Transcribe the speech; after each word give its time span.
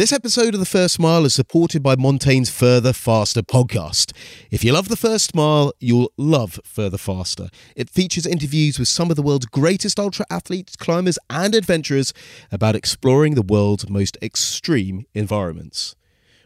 This 0.00 0.14
episode 0.14 0.54
of 0.54 0.60
The 0.60 0.64
First 0.64 0.98
Mile 0.98 1.26
is 1.26 1.34
supported 1.34 1.82
by 1.82 1.94
Montane's 1.94 2.48
Further 2.48 2.94
Faster 2.94 3.42
podcast. 3.42 4.14
If 4.50 4.64
you 4.64 4.72
love 4.72 4.88
The 4.88 4.96
First 4.96 5.34
Mile, 5.34 5.74
you'll 5.78 6.10
love 6.16 6.58
Further 6.64 6.96
Faster. 6.96 7.50
It 7.76 7.90
features 7.90 8.24
interviews 8.24 8.78
with 8.78 8.88
some 8.88 9.10
of 9.10 9.16
the 9.16 9.22
world's 9.22 9.44
greatest 9.44 10.00
ultra 10.00 10.24
athletes, 10.30 10.74
climbers, 10.74 11.18
and 11.28 11.54
adventurers 11.54 12.14
about 12.50 12.76
exploring 12.76 13.34
the 13.34 13.42
world's 13.42 13.90
most 13.90 14.16
extreme 14.22 15.04
environments. 15.12 15.94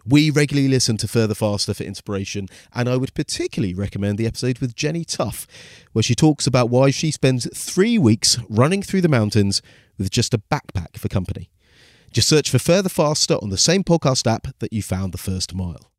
We 0.05 0.31
regularly 0.31 0.67
listen 0.67 0.97
to 0.97 1.07
Further 1.07 1.37
Faster 1.37 1.75
for 1.75 1.85
inspiration, 1.85 2.49
and 2.73 2.89
I 2.89 2.97
would 2.97 3.15
particularly 3.15 3.73
recommend 3.73 4.19
the 4.19 4.27
episode 4.27 4.59
with 4.59 4.75
Jenny 4.75 5.05
Tough, 5.05 5.47
where 5.93 6.03
she 6.03 6.17
talks 6.17 6.49
about 6.49 6.71
why 6.71 6.91
she 6.91 7.13
spends 7.13 7.47
three 7.57 8.01
weeks 8.01 8.37
running 8.49 8.83
through 8.83 9.03
the 9.03 9.09
mountains 9.09 9.63
with 9.97 10.11
just 10.11 10.35
a 10.35 10.39
backpack 10.39 10.99
for 10.99 11.07
company. 11.07 11.51
Just 12.15 12.29
search 12.29 12.49
for 12.49 12.61
Further 12.61 12.89
Faster 12.89 13.35
on 13.43 13.51
the 13.51 13.59
same 13.59 13.83
podcast 13.83 14.33
app 14.33 14.47
that 14.61 14.73
you 14.73 14.85
found 14.85 15.11
The 15.11 15.19
First 15.19 15.53
Mile. 15.53 15.91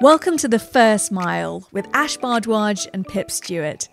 Welcome 0.00 0.36
to 0.36 0.46
The 0.46 0.60
First 0.60 1.10
Mile 1.10 1.66
with 1.72 1.88
Ash 1.92 2.16
Bhardwaj 2.18 2.86
and 2.94 3.04
Pip 3.04 3.32
Stewart, 3.32 3.88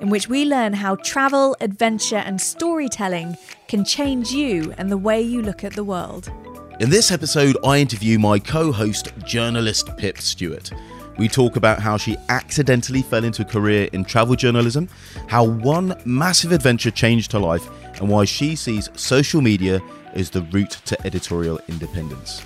in 0.00 0.08
which 0.08 0.26
we 0.26 0.46
learn 0.46 0.72
how 0.72 0.94
travel, 0.96 1.54
adventure, 1.60 2.16
and 2.16 2.40
storytelling 2.40 3.36
can 3.68 3.84
change 3.84 4.30
you 4.30 4.72
and 4.78 4.90
the 4.90 4.96
way 4.96 5.20
you 5.20 5.42
look 5.42 5.62
at 5.64 5.74
the 5.74 5.84
world. 5.84 6.32
In 6.80 6.88
this 6.88 7.12
episode, 7.12 7.58
I 7.62 7.76
interview 7.76 8.18
my 8.18 8.38
co 8.38 8.72
host, 8.72 9.12
journalist 9.26 9.94
Pip 9.98 10.16
Stewart. 10.16 10.72
We 11.18 11.28
talk 11.28 11.56
about 11.56 11.80
how 11.80 11.96
she 11.96 12.16
accidentally 12.28 13.02
fell 13.02 13.24
into 13.24 13.42
a 13.42 13.44
career 13.46 13.88
in 13.92 14.04
travel 14.04 14.36
journalism, 14.36 14.88
how 15.28 15.44
one 15.44 16.00
massive 16.04 16.52
adventure 16.52 16.90
changed 16.90 17.32
her 17.32 17.38
life, 17.38 17.68
and 17.98 18.08
why 18.08 18.24
she 18.24 18.54
sees 18.56 18.90
social 18.94 19.40
media 19.40 19.80
as 20.14 20.30
the 20.30 20.42
route 20.42 20.78
to 20.84 21.06
editorial 21.06 21.60
independence. 21.68 22.44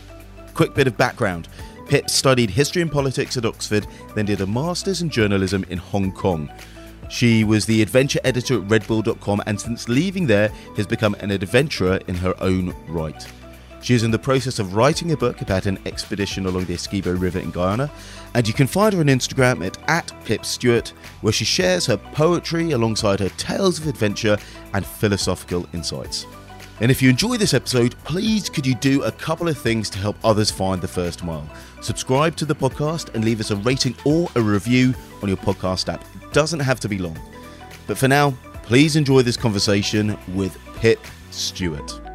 Quick 0.55 0.75
bit 0.75 0.87
of 0.87 0.97
background 0.97 1.49
Pip 1.91 2.09
studied 2.09 2.51
history 2.51 2.83
and 2.83 2.93
politics 2.93 3.37
at 3.37 3.45
Oxford, 3.45 3.85
then 4.15 4.25
did 4.25 4.41
a 4.41 4.47
master's 4.47 5.03
in 5.03 5.11
journalism 5.11 5.65
in 5.71 5.79
Hong 5.79 6.13
Kong. 6.13 6.49
She 7.09 7.43
was 7.43 7.67
the 7.67 7.83
adventure 7.83 8.21
editor 8.23 8.63
at 8.63 8.69
redbull.com 8.69 9.43
and 9.47 9.61
since 9.61 9.89
leaving 9.89 10.29
there 10.29 10.51
has 10.77 10.87
become 10.87 11.15
an 11.15 11.33
adventurer 11.33 11.99
in 12.07 12.15
her 12.15 12.33
own 12.41 12.77
right. 12.87 13.27
She 13.83 13.95
is 13.95 14.03
in 14.03 14.11
the 14.11 14.19
process 14.19 14.59
of 14.59 14.75
writing 14.75 15.13
a 15.13 15.17
book 15.17 15.41
about 15.41 15.67
an 15.67 15.79
expedition 15.87 16.47
along 16.47 16.67
the 16.67 16.75
Essequibo 16.75 17.19
River 17.19 17.39
in 17.39 17.51
Guyana, 17.51 17.91
and 18.35 18.47
you 18.47 18.53
can 18.53 18.67
find 18.67 18.93
her 18.93 19.01
on 19.01 19.07
Instagram 19.07 19.67
at, 19.67 19.79
at 19.89 20.13
Pip 20.25 20.45
Stewart, 20.45 20.89
where 21.23 21.33
she 21.33 21.47
shares 21.47 21.87
her 21.87 21.97
poetry 21.97 22.73
alongside 22.73 23.21
her 23.21 23.31
tales 23.31 23.79
of 23.79 23.87
adventure 23.87 24.37
and 24.75 24.85
philosophical 24.85 25.67
insights. 25.73 26.27
And 26.81 26.91
if 26.91 27.03
you 27.03 27.11
enjoy 27.11 27.37
this 27.37 27.55
episode, 27.55 27.95
please 28.05 28.49
could 28.49 28.67
you 28.67 28.75
do 28.75 29.03
a 29.03 29.13
couple 29.13 29.49
of 29.49 29.59
things 29.59 29.91
to 29.91 29.99
help 29.99 30.17
others 30.25 30.51
find 30.51 30.81
the 30.81 30.89
first 30.89 31.25
mile? 31.25 31.49
Subscribe 31.83 32.37
to 32.37 32.47
the 32.47 32.55
podcast 32.55 33.15
and 33.15 33.25
leave 33.25 33.41
us 33.41 33.51
a 33.51 33.57
rating 33.57 33.95
or 34.05 34.29
a 34.35 34.41
review 34.41 34.95
on 35.23 35.29
your 35.29 35.39
podcast 35.39 35.93
app. 35.93 36.05
It 36.23 36.33
doesn't 36.33 36.61
have 36.61 36.81
to 36.81 36.89
be 36.89 36.99
long. 36.99 37.19
But 37.87 37.99
for 37.99 38.09
now, 38.09 38.33
please 38.63 38.97
enjoy 38.97 39.23
this 39.23 39.37
conversation 39.37 40.19
with 40.35 40.57
Pip 40.77 41.05
Stewart. 41.31 42.10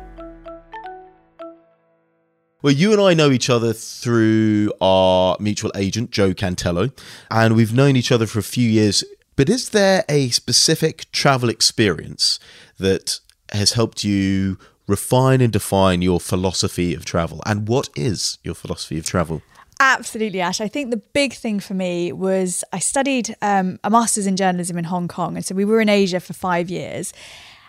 Well, 2.65 2.73
you 2.73 2.91
and 2.93 2.99
I 2.99 3.13
know 3.13 3.29
each 3.29 3.51
other 3.51 3.73
through 3.73 4.73
our 4.81 5.37
mutual 5.39 5.71
agent, 5.75 6.09
Jo 6.09 6.33
Cantello, 6.33 6.91
and 7.29 7.55
we've 7.55 7.75
known 7.75 7.95
each 7.95 8.11
other 8.11 8.25
for 8.25 8.39
a 8.39 8.41
few 8.41 8.67
years. 8.67 9.03
But 9.35 9.49
is 9.49 9.69
there 9.69 10.03
a 10.09 10.29
specific 10.29 11.05
travel 11.11 11.49
experience 11.49 12.39
that 12.79 13.19
has 13.51 13.73
helped 13.73 14.03
you 14.03 14.57
refine 14.87 15.41
and 15.41 15.53
define 15.53 16.01
your 16.01 16.19
philosophy 16.19 16.95
of 16.95 17.05
travel? 17.05 17.39
And 17.45 17.67
what 17.67 17.89
is 17.95 18.39
your 18.43 18.55
philosophy 18.55 18.97
of 18.97 19.05
travel? 19.05 19.43
Absolutely, 19.79 20.41
Ash. 20.41 20.59
I 20.59 20.67
think 20.67 20.89
the 20.89 20.97
big 20.97 21.33
thing 21.33 21.59
for 21.59 21.75
me 21.75 22.11
was 22.11 22.63
I 22.73 22.79
studied 22.79 23.35
um, 23.43 23.79
a 23.83 23.91
master's 23.91 24.25
in 24.25 24.37
journalism 24.37 24.79
in 24.79 24.85
Hong 24.85 25.07
Kong. 25.07 25.35
And 25.35 25.45
so 25.45 25.53
we 25.53 25.65
were 25.65 25.81
in 25.81 25.89
Asia 25.89 26.19
for 26.19 26.33
five 26.33 26.71
years. 26.71 27.13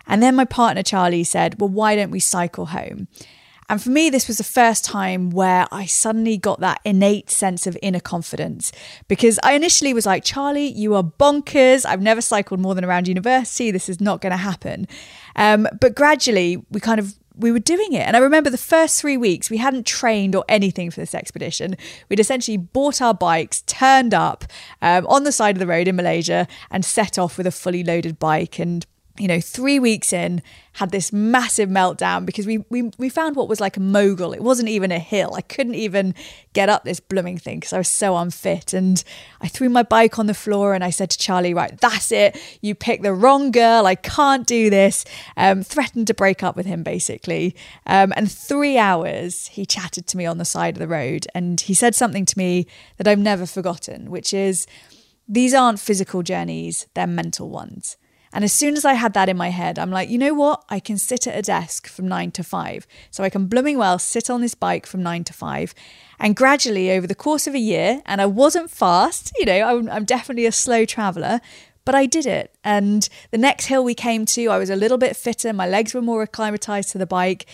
And 0.06 0.22
then 0.22 0.34
my 0.34 0.46
partner, 0.46 0.82
Charlie, 0.82 1.24
said, 1.24 1.60
Well, 1.60 1.68
why 1.68 1.96
don't 1.96 2.10
we 2.10 2.20
cycle 2.20 2.64
home? 2.64 3.08
And 3.68 3.82
for 3.82 3.90
me, 3.90 4.10
this 4.10 4.28
was 4.28 4.38
the 4.38 4.44
first 4.44 4.84
time 4.84 5.30
where 5.30 5.66
I 5.72 5.86
suddenly 5.86 6.36
got 6.36 6.60
that 6.60 6.80
innate 6.84 7.30
sense 7.30 7.66
of 7.66 7.76
inner 7.82 8.00
confidence 8.00 8.72
because 9.08 9.38
I 9.42 9.54
initially 9.54 9.92
was 9.92 10.06
like, 10.06 10.24
Charlie, 10.24 10.68
you 10.68 10.94
are 10.94 11.02
bonkers. 11.02 11.84
I've 11.84 12.02
never 12.02 12.20
cycled 12.20 12.60
more 12.60 12.74
than 12.74 12.84
around 12.84 13.08
university. 13.08 13.70
This 13.70 13.88
is 13.88 14.00
not 14.00 14.20
going 14.20 14.30
to 14.30 14.36
happen. 14.36 14.86
Um, 15.34 15.66
but 15.80 15.94
gradually, 15.94 16.64
we 16.70 16.80
kind 16.80 17.00
of 17.00 17.14
we 17.38 17.52
were 17.52 17.58
doing 17.58 17.92
it. 17.92 18.00
And 18.00 18.16
I 18.16 18.20
remember 18.20 18.50
the 18.50 18.58
first 18.58 19.00
three 19.00 19.16
weeks, 19.16 19.50
we 19.50 19.58
hadn't 19.58 19.86
trained 19.86 20.34
or 20.34 20.44
anything 20.48 20.90
for 20.90 21.00
this 21.00 21.14
expedition. 21.14 21.76
We'd 22.08 22.20
essentially 22.20 22.56
bought 22.56 23.02
our 23.02 23.14
bikes, 23.14 23.62
turned 23.62 24.14
up 24.14 24.44
um, 24.80 25.06
on 25.06 25.24
the 25.24 25.32
side 25.32 25.54
of 25.54 25.60
the 25.60 25.66
road 25.66 25.86
in 25.86 25.96
Malaysia, 25.96 26.48
and 26.70 26.84
set 26.84 27.18
off 27.18 27.36
with 27.36 27.46
a 27.46 27.52
fully 27.52 27.84
loaded 27.84 28.18
bike. 28.18 28.58
And 28.58 28.86
you 29.18 29.28
know, 29.28 29.40
three 29.40 29.78
weeks 29.78 30.12
in, 30.12 30.42
had 30.74 30.90
this 30.90 31.10
massive 31.10 31.70
meltdown 31.70 32.26
because 32.26 32.46
we 32.46 32.58
we 32.68 32.90
we 32.98 33.08
found 33.08 33.34
what 33.34 33.48
was 33.48 33.60
like 33.60 33.76
a 33.76 33.80
mogul. 33.80 34.32
It 34.32 34.42
wasn't 34.42 34.68
even 34.68 34.92
a 34.92 34.98
hill. 34.98 35.32
I 35.34 35.40
couldn't 35.40 35.74
even 35.74 36.14
get 36.52 36.68
up 36.68 36.84
this 36.84 37.00
blooming 37.00 37.38
thing 37.38 37.60
because 37.60 37.72
I 37.72 37.78
was 37.78 37.88
so 37.88 38.16
unfit. 38.16 38.74
And 38.74 39.02
I 39.40 39.48
threw 39.48 39.70
my 39.70 39.82
bike 39.82 40.18
on 40.18 40.26
the 40.26 40.34
floor 40.34 40.74
and 40.74 40.84
I 40.84 40.90
said 40.90 41.10
to 41.10 41.18
Charlie, 41.18 41.54
"Right, 41.54 41.80
that's 41.80 42.12
it. 42.12 42.38
You 42.60 42.74
picked 42.74 43.02
the 43.02 43.14
wrong 43.14 43.50
girl. 43.50 43.86
I 43.86 43.94
can't 43.94 44.46
do 44.46 44.68
this." 44.68 45.04
Um, 45.36 45.62
threatened 45.62 46.08
to 46.08 46.14
break 46.14 46.42
up 46.42 46.56
with 46.56 46.66
him 46.66 46.82
basically. 46.82 47.56
Um, 47.86 48.12
and 48.14 48.30
three 48.30 48.76
hours 48.76 49.48
he 49.48 49.64
chatted 49.64 50.06
to 50.08 50.16
me 50.16 50.26
on 50.26 50.38
the 50.38 50.44
side 50.44 50.74
of 50.74 50.78
the 50.78 50.88
road, 50.88 51.26
and 51.34 51.60
he 51.60 51.74
said 51.74 51.94
something 51.94 52.26
to 52.26 52.38
me 52.38 52.66
that 52.98 53.08
I've 53.08 53.18
never 53.18 53.46
forgotten, 53.46 54.10
which 54.10 54.34
is, 54.34 54.66
"These 55.26 55.54
aren't 55.54 55.80
physical 55.80 56.22
journeys; 56.22 56.86
they're 56.94 57.06
mental 57.06 57.48
ones." 57.48 57.96
And 58.36 58.44
as 58.44 58.52
soon 58.52 58.76
as 58.76 58.84
I 58.84 58.92
had 58.92 59.14
that 59.14 59.30
in 59.30 59.36
my 59.38 59.48
head, 59.48 59.78
I'm 59.78 59.90
like, 59.90 60.10
you 60.10 60.18
know 60.18 60.34
what? 60.34 60.62
I 60.68 60.78
can 60.78 60.98
sit 60.98 61.26
at 61.26 61.38
a 61.38 61.40
desk 61.40 61.88
from 61.88 62.06
nine 62.06 62.30
to 62.32 62.44
five. 62.44 62.86
So 63.10 63.24
I 63.24 63.30
can 63.30 63.46
blooming 63.46 63.78
well 63.78 63.98
sit 63.98 64.28
on 64.28 64.42
this 64.42 64.54
bike 64.54 64.84
from 64.84 65.02
nine 65.02 65.24
to 65.24 65.32
five. 65.32 65.74
And 66.20 66.36
gradually, 66.36 66.90
over 66.90 67.06
the 67.06 67.14
course 67.14 67.46
of 67.46 67.54
a 67.54 67.58
year, 67.58 68.02
and 68.04 68.20
I 68.20 68.26
wasn't 68.26 68.70
fast, 68.70 69.32
you 69.38 69.46
know, 69.46 69.62
I'm, 69.62 69.88
I'm 69.88 70.04
definitely 70.04 70.44
a 70.44 70.52
slow 70.52 70.84
traveler, 70.84 71.40
but 71.86 71.94
I 71.94 72.04
did 72.04 72.26
it. 72.26 72.54
And 72.62 73.08
the 73.30 73.38
next 73.38 73.68
hill 73.68 73.82
we 73.82 73.94
came 73.94 74.26
to, 74.26 74.48
I 74.48 74.58
was 74.58 74.68
a 74.68 74.76
little 74.76 74.98
bit 74.98 75.16
fitter, 75.16 75.54
my 75.54 75.66
legs 75.66 75.94
were 75.94 76.02
more 76.02 76.20
acclimatized 76.20 76.90
to 76.90 76.98
the 76.98 77.06
bike, 77.06 77.46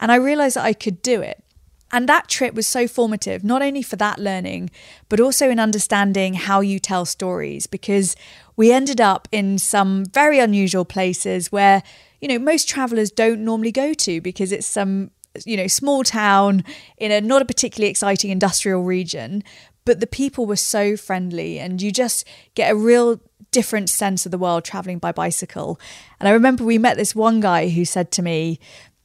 and 0.00 0.10
I 0.10 0.14
realized 0.14 0.56
that 0.56 0.64
I 0.64 0.72
could 0.72 1.02
do 1.02 1.20
it. 1.20 1.44
And 1.92 2.08
that 2.08 2.28
trip 2.28 2.54
was 2.54 2.66
so 2.66 2.86
formative, 2.86 3.42
not 3.42 3.62
only 3.62 3.82
for 3.82 3.96
that 3.96 4.18
learning, 4.18 4.70
but 5.08 5.20
also 5.20 5.50
in 5.50 5.58
understanding 5.58 6.34
how 6.34 6.60
you 6.60 6.78
tell 6.78 7.04
stories, 7.04 7.66
because 7.66 8.14
we 8.56 8.72
ended 8.72 9.00
up 9.00 9.26
in 9.32 9.58
some 9.58 10.04
very 10.06 10.38
unusual 10.38 10.84
places 10.84 11.50
where, 11.50 11.82
you 12.20 12.28
know, 12.28 12.38
most 12.38 12.68
travelers 12.68 13.10
don't 13.10 13.44
normally 13.44 13.72
go 13.72 13.92
to 13.94 14.20
because 14.20 14.52
it's 14.52 14.66
some, 14.66 15.10
you 15.44 15.56
know, 15.56 15.66
small 15.66 16.04
town 16.04 16.64
in 16.98 17.10
a 17.10 17.20
not 17.20 17.42
a 17.42 17.44
particularly 17.44 17.90
exciting 17.90 18.30
industrial 18.30 18.82
region. 18.82 19.42
But 19.84 20.00
the 20.00 20.06
people 20.06 20.44
were 20.46 20.56
so 20.56 20.96
friendly, 20.96 21.58
and 21.58 21.80
you 21.80 21.90
just 21.90 22.28
get 22.54 22.70
a 22.70 22.76
real 22.76 23.20
different 23.50 23.88
sense 23.88 24.26
of 24.26 24.30
the 24.30 24.38
world 24.38 24.62
traveling 24.62 24.98
by 24.98 25.10
bicycle. 25.10 25.80
And 26.20 26.28
I 26.28 26.32
remember 26.32 26.62
we 26.62 26.78
met 26.78 26.96
this 26.96 27.16
one 27.16 27.40
guy 27.40 27.70
who 27.70 27.84
said 27.84 28.12
to 28.12 28.22
me, 28.22 28.60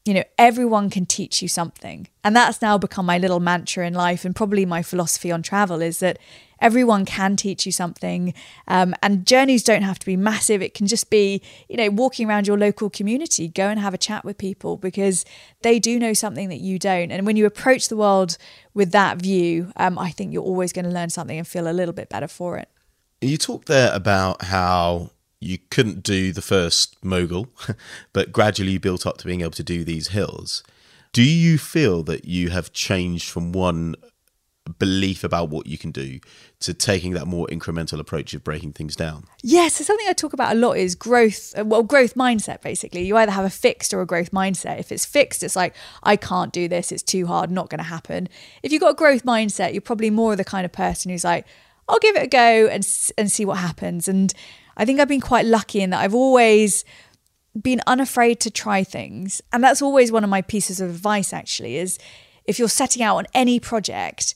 you 0.06 0.14
know, 0.14 0.24
everyone 0.38 0.92
can 0.92 1.08
teach 1.08 1.42
you 1.42 1.48
something. 1.48 2.08
And 2.24 2.36
that's 2.36 2.62
now 2.62 2.78
become 2.78 3.08
my 3.08 3.18
little 3.18 3.40
mantra 3.40 3.86
in 3.88 3.96
life 3.96 4.24
and 4.24 4.36
probably 4.36 4.66
my 4.66 4.84
philosophy 4.84 5.32
on 5.32 5.42
travel 5.42 5.82
is 5.82 6.00
that 6.00 6.20
everyone 6.62 7.06
can 7.06 7.36
teach 7.36 7.66
you 7.66 7.72
something. 7.72 8.34
Um, 8.68 8.94
and 9.02 9.26
journeys 9.26 9.64
don't 9.64 9.82
have 9.82 9.98
to 9.98 10.06
be 10.06 10.16
massive. 10.16 10.62
It 10.62 10.76
can 10.76 10.86
just 10.86 11.10
be, 11.10 11.42
you 11.68 11.76
know, 11.76 11.90
walking 11.90 12.30
around 12.30 12.46
your 12.46 12.58
local 12.58 12.90
community, 12.90 13.48
go 13.48 13.68
and 13.68 13.80
have 13.80 13.96
a 13.96 13.98
chat 13.98 14.24
with 14.24 14.38
people 14.38 14.78
because 14.78 15.26
they 15.64 15.80
do 15.80 16.00
know 16.00 16.14
something 16.14 16.50
that 16.50 16.60
you 16.60 16.78
don't. 16.78 17.12
And 17.12 17.26
when 17.26 17.36
you 17.36 17.48
approach 17.48 17.90
the 17.90 17.98
world 17.98 18.38
with 18.76 18.92
that 18.92 19.18
view, 19.18 19.72
um, 19.76 19.98
I 19.98 20.12
think 20.12 20.32
you're 20.32 20.44
always 20.44 20.72
going 20.72 20.86
to 20.86 20.92
learn 20.92 21.10
something 21.10 21.38
and 21.38 21.48
feel 21.48 21.68
a 21.68 21.74
little 21.74 21.94
bit 21.94 22.10
better 22.10 22.28
for 22.28 22.58
it. 22.58 22.70
You 23.22 23.38
talked 23.38 23.68
there 23.68 23.92
about 23.94 24.44
how 24.44 25.10
you 25.46 25.60
couldn't 25.70 26.04
do 26.04 26.32
the 26.32 26.42
first 26.42 27.04
mogul, 27.04 27.48
but 28.14 28.32
gradually 28.32 28.74
you 28.74 28.80
built 28.80 29.06
up 29.06 29.18
to 29.18 29.26
being 29.26 29.42
able 29.42 29.52
to 29.52 29.64
do 29.64 29.84
these 29.84 30.10
hills. 30.10 30.64
Do 31.14 31.24
you 31.24 31.58
feel 31.58 32.04
that 32.04 32.26
you 32.26 32.50
have 32.50 32.74
changed 32.74 33.30
from 33.30 33.52
one 33.52 33.96
belief 34.80 35.24
about 35.24 35.50
what 35.50 35.68
you 35.68 35.78
can 35.78 35.92
do 35.92 36.20
to 36.60 36.74
taking 36.74 37.14
that 37.14 37.28
more 37.28 37.48
incremental 37.48 38.00
approach 38.00 38.34
of 38.34 38.44
breaking 38.44 38.74
things 38.74 38.96
down? 38.96 39.26
Yes, 39.44 39.76
so 39.76 39.84
something 39.84 40.08
I 40.10 40.14
talk 40.14 40.34
about 40.34 40.56
a 40.56 40.60
lot 40.60 40.74
is 40.74 40.96
growth, 40.96 41.54
uh, 41.58 41.64
well, 41.64 41.84
growth 41.84 42.16
mindset 42.16 42.62
basically. 42.62 43.04
You 43.04 43.16
either 43.18 43.32
have 43.32 43.46
a 43.46 43.50
fixed 43.50 43.94
or 43.94 44.02
a 44.02 44.06
growth 44.06 44.32
mindset. 44.32 44.80
If 44.80 44.92
it's 44.92 45.06
fixed, 45.06 45.44
it's 45.44 45.56
like, 45.56 45.76
I 46.04 46.16
can't 46.16 46.52
do 46.52 46.68
this, 46.68 46.92
it's 46.92 47.04
too 47.04 47.28
hard, 47.28 47.52
not 47.52 47.70
going 47.70 47.80
to 47.80 47.84
happen. 47.84 48.28
If 48.64 48.72
you've 48.72 48.82
got 48.82 48.94
a 48.94 48.96
growth 48.96 49.24
mindset, 49.24 49.74
you're 49.74 49.82
probably 49.82 50.10
more 50.10 50.36
the 50.36 50.44
kind 50.44 50.66
of 50.66 50.72
person 50.72 51.12
who's 51.12 51.24
like, 51.24 51.46
I'll 51.88 52.00
give 52.00 52.16
it 52.16 52.24
a 52.24 52.28
go 52.28 52.68
and, 52.68 52.88
and 53.18 53.32
see 53.32 53.46
what 53.46 53.58
happens. 53.58 54.08
And 54.08 54.34
I 54.78 54.86
think 54.86 55.00
I've 55.00 55.08
been 55.08 55.22
quite 55.22 55.46
lucky 55.46 55.82
in 55.82 55.90
that 55.92 56.02
I've 56.02 56.16
always 56.16 56.84
been 57.60 57.82
unafraid 57.88 58.40
to 58.42 58.52
try 58.52 58.84
things. 58.84 59.42
And 59.54 59.64
that's 59.64 59.82
always 59.82 60.12
one 60.12 60.24
of 60.24 60.30
my 60.30 60.42
pieces 60.42 60.82
of 60.82 60.90
advice, 60.90 61.32
actually, 61.34 61.78
is 61.78 61.98
if 62.46 62.60
you're 62.60 62.68
setting 62.68 63.02
out 63.02 63.18
on 63.18 63.28
any 63.34 63.60
project, 63.60 64.36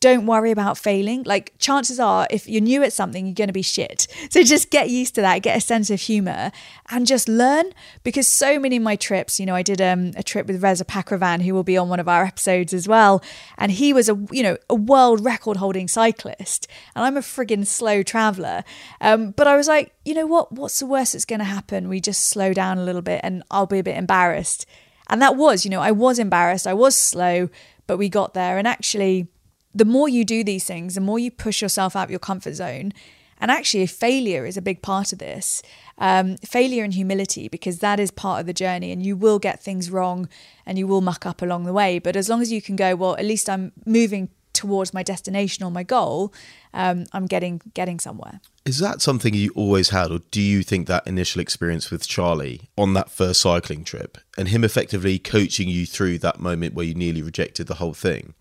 don't 0.00 0.26
worry 0.26 0.50
about 0.50 0.76
failing. 0.76 1.22
Like, 1.22 1.54
chances 1.58 1.98
are, 1.98 2.26
if 2.30 2.46
you're 2.46 2.60
new 2.60 2.82
at 2.82 2.92
something, 2.92 3.26
you're 3.26 3.34
going 3.34 3.48
to 3.48 3.52
be 3.52 3.62
shit. 3.62 4.06
So 4.36 4.42
just 4.42 4.70
get 4.70 4.90
used 4.90 5.14
to 5.14 5.22
that, 5.22 5.40
get 5.40 5.56
a 5.56 5.60
sense 5.60 5.88
of 5.88 5.98
humor, 5.98 6.50
and 6.90 7.06
just 7.06 7.26
learn. 7.26 7.72
Because 8.02 8.28
so 8.28 8.58
many 8.58 8.76
of 8.76 8.82
my 8.82 8.96
trips, 8.96 9.40
you 9.40 9.46
know, 9.46 9.54
I 9.54 9.62
did 9.62 9.80
um, 9.80 10.10
a 10.14 10.22
trip 10.22 10.46
with 10.46 10.62
Reza 10.62 10.84
Pakravan, 10.84 11.42
who 11.42 11.54
will 11.54 11.62
be 11.62 11.78
on 11.78 11.88
one 11.88 12.00
of 12.00 12.08
our 12.08 12.24
episodes 12.24 12.74
as 12.74 12.86
well. 12.86 13.22
And 13.56 13.72
he 13.72 13.94
was 13.94 14.10
a, 14.10 14.18
you 14.30 14.42
know, 14.42 14.58
a 14.68 14.74
world 14.74 15.24
record 15.24 15.56
holding 15.56 15.88
cyclist. 15.88 16.66
And 16.94 17.04
I'm 17.04 17.16
a 17.16 17.20
friggin' 17.20 17.66
slow 17.66 18.02
traveler. 18.02 18.62
Um, 19.00 19.30
but 19.30 19.46
I 19.46 19.56
was 19.56 19.68
like, 19.68 19.94
you 20.04 20.12
know 20.12 20.26
what? 20.26 20.52
What's 20.52 20.80
the 20.80 20.86
worst 20.86 21.14
that's 21.14 21.24
going 21.24 21.38
to 21.38 21.44
happen? 21.44 21.88
We 21.88 22.00
just 22.00 22.28
slow 22.28 22.52
down 22.52 22.76
a 22.76 22.84
little 22.84 23.02
bit 23.02 23.20
and 23.22 23.42
I'll 23.50 23.66
be 23.66 23.78
a 23.78 23.84
bit 23.84 23.96
embarrassed. 23.96 24.66
And 25.08 25.22
that 25.22 25.36
was, 25.36 25.64
you 25.64 25.70
know, 25.70 25.80
I 25.80 25.92
was 25.92 26.18
embarrassed. 26.18 26.66
I 26.66 26.74
was 26.74 26.96
slow, 26.96 27.48
but 27.86 27.96
we 27.96 28.08
got 28.08 28.34
there. 28.34 28.58
And 28.58 28.66
actually, 28.68 29.28
the 29.76 29.84
more 29.84 30.08
you 30.08 30.24
do 30.24 30.42
these 30.42 30.64
things, 30.64 30.94
the 30.94 31.00
more 31.02 31.18
you 31.18 31.30
push 31.30 31.60
yourself 31.60 31.94
out 31.94 32.04
of 32.04 32.10
your 32.10 32.18
comfort 32.18 32.54
zone. 32.54 32.92
And 33.38 33.50
actually, 33.50 33.86
failure 33.86 34.46
is 34.46 34.56
a 34.56 34.62
big 34.62 34.80
part 34.80 35.12
of 35.12 35.18
this. 35.18 35.60
Um, 35.98 36.38
failure 36.38 36.82
and 36.82 36.94
humility, 36.94 37.48
because 37.48 37.80
that 37.80 38.00
is 38.00 38.10
part 38.10 38.40
of 38.40 38.46
the 38.46 38.54
journey, 38.54 38.90
and 38.90 39.04
you 39.04 39.14
will 39.14 39.38
get 39.38 39.62
things 39.62 39.90
wrong 39.90 40.28
and 40.64 40.78
you 40.78 40.86
will 40.86 41.02
muck 41.02 41.26
up 41.26 41.42
along 41.42 41.64
the 41.64 41.74
way. 41.74 41.98
But 41.98 42.16
as 42.16 42.30
long 42.30 42.40
as 42.40 42.50
you 42.50 42.62
can 42.62 42.76
go, 42.76 42.96
well, 42.96 43.14
at 43.16 43.26
least 43.26 43.50
I'm 43.50 43.72
moving 43.84 44.30
towards 44.54 44.94
my 44.94 45.02
destination 45.02 45.66
or 45.66 45.70
my 45.70 45.82
goal, 45.82 46.32
um, 46.72 47.04
I'm 47.12 47.26
getting 47.26 47.60
getting 47.74 48.00
somewhere. 48.00 48.40
Is 48.64 48.78
that 48.78 49.02
something 49.02 49.34
you 49.34 49.52
always 49.54 49.90
had, 49.90 50.10
or 50.10 50.20
do 50.30 50.40
you 50.40 50.62
think 50.62 50.86
that 50.86 51.06
initial 51.06 51.42
experience 51.42 51.90
with 51.90 52.08
Charlie 52.08 52.70
on 52.78 52.94
that 52.94 53.10
first 53.10 53.42
cycling 53.42 53.84
trip 53.84 54.16
and 54.38 54.48
him 54.48 54.64
effectively 54.64 55.18
coaching 55.18 55.68
you 55.68 55.84
through 55.84 56.18
that 56.20 56.40
moment 56.40 56.72
where 56.72 56.86
you 56.86 56.94
nearly 56.94 57.20
rejected 57.20 57.66
the 57.66 57.74
whole 57.74 57.92
thing, 57.92 58.32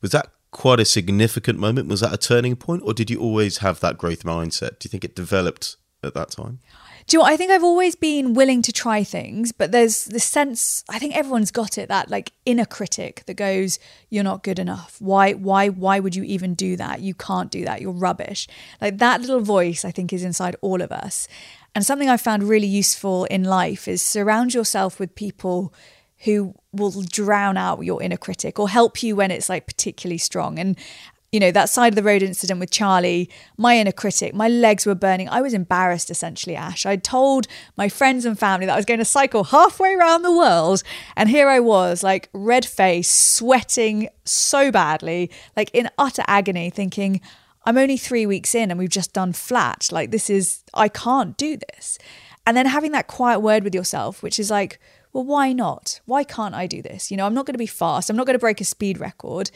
was 0.00 0.12
that 0.12 0.30
quite 0.50 0.80
a 0.80 0.84
significant 0.84 1.58
moment? 1.58 1.88
Was 1.88 2.00
that 2.00 2.12
a 2.12 2.18
turning 2.18 2.56
point, 2.56 2.82
or 2.84 2.92
did 2.92 3.10
you 3.10 3.20
always 3.20 3.58
have 3.58 3.80
that 3.80 3.98
growth 3.98 4.24
mindset? 4.24 4.78
Do 4.78 4.86
you 4.86 4.90
think 4.90 5.04
it 5.04 5.14
developed 5.14 5.76
at 6.02 6.14
that 6.14 6.30
time? 6.30 6.60
Do 7.06 7.16
you 7.16 7.22
know, 7.22 7.28
I 7.28 7.36
think 7.36 7.50
I've 7.50 7.64
always 7.64 7.96
been 7.96 8.34
willing 8.34 8.62
to 8.62 8.72
try 8.72 9.02
things, 9.02 9.50
but 9.50 9.72
there's 9.72 10.04
the 10.04 10.20
sense 10.20 10.84
I 10.88 10.98
think 10.98 11.16
everyone's 11.16 11.50
got 11.50 11.76
it 11.76 11.88
that 11.88 12.08
like 12.08 12.32
inner 12.46 12.64
critic 12.64 13.24
that 13.26 13.34
goes, 13.34 13.80
You're 14.10 14.22
not 14.22 14.44
good 14.44 14.58
enough. 14.60 14.96
Why 15.00 15.32
why 15.32 15.70
why 15.70 15.98
would 15.98 16.14
you 16.14 16.22
even 16.22 16.54
do 16.54 16.76
that? 16.76 17.00
You 17.00 17.14
can't 17.14 17.50
do 17.50 17.64
that. 17.64 17.80
You're 17.80 17.92
rubbish. 17.92 18.46
Like 18.80 18.98
that 18.98 19.20
little 19.20 19.40
voice 19.40 19.84
I 19.84 19.90
think 19.90 20.12
is 20.12 20.22
inside 20.22 20.54
all 20.60 20.80
of 20.82 20.92
us. 20.92 21.26
And 21.74 21.84
something 21.84 22.08
I 22.08 22.16
found 22.16 22.44
really 22.44 22.66
useful 22.66 23.24
in 23.24 23.44
life 23.44 23.88
is 23.88 24.02
surround 24.02 24.54
yourself 24.54 25.00
with 25.00 25.14
people 25.14 25.74
who 26.24 26.54
will 26.72 27.02
drown 27.02 27.56
out 27.56 27.84
your 27.84 28.02
inner 28.02 28.16
critic 28.16 28.58
or 28.58 28.68
help 28.68 29.02
you 29.02 29.16
when 29.16 29.30
it's 29.30 29.48
like 29.48 29.66
particularly 29.66 30.18
strong. 30.18 30.58
And 30.58 30.76
you 31.32 31.38
know, 31.38 31.52
that 31.52 31.70
side 31.70 31.92
of 31.92 31.94
the 31.94 32.02
road 32.02 32.22
incident 32.22 32.58
with 32.58 32.72
Charlie, 32.72 33.30
my 33.56 33.78
inner 33.78 33.92
critic, 33.92 34.34
my 34.34 34.48
legs 34.48 34.84
were 34.84 34.96
burning. 34.96 35.28
I 35.28 35.40
was 35.40 35.54
embarrassed 35.54 36.10
essentially, 36.10 36.56
Ash. 36.56 36.84
I'd 36.84 37.04
told 37.04 37.46
my 37.76 37.88
friends 37.88 38.24
and 38.24 38.36
family 38.36 38.66
that 38.66 38.72
I 38.72 38.76
was 38.76 38.84
going 38.84 38.98
to 38.98 39.04
cycle 39.04 39.44
halfway 39.44 39.94
around 39.94 40.22
the 40.22 40.36
world. 40.36 40.82
And 41.16 41.28
here 41.28 41.48
I 41.48 41.60
was, 41.60 42.02
like 42.02 42.30
red 42.32 42.64
face, 42.64 43.08
sweating 43.08 44.08
so 44.24 44.72
badly, 44.72 45.30
like 45.56 45.70
in 45.72 45.88
utter 45.98 46.24
agony, 46.26 46.68
thinking, 46.68 47.20
I'm 47.64 47.78
only 47.78 47.96
three 47.96 48.26
weeks 48.26 48.54
in 48.54 48.70
and 48.70 48.78
we've 48.78 48.88
just 48.88 49.12
done 49.12 49.32
flat. 49.32 49.88
Like, 49.92 50.10
this 50.10 50.30
is, 50.30 50.64
I 50.74 50.88
can't 50.88 51.36
do 51.36 51.56
this. 51.56 51.98
And 52.44 52.56
then 52.56 52.66
having 52.66 52.90
that 52.92 53.06
quiet 53.06 53.38
word 53.38 53.62
with 53.62 53.74
yourself, 53.74 54.20
which 54.20 54.40
is 54.40 54.50
like, 54.50 54.80
well, 55.12 55.24
why 55.24 55.52
not? 55.52 56.00
Why 56.06 56.24
can't 56.24 56.54
I 56.54 56.66
do 56.66 56.82
this? 56.82 57.10
You 57.10 57.16
know, 57.16 57.26
I'm 57.26 57.34
not 57.34 57.46
going 57.46 57.54
to 57.54 57.58
be 57.58 57.66
fast. 57.66 58.10
I'm 58.10 58.16
not 58.16 58.26
going 58.26 58.34
to 58.34 58.40
break 58.40 58.60
a 58.60 58.64
speed 58.64 59.00
record. 59.00 59.50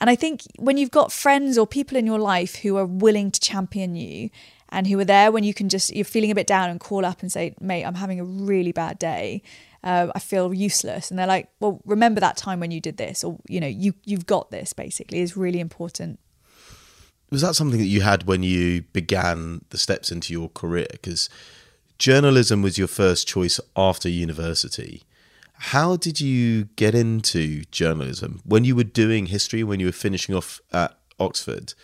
And 0.00 0.08
I 0.08 0.16
think 0.16 0.42
when 0.56 0.76
you've 0.76 0.90
got 0.90 1.12
friends 1.12 1.58
or 1.58 1.66
people 1.66 1.96
in 1.96 2.06
your 2.06 2.18
life 2.18 2.56
who 2.56 2.76
are 2.76 2.86
willing 2.86 3.30
to 3.30 3.40
champion 3.40 3.96
you 3.96 4.30
and 4.70 4.86
who 4.86 4.98
are 4.98 5.04
there 5.04 5.32
when 5.32 5.44
you 5.44 5.52
can 5.52 5.68
just, 5.68 5.94
you're 5.94 6.04
feeling 6.04 6.30
a 6.30 6.34
bit 6.34 6.46
down 6.46 6.70
and 6.70 6.80
call 6.80 7.04
up 7.04 7.20
and 7.20 7.30
say, 7.30 7.54
mate, 7.60 7.84
I'm 7.84 7.96
having 7.96 8.20
a 8.20 8.24
really 8.24 8.72
bad 8.72 8.98
day. 8.98 9.42
Uh, 9.82 10.08
I 10.14 10.18
feel 10.20 10.54
useless. 10.54 11.10
And 11.10 11.18
they're 11.18 11.26
like, 11.26 11.48
well, 11.58 11.80
remember 11.84 12.20
that 12.20 12.36
time 12.36 12.60
when 12.60 12.70
you 12.70 12.80
did 12.80 12.96
this, 12.96 13.24
or, 13.24 13.38
you 13.48 13.60
know, 13.60 13.66
you, 13.66 13.94
you've 14.04 14.26
got 14.26 14.50
this 14.50 14.72
basically 14.72 15.20
is 15.20 15.36
really 15.36 15.58
important. 15.58 16.20
Was 17.30 17.42
that 17.42 17.54
something 17.54 17.78
that 17.78 17.86
you 17.86 18.00
had 18.00 18.24
when 18.24 18.42
you 18.42 18.82
began 18.92 19.64
the 19.70 19.78
steps 19.78 20.10
into 20.10 20.32
your 20.32 20.48
career? 20.50 20.86
Because 20.90 21.28
journalism 22.00 22.62
was 22.62 22.78
your 22.78 22.88
first 22.88 23.28
choice 23.28 23.60
after 23.76 24.08
university. 24.08 25.02
How 25.52 25.96
did 25.96 26.18
you 26.18 26.64
get 26.76 26.94
into 26.94 27.64
journalism? 27.70 28.40
When 28.44 28.64
you 28.64 28.74
were 28.74 28.84
doing 28.84 29.26
history, 29.26 29.62
when 29.62 29.78
you 29.78 29.86
were 29.86 29.92
finishing 29.92 30.34
off 30.34 30.62
at 30.72 30.96
Oxford, 31.20 31.74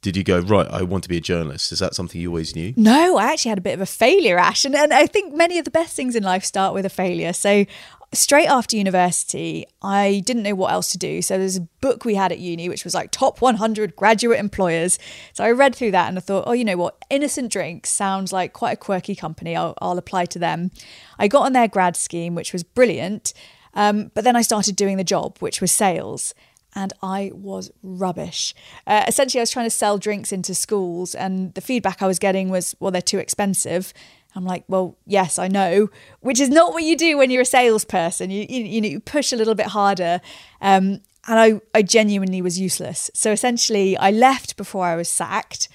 did 0.00 0.16
you 0.16 0.24
go, 0.24 0.40
right, 0.40 0.66
I 0.66 0.80
want 0.82 1.02
to 1.02 1.10
be 1.10 1.18
a 1.18 1.20
journalist? 1.20 1.72
Is 1.72 1.78
that 1.80 1.94
something 1.94 2.18
you 2.18 2.30
always 2.30 2.56
knew? 2.56 2.72
No, 2.74 3.18
I 3.18 3.32
actually 3.32 3.50
had 3.50 3.58
a 3.58 3.60
bit 3.60 3.74
of 3.74 3.82
a 3.82 3.86
failure, 3.86 4.38
Ash. 4.38 4.64
And, 4.64 4.74
and 4.74 4.94
I 4.94 5.06
think 5.06 5.34
many 5.34 5.58
of 5.58 5.66
the 5.66 5.70
best 5.70 5.94
things 5.94 6.16
in 6.16 6.22
life 6.22 6.42
start 6.42 6.72
with 6.72 6.86
a 6.86 6.90
failure. 6.90 7.34
So 7.34 7.66
straight 8.12 8.46
after 8.46 8.76
university, 8.76 9.66
I 9.82 10.22
didn't 10.24 10.42
know 10.42 10.54
what 10.54 10.72
else 10.72 10.90
to 10.92 10.98
do. 10.98 11.22
So 11.22 11.38
there's 11.38 11.56
a 11.56 11.68
book 11.80 12.04
we 12.04 12.16
had 12.16 12.32
at 12.32 12.38
uni, 12.38 12.68
which 12.68 12.84
was 12.84 12.94
like 12.94 13.10
top 13.10 13.40
100 13.40 13.94
graduate 13.94 14.40
employers. 14.40 14.98
So 15.32 15.44
I 15.44 15.50
read 15.52 15.74
through 15.74 15.92
that 15.92 16.08
and 16.08 16.18
I 16.18 16.20
thought, 16.20 16.44
oh, 16.46 16.52
you 16.52 16.64
know 16.64 16.76
what? 16.76 16.96
Innocent 17.08 17.52
Drinks 17.52 17.90
sounds 17.90 18.32
like 18.32 18.52
quite 18.52 18.72
a 18.72 18.76
quirky 18.76 19.14
company. 19.14 19.54
I'll, 19.56 19.74
I'll 19.80 19.98
apply 19.98 20.26
to 20.26 20.38
them. 20.38 20.70
I 21.18 21.28
got 21.28 21.46
on 21.46 21.52
their 21.52 21.68
grad 21.68 21.96
scheme, 21.96 22.34
which 22.34 22.52
was 22.52 22.64
brilliant. 22.64 23.32
Um, 23.74 24.10
but 24.14 24.24
then 24.24 24.34
I 24.34 24.42
started 24.42 24.74
doing 24.74 24.96
the 24.96 25.04
job, 25.04 25.38
which 25.38 25.60
was 25.60 25.70
sales. 25.70 26.34
And 26.74 26.92
I 27.02 27.32
was 27.34 27.70
rubbish. 27.82 28.54
Uh, 28.86 29.04
essentially, 29.08 29.40
I 29.40 29.42
was 29.42 29.50
trying 29.50 29.66
to 29.66 29.70
sell 29.70 29.98
drinks 29.98 30.30
into 30.30 30.54
schools, 30.54 31.16
and 31.16 31.52
the 31.54 31.60
feedback 31.60 32.00
I 32.00 32.06
was 32.06 32.20
getting 32.20 32.48
was, 32.48 32.76
well, 32.78 32.92
they're 32.92 33.02
too 33.02 33.18
expensive. 33.18 33.92
I'm 34.34 34.44
like, 34.44 34.64
well, 34.68 34.96
yes, 35.06 35.38
I 35.38 35.48
know, 35.48 35.90
which 36.20 36.40
is 36.40 36.48
not 36.48 36.72
what 36.72 36.84
you 36.84 36.96
do 36.96 37.18
when 37.18 37.30
you're 37.30 37.42
a 37.42 37.46
salesperson. 37.46 38.30
You 38.30 38.46
you, 38.48 38.64
you 38.64 38.80
know 38.80 38.88
you 38.88 39.00
push 39.00 39.32
a 39.32 39.36
little 39.36 39.54
bit 39.54 39.66
harder, 39.66 40.20
um, 40.60 41.00
and 41.26 41.38
I 41.40 41.60
I 41.74 41.82
genuinely 41.82 42.42
was 42.42 42.58
useless. 42.58 43.10
So 43.14 43.32
essentially, 43.32 43.96
I 43.96 44.10
left 44.10 44.56
before 44.56 44.86
I 44.86 44.96
was 44.96 45.08
sacked, 45.08 45.68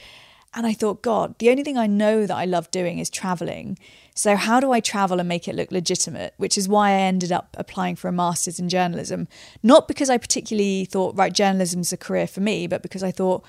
and 0.53 0.65
I 0.65 0.73
thought, 0.73 1.01
God, 1.01 1.37
the 1.39 1.49
only 1.49 1.63
thing 1.63 1.77
I 1.77 1.87
know 1.87 2.25
that 2.25 2.35
I 2.35 2.45
love 2.45 2.71
doing 2.71 2.99
is 2.99 3.09
traveling. 3.09 3.77
So 4.17 4.37
how 4.37 4.61
do 4.61 4.71
I 4.71 4.79
travel 4.79 5.19
and 5.19 5.27
make 5.27 5.49
it 5.49 5.55
look 5.55 5.69
legitimate? 5.69 6.33
Which 6.37 6.57
is 6.57 6.69
why 6.69 6.91
I 6.91 7.01
ended 7.01 7.33
up 7.33 7.57
applying 7.59 7.97
for 7.97 8.07
a 8.07 8.13
master's 8.13 8.57
in 8.57 8.69
journalism, 8.69 9.27
not 9.61 9.89
because 9.89 10.09
I 10.09 10.17
particularly 10.17 10.85
thought 10.85 11.17
right 11.17 11.33
journalism's 11.33 11.91
a 11.91 11.97
career 11.97 12.25
for 12.25 12.39
me, 12.39 12.67
but 12.67 12.81
because 12.81 13.03
I 13.03 13.11
thought 13.11 13.43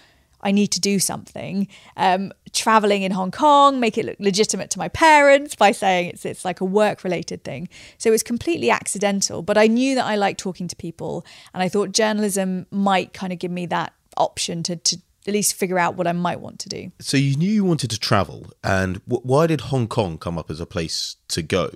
I 0.46 0.52
need 0.52 0.68
to 0.68 0.80
do 0.80 1.00
something. 1.00 1.66
Um, 1.96 2.32
traveling 2.52 3.02
in 3.02 3.10
Hong 3.10 3.32
Kong, 3.32 3.80
make 3.80 3.98
it 3.98 4.04
look 4.04 4.16
legitimate 4.20 4.70
to 4.70 4.78
my 4.78 4.88
parents 4.88 5.56
by 5.56 5.72
saying 5.72 6.10
it's 6.10 6.24
it's 6.24 6.44
like 6.44 6.60
a 6.60 6.64
work 6.64 7.02
related 7.02 7.42
thing. 7.42 7.68
So 7.98 8.10
it 8.10 8.12
was 8.12 8.22
completely 8.22 8.70
accidental, 8.70 9.42
but 9.42 9.58
I 9.58 9.66
knew 9.66 9.96
that 9.96 10.04
I 10.04 10.14
liked 10.14 10.38
talking 10.38 10.68
to 10.68 10.76
people, 10.76 11.26
and 11.52 11.64
I 11.64 11.68
thought 11.68 11.90
journalism 11.90 12.66
might 12.70 13.12
kind 13.12 13.32
of 13.32 13.40
give 13.40 13.50
me 13.50 13.66
that 13.66 13.92
option 14.16 14.62
to 14.62 14.76
to 14.76 14.96
at 15.26 15.32
least 15.32 15.54
figure 15.54 15.80
out 15.80 15.96
what 15.96 16.06
I 16.06 16.12
might 16.12 16.40
want 16.40 16.60
to 16.60 16.68
do. 16.68 16.92
So 17.00 17.16
you 17.16 17.36
knew 17.36 17.50
you 17.50 17.64
wanted 17.64 17.90
to 17.90 17.98
travel, 17.98 18.46
and 18.62 19.04
w- 19.08 19.22
why 19.24 19.48
did 19.48 19.62
Hong 19.72 19.88
Kong 19.88 20.16
come 20.16 20.38
up 20.38 20.48
as 20.48 20.60
a 20.60 20.66
place 20.66 21.16
to 21.28 21.42
go? 21.42 21.70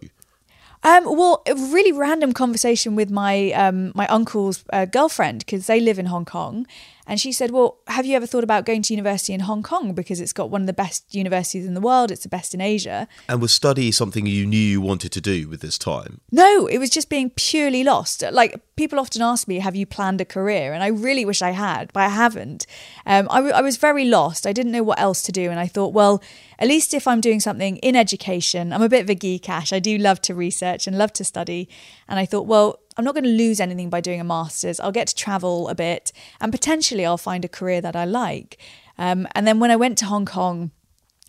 Um, 0.83 1.05
well, 1.05 1.43
a 1.47 1.55
really 1.55 1.93
random 1.93 2.33
conversation 2.33 2.97
with 2.97 3.11
my 3.11 3.51
um, 3.53 3.93
my 3.95 4.07
uncle's 4.07 4.65
uh, 4.73 4.87
girlfriend 4.87 5.41
because 5.41 5.67
they 5.67 5.79
live 5.79 5.99
in 5.99 6.07
Hong 6.07 6.25
Kong, 6.25 6.67
and 7.11 7.21
she 7.21 7.33
said, 7.33 7.51
Well, 7.51 7.79
have 7.89 8.07
you 8.07 8.15
ever 8.15 8.25
thought 8.25 8.45
about 8.45 8.65
going 8.65 8.83
to 8.83 8.95
university 8.95 9.33
in 9.33 9.41
Hong 9.41 9.65
Kong? 9.65 9.95
Because 9.95 10.21
it's 10.21 10.33
got 10.33 10.49
one 10.49 10.61
of 10.61 10.69
the 10.69 10.73
best 10.73 11.13
universities 11.13 11.67
in 11.67 11.75
the 11.75 11.81
world, 11.81 12.13
it's 12.13 12.23
the 12.23 12.29
best 12.29 12.55
in 12.55 12.61
Asia. 12.61 13.09
And 13.29 13.43
was 13.43 13.51
study 13.53 13.91
something 13.91 14.27
you 14.27 14.47
knew 14.47 14.57
you 14.57 14.81
wanted 14.81 15.11
to 15.11 15.21
do 15.21 15.49
with 15.49 15.61
this 15.61 15.77
time? 15.77 16.21
No, 16.31 16.69
it 16.69 16.79
was 16.79 16.89
just 16.89 17.09
being 17.09 17.31
purely 17.31 17.83
lost. 17.83 18.23
Like 18.31 18.61
people 18.77 19.01
often 19.01 19.23
ask 19.23 19.49
me, 19.49 19.59
Have 19.59 19.75
you 19.75 19.87
planned 19.87 20.21
a 20.21 20.25
career? 20.25 20.73
And 20.73 20.85
I 20.85 20.87
really 20.87 21.25
wish 21.25 21.43
I 21.43 21.51
had, 21.51 21.93
but 21.93 22.05
I 22.05 22.11
haven't. 22.11 22.65
Um, 23.05 23.27
I, 23.29 23.39
w- 23.39 23.55
I 23.55 23.61
was 23.61 23.77
very 23.77 24.05
lost. 24.05 24.47
I 24.47 24.53
didn't 24.53 24.71
know 24.71 24.85
what 24.85 25.01
else 25.01 25.21
to 25.23 25.33
do. 25.33 25.51
And 25.51 25.59
I 25.59 25.67
thought, 25.67 25.93
Well, 25.93 26.23
at 26.61 26.69
least 26.69 26.95
if 26.95 27.09
I'm 27.09 27.21
doing 27.21 27.41
something 27.41 27.79
in 27.79 27.97
education, 27.97 28.73
I'm 28.73 28.83
a 28.83 28.89
bit 28.89 29.03
of 29.03 29.11
a 29.11 29.17
geek, 29.17 29.49
Ash. 29.49 29.73
I 29.73 29.81
do 29.81 29.99
love 29.99 30.21
to 30.23 30.35
research 30.37 30.87
and 30.87 30.97
love 30.97 31.13
to 31.15 31.25
study. 31.25 31.69
And 32.07 32.21
I 32.21 32.25
thought, 32.25 32.47
Well, 32.47 32.79
I'm 33.01 33.05
not 33.07 33.15
going 33.15 33.25
to 33.25 33.31
lose 33.31 33.61
anything 33.61 33.89
by 33.89 34.03
doing 34.03 34.21
a 34.21 34.25
master's. 34.25 34.79
I'll 34.79 34.93
get 34.93 35.07
to 35.09 35.15
travel 35.15 35.71
a 35.71 35.75
bit 35.75 36.13
and 36.39 36.53
potentially 36.53 37.07
I'll 37.07 37.17
find 37.17 37.47
a 37.47 37.49
career 37.49 37.81
that 37.81 37.97
I 37.97 38.05
like. 38.05 38.59
Um, 38.99 39.27
and 39.35 39.47
then 39.47 39.59
when 39.59 39.71
I 39.71 39.77
went 39.77 39.97
to 39.99 40.05
Hong 40.05 40.27
Kong, 40.27 40.71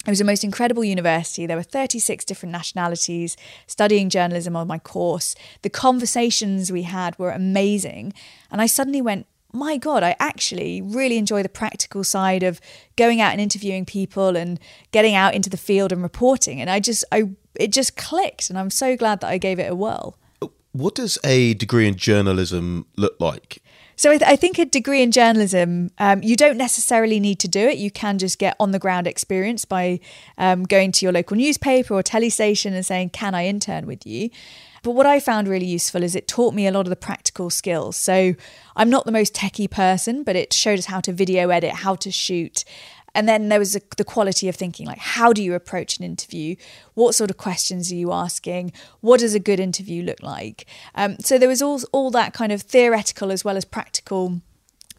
it 0.06 0.10
was 0.10 0.20
the 0.20 0.26
most 0.26 0.44
incredible 0.44 0.84
university. 0.84 1.46
There 1.46 1.56
were 1.56 1.64
36 1.64 2.26
different 2.26 2.52
nationalities 2.52 3.38
studying 3.68 4.10
journalism 4.10 4.58
on 4.58 4.68
my 4.68 4.80
course. 4.80 5.34
The 5.62 5.70
conversations 5.70 6.74
we 6.74 6.82
had 6.82 7.18
were 7.18 7.32
amazing. 7.32 8.12
And 8.52 8.60
I 8.60 8.66
suddenly 8.66 9.02
went, 9.02 9.26
my 9.54 9.78
God, 9.78 10.04
I 10.04 10.18
actually 10.20 10.82
really 10.82 11.18
enjoy 11.18 11.42
the 11.42 11.50
practical 11.50 12.04
side 12.04 12.44
of 12.44 12.60
going 12.98 13.22
out 13.22 13.32
and 13.32 13.40
interviewing 13.40 13.86
people 13.86 14.36
and 14.36 14.60
getting 14.92 15.16
out 15.16 15.36
into 15.36 15.50
the 15.50 15.56
field 15.56 15.94
and 15.94 16.04
reporting. 16.04 16.60
And 16.60 16.70
I 16.70 16.82
just, 16.82 17.06
I, 17.14 17.30
it 17.56 17.72
just 17.72 17.96
clicked. 17.96 18.50
And 18.50 18.60
I'm 18.60 18.70
so 18.70 18.98
glad 18.98 19.22
that 19.22 19.30
I 19.30 19.38
gave 19.38 19.58
it 19.58 19.72
a 19.72 19.76
whirl. 19.76 20.18
What 20.74 20.96
does 20.96 21.18
a 21.24 21.54
degree 21.56 21.88
in 21.88 21.96
journalism 21.96 22.86
look 22.96 23.20
like? 23.20 23.62
So 23.98 24.10
I, 24.10 24.18
th- 24.18 24.32
I, 24.32 24.36
think 24.36 24.58
a 24.58 24.66
degree 24.66 25.04
in 25.04 25.12
journalism, 25.12 25.92
um, 26.00 26.24
you 26.24 26.36
don't 26.36 26.58
necessarily 26.58 27.20
need 27.20 27.40
to 27.40 27.48
do 27.48 27.60
it. 27.60 27.78
You 27.78 27.92
can 27.92 28.18
just 28.18 28.40
get 28.40 28.56
on 28.60 28.72
the 28.72 28.80
ground 28.80 29.06
experience 29.06 29.64
by 29.64 30.00
um, 30.40 30.64
going 30.64 30.92
to 30.94 31.06
your 31.06 31.14
local 31.14 31.38
newspaper 31.38 31.94
or 31.94 32.02
telly 32.02 32.32
station 32.32 32.74
and 32.74 32.84
saying, 32.84 33.12
"Can 33.12 33.36
I 33.36 33.46
intern 33.46 33.86
with 33.86 34.08
you?" 34.08 34.32
But 34.84 34.92
what 34.92 35.06
I 35.06 35.20
found 35.20 35.48
really 35.48 35.68
useful 35.68 36.02
is 36.02 36.16
it 36.16 36.28
taught 36.28 36.56
me 36.56 36.66
a 36.66 36.72
lot 36.72 36.88
of 36.88 36.90
the 36.90 36.96
practical 36.96 37.52
skills. 37.52 37.96
So 37.96 38.34
I'm 38.76 38.90
not 38.90 39.06
the 39.06 39.12
most 39.12 39.36
techie 39.36 39.70
person, 39.70 40.24
but 40.24 40.36
it 40.36 40.54
showed 40.54 40.80
us 40.80 40.86
how 40.86 41.00
to 41.02 41.14
video 41.14 41.50
edit, 41.50 41.72
how 41.72 41.94
to 41.96 42.10
shoot, 42.10 42.66
and 43.14 43.28
then 43.28 43.50
there 43.50 43.60
was 43.60 43.76
a, 43.76 43.82
the 43.98 44.04
quality 44.04 44.48
of 44.48 44.56
thinking 44.56 44.88
like 44.88 44.98
how 44.98 45.34
do 45.34 45.44
you 45.44 45.54
approach 45.54 45.98
an 45.98 46.06
interview? 46.06 46.56
What 46.94 47.16
sort 47.16 47.30
of 47.30 47.38
questions 47.38 47.92
are 47.92 47.96
you 47.96 48.12
asking? 48.12 48.72
What 49.02 49.20
does 49.20 49.34
a 49.34 49.40
good 49.40 49.60
interview 49.60 50.04
look 50.04 50.22
like? 50.22 50.66
Um, 50.96 51.18
so 51.20 51.38
there 51.38 51.50
was 51.50 51.62
all, 51.62 51.82
all 51.92 52.12
that 52.12 52.34
kind 52.34 52.52
of 52.52 52.62
theoretical 52.62 53.32
as 53.32 53.44
well 53.44 53.58
as 53.58 53.66
practical 53.66 54.42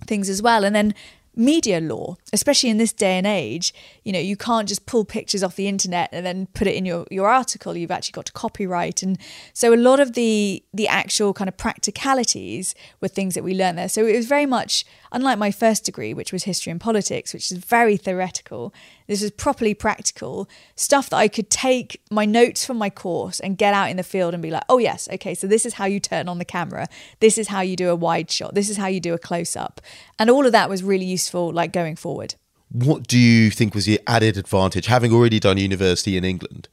things 0.06 0.28
as 0.28 0.42
well. 0.42 0.64
And 0.64 0.74
then 0.74 0.94
media 1.34 1.80
law, 1.80 2.16
especially 2.32 2.68
in 2.68 2.76
this 2.76 2.92
day 2.92 3.16
and 3.16 3.26
age, 3.26 3.72
you 4.04 4.12
know, 4.12 4.18
you 4.18 4.36
can't 4.36 4.68
just 4.68 4.84
pull 4.84 5.04
pictures 5.04 5.42
off 5.42 5.56
the 5.56 5.66
internet 5.66 6.10
and 6.12 6.26
then 6.26 6.46
put 6.54 6.66
it 6.66 6.74
in 6.74 6.84
your, 6.84 7.06
your 7.10 7.28
article. 7.28 7.76
You've 7.76 7.90
actually 7.90 8.12
got 8.12 8.26
to 8.26 8.32
copyright. 8.32 9.02
And 9.02 9.18
so 9.52 9.72
a 9.72 9.76
lot 9.76 10.00
of 10.00 10.12
the 10.12 10.62
the 10.74 10.88
actual 10.88 11.32
kind 11.32 11.48
of 11.48 11.56
practicalities 11.56 12.74
were 13.00 13.08
things 13.08 13.34
that 13.34 13.44
we 13.44 13.54
learned 13.54 13.78
there. 13.78 13.88
So 13.88 14.06
it 14.06 14.16
was 14.16 14.26
very 14.26 14.46
much 14.46 14.84
unlike 15.10 15.38
my 15.38 15.50
first 15.50 15.84
degree, 15.84 16.12
which 16.14 16.32
was 16.32 16.44
history 16.44 16.70
and 16.70 16.80
politics, 16.80 17.32
which 17.32 17.50
is 17.50 17.58
very 17.58 17.96
theoretical. 17.96 18.74
This 19.12 19.20
was 19.20 19.30
properly 19.30 19.74
practical 19.74 20.48
stuff 20.74 21.10
that 21.10 21.18
I 21.18 21.28
could 21.28 21.50
take 21.50 22.00
my 22.10 22.24
notes 22.24 22.64
from 22.64 22.78
my 22.78 22.88
course 22.88 23.40
and 23.40 23.58
get 23.58 23.74
out 23.74 23.90
in 23.90 23.98
the 23.98 24.02
field 24.02 24.32
and 24.32 24.42
be 24.42 24.50
like, 24.50 24.62
oh, 24.70 24.78
yes, 24.78 25.06
okay, 25.12 25.34
so 25.34 25.46
this 25.46 25.66
is 25.66 25.74
how 25.74 25.84
you 25.84 26.00
turn 26.00 26.30
on 26.30 26.38
the 26.38 26.46
camera. 26.46 26.88
This 27.20 27.36
is 27.36 27.48
how 27.48 27.60
you 27.60 27.76
do 27.76 27.90
a 27.90 27.94
wide 27.94 28.30
shot. 28.30 28.54
This 28.54 28.70
is 28.70 28.78
how 28.78 28.86
you 28.86 29.00
do 29.00 29.12
a 29.12 29.18
close 29.18 29.54
up. 29.54 29.82
And 30.18 30.30
all 30.30 30.46
of 30.46 30.52
that 30.52 30.70
was 30.70 30.82
really 30.82 31.04
useful, 31.04 31.52
like 31.52 31.74
going 31.74 31.94
forward. 31.94 32.36
What 32.70 33.06
do 33.06 33.18
you 33.18 33.50
think 33.50 33.74
was 33.74 33.84
the 33.84 34.00
added 34.06 34.38
advantage, 34.38 34.86
having 34.86 35.12
already 35.12 35.38
done 35.38 35.58
university 35.58 36.16
in 36.16 36.24
England, 36.24 36.70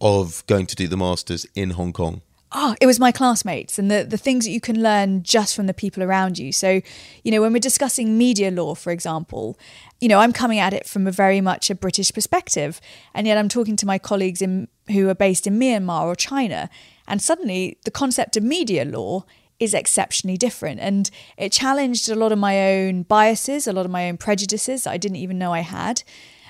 of 0.00 0.42
going 0.46 0.64
to 0.68 0.74
do 0.74 0.88
the 0.88 0.96
masters 0.96 1.44
in 1.54 1.72
Hong 1.72 1.92
Kong? 1.92 2.22
Oh, 2.54 2.74
it 2.80 2.86
was 2.86 3.00
my 3.00 3.12
classmates 3.12 3.78
and 3.78 3.90
the, 3.90 4.04
the 4.04 4.18
things 4.18 4.44
that 4.44 4.50
you 4.50 4.60
can 4.60 4.82
learn 4.82 5.22
just 5.22 5.56
from 5.56 5.66
the 5.66 5.74
people 5.74 6.02
around 6.02 6.38
you. 6.38 6.52
So, 6.52 6.82
you 7.24 7.30
know, 7.32 7.40
when 7.40 7.52
we're 7.52 7.58
discussing 7.58 8.18
media 8.18 8.50
law, 8.50 8.74
for 8.74 8.90
example, 8.90 9.58
you 10.00 10.08
know, 10.08 10.18
I'm 10.18 10.32
coming 10.32 10.58
at 10.58 10.74
it 10.74 10.86
from 10.86 11.06
a 11.06 11.10
very 11.10 11.40
much 11.40 11.70
a 11.70 11.74
British 11.74 12.12
perspective. 12.12 12.80
And 13.14 13.26
yet 13.26 13.38
I'm 13.38 13.48
talking 13.48 13.76
to 13.76 13.86
my 13.86 13.98
colleagues 13.98 14.42
in, 14.42 14.68
who 14.90 15.08
are 15.08 15.14
based 15.14 15.46
in 15.46 15.58
Myanmar 15.58 16.04
or 16.04 16.14
China. 16.14 16.68
And 17.08 17.22
suddenly 17.22 17.78
the 17.84 17.90
concept 17.90 18.36
of 18.36 18.42
media 18.42 18.84
law 18.84 19.24
is 19.58 19.72
exceptionally 19.72 20.36
different. 20.36 20.80
And 20.80 21.10
it 21.38 21.52
challenged 21.52 22.10
a 22.10 22.14
lot 22.14 22.32
of 22.32 22.38
my 22.38 22.72
own 22.72 23.04
biases, 23.04 23.66
a 23.66 23.72
lot 23.72 23.86
of 23.86 23.92
my 23.92 24.08
own 24.08 24.18
prejudices 24.18 24.84
that 24.84 24.90
I 24.90 24.98
didn't 24.98 25.16
even 25.16 25.38
know 25.38 25.52
I 25.52 25.60
had. 25.60 26.02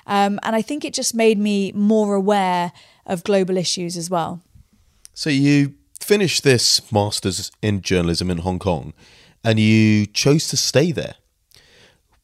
Um, 0.06 0.40
and 0.42 0.56
I 0.56 0.62
think 0.62 0.84
it 0.84 0.94
just 0.94 1.14
made 1.14 1.38
me 1.38 1.70
more 1.72 2.14
aware 2.14 2.72
of 3.06 3.22
global 3.22 3.56
issues 3.56 3.96
as 3.96 4.10
well. 4.10 4.42
So 5.14 5.30
you 5.30 5.74
finished 6.02 6.42
this 6.42 6.92
master's 6.92 7.50
in 7.62 7.80
journalism 7.80 8.30
in 8.30 8.38
Hong 8.38 8.58
Kong 8.58 8.92
and 9.44 9.58
you 9.58 10.06
chose 10.06 10.48
to 10.48 10.56
stay 10.56 10.92
there. 10.92 11.14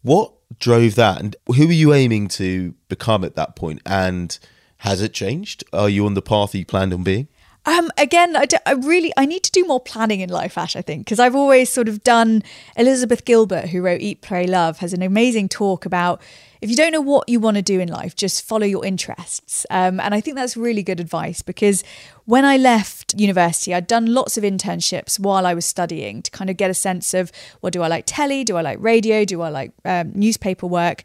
What 0.03 0.33
drove 0.59 0.95
that 0.97 1.21
and 1.21 1.37
who 1.47 1.67
were 1.67 1.73
you 1.73 1.93
aiming 1.93 2.29
to 2.29 2.75
become 2.89 3.25
at 3.25 3.37
that 3.37 3.57
point 3.57 3.81
and 3.85 4.39
has 4.79 5.03
it 5.03 5.13
changed? 5.13 5.65
Are 5.73 5.89
you 5.89 6.07
on 6.07 6.15
the 6.15 6.23
path 6.23 6.55
you 6.55 6.65
planned 6.65 6.93
on 6.93 7.03
being? 7.03 7.29
Um, 7.67 7.91
again, 7.99 8.37
I, 8.37 8.47
I, 8.65 8.73
really 8.73 9.13
I 9.17 9.27
need 9.27 9.43
to 9.43 9.51
do 9.51 9.65
more 9.65 9.81
planning 9.81 10.21
in 10.21 10.31
life, 10.31 10.57
Ash. 10.57 10.75
I 10.75 10.81
think 10.81 11.05
because 11.05 11.19
I've 11.19 11.35
always 11.35 11.69
sort 11.69 11.89
of 11.89 12.03
done. 12.03 12.43
Elizabeth 12.77 13.25
Gilbert, 13.27 13.69
who 13.69 13.83
wrote 13.83 14.01
Eat, 14.01 14.23
Pray, 14.23 14.47
Love, 14.47 14.79
has 14.79 14.95
an 14.95 15.03
amazing 15.03 15.49
talk 15.51 15.85
about 15.85 16.23
if 16.61 16.71
you 16.71 16.77
don't 16.77 16.93
know 16.93 17.01
what 17.01 17.29
you 17.29 17.41
want 17.41 17.57
to 17.57 17.63
do 17.63 17.81
in 17.81 17.89
life, 17.89 18.17
just 18.17 18.45
follow 18.45 18.67
your 18.67 18.85
interests. 18.85 19.65
Um, 19.71 20.01
and 20.01 20.15
I 20.15 20.21
think 20.21 20.37
that's 20.37 20.57
really 20.57 20.83
good 20.83 21.01
advice 21.01 21.43
because 21.43 21.85
when 22.25 22.45
I 22.45 22.57
left 22.57 23.15
university, 23.15 23.75
I'd 23.75 23.87
done 23.87 24.07
lots 24.07 24.37
of 24.37 24.45
internships 24.45 25.19
while 25.19 25.47
I 25.47 25.55
was 25.55 25.65
studying 25.65 26.23
to 26.23 26.31
kind 26.31 26.51
of 26.51 26.57
get 26.57 26.71
a 26.71 26.75
sense 26.75 27.15
of 27.15 27.33
well, 27.63 27.71
do 27.71 27.83
I 27.83 27.89
like 27.89 28.05
telly? 28.07 28.45
Do 28.45 28.57
I 28.57 28.63
like 28.63 28.79
radio? 28.81 29.25
Do 29.25 29.43
I 29.43 29.49
like 29.49 29.73
um, 29.85 30.13
newspaper 30.15 30.67
work? 30.67 31.05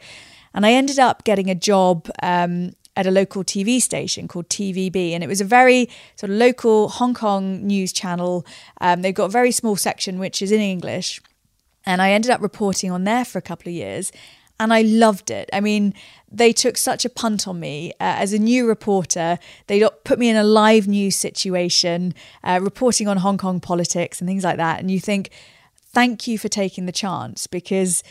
And 0.54 0.66
I 0.66 0.74
ended 0.74 1.00
up 1.00 1.24
getting 1.24 1.50
a 1.50 1.56
job 1.56 2.10
um, 2.22 2.74
at 2.96 3.08
a 3.08 3.12
local 3.12 3.44
TV 3.44 3.82
station 3.82 4.28
called 4.28 4.50
TVB. 4.50 5.12
And 5.12 5.24
it 5.24 5.28
was 5.28 5.42
a 5.42 5.46
very 5.46 5.90
sort 6.16 6.30
of 6.30 6.38
local 6.38 6.90
Hong 6.90 7.14
Kong 7.14 7.66
news 7.66 7.92
channel. 7.92 8.46
Um, 8.82 9.02
they've 9.02 9.16
got 9.16 9.26
a 9.26 9.30
very 9.30 9.52
small 9.52 9.76
section 9.76 10.20
which 10.20 10.42
is 10.42 10.52
in 10.52 10.60
English. 10.60 11.22
And 11.86 12.02
I 12.02 12.12
ended 12.12 12.32
up 12.32 12.42
reporting 12.42 12.92
on 12.92 13.04
there 13.04 13.26
for 13.26 13.40
a 13.40 13.42
couple 13.42 13.70
of 13.70 13.76
years. 13.76 14.12
And 14.64 14.72
I 14.72 14.82
loved 14.84 15.30
it. 15.30 15.50
I 15.52 15.60
mean, 15.60 15.94
they 16.32 16.54
took 16.54 16.78
such 16.78 17.04
a 17.04 17.10
punt 17.10 17.50
on 17.50 17.60
me 17.60 17.92
uh, 18.00 18.16
as 18.24 18.32
a 18.32 18.40
new 18.40 18.66
reporter. 18.66 19.38
They 19.68 19.86
put 20.06 20.18
me 20.18 20.30
in 20.30 20.38
a 20.38 20.44
live 20.46 20.88
news 20.88 21.18
situation, 21.18 22.14
uh, 22.46 22.62
reporting 22.62 23.10
on 23.10 23.18
Hong 23.18 23.38
Kong 23.38 23.60
politics 23.60 24.22
and 24.22 24.28
things 24.28 24.46
like 24.46 24.56
that. 24.56 24.80
And 24.80 24.90
you 24.90 25.02
think, 25.02 25.32
thank 25.92 26.28
you 26.28 26.38
for 26.38 26.48
taking 26.48 26.86
the 26.86 26.94
chance 26.94 27.46
because 27.46 28.04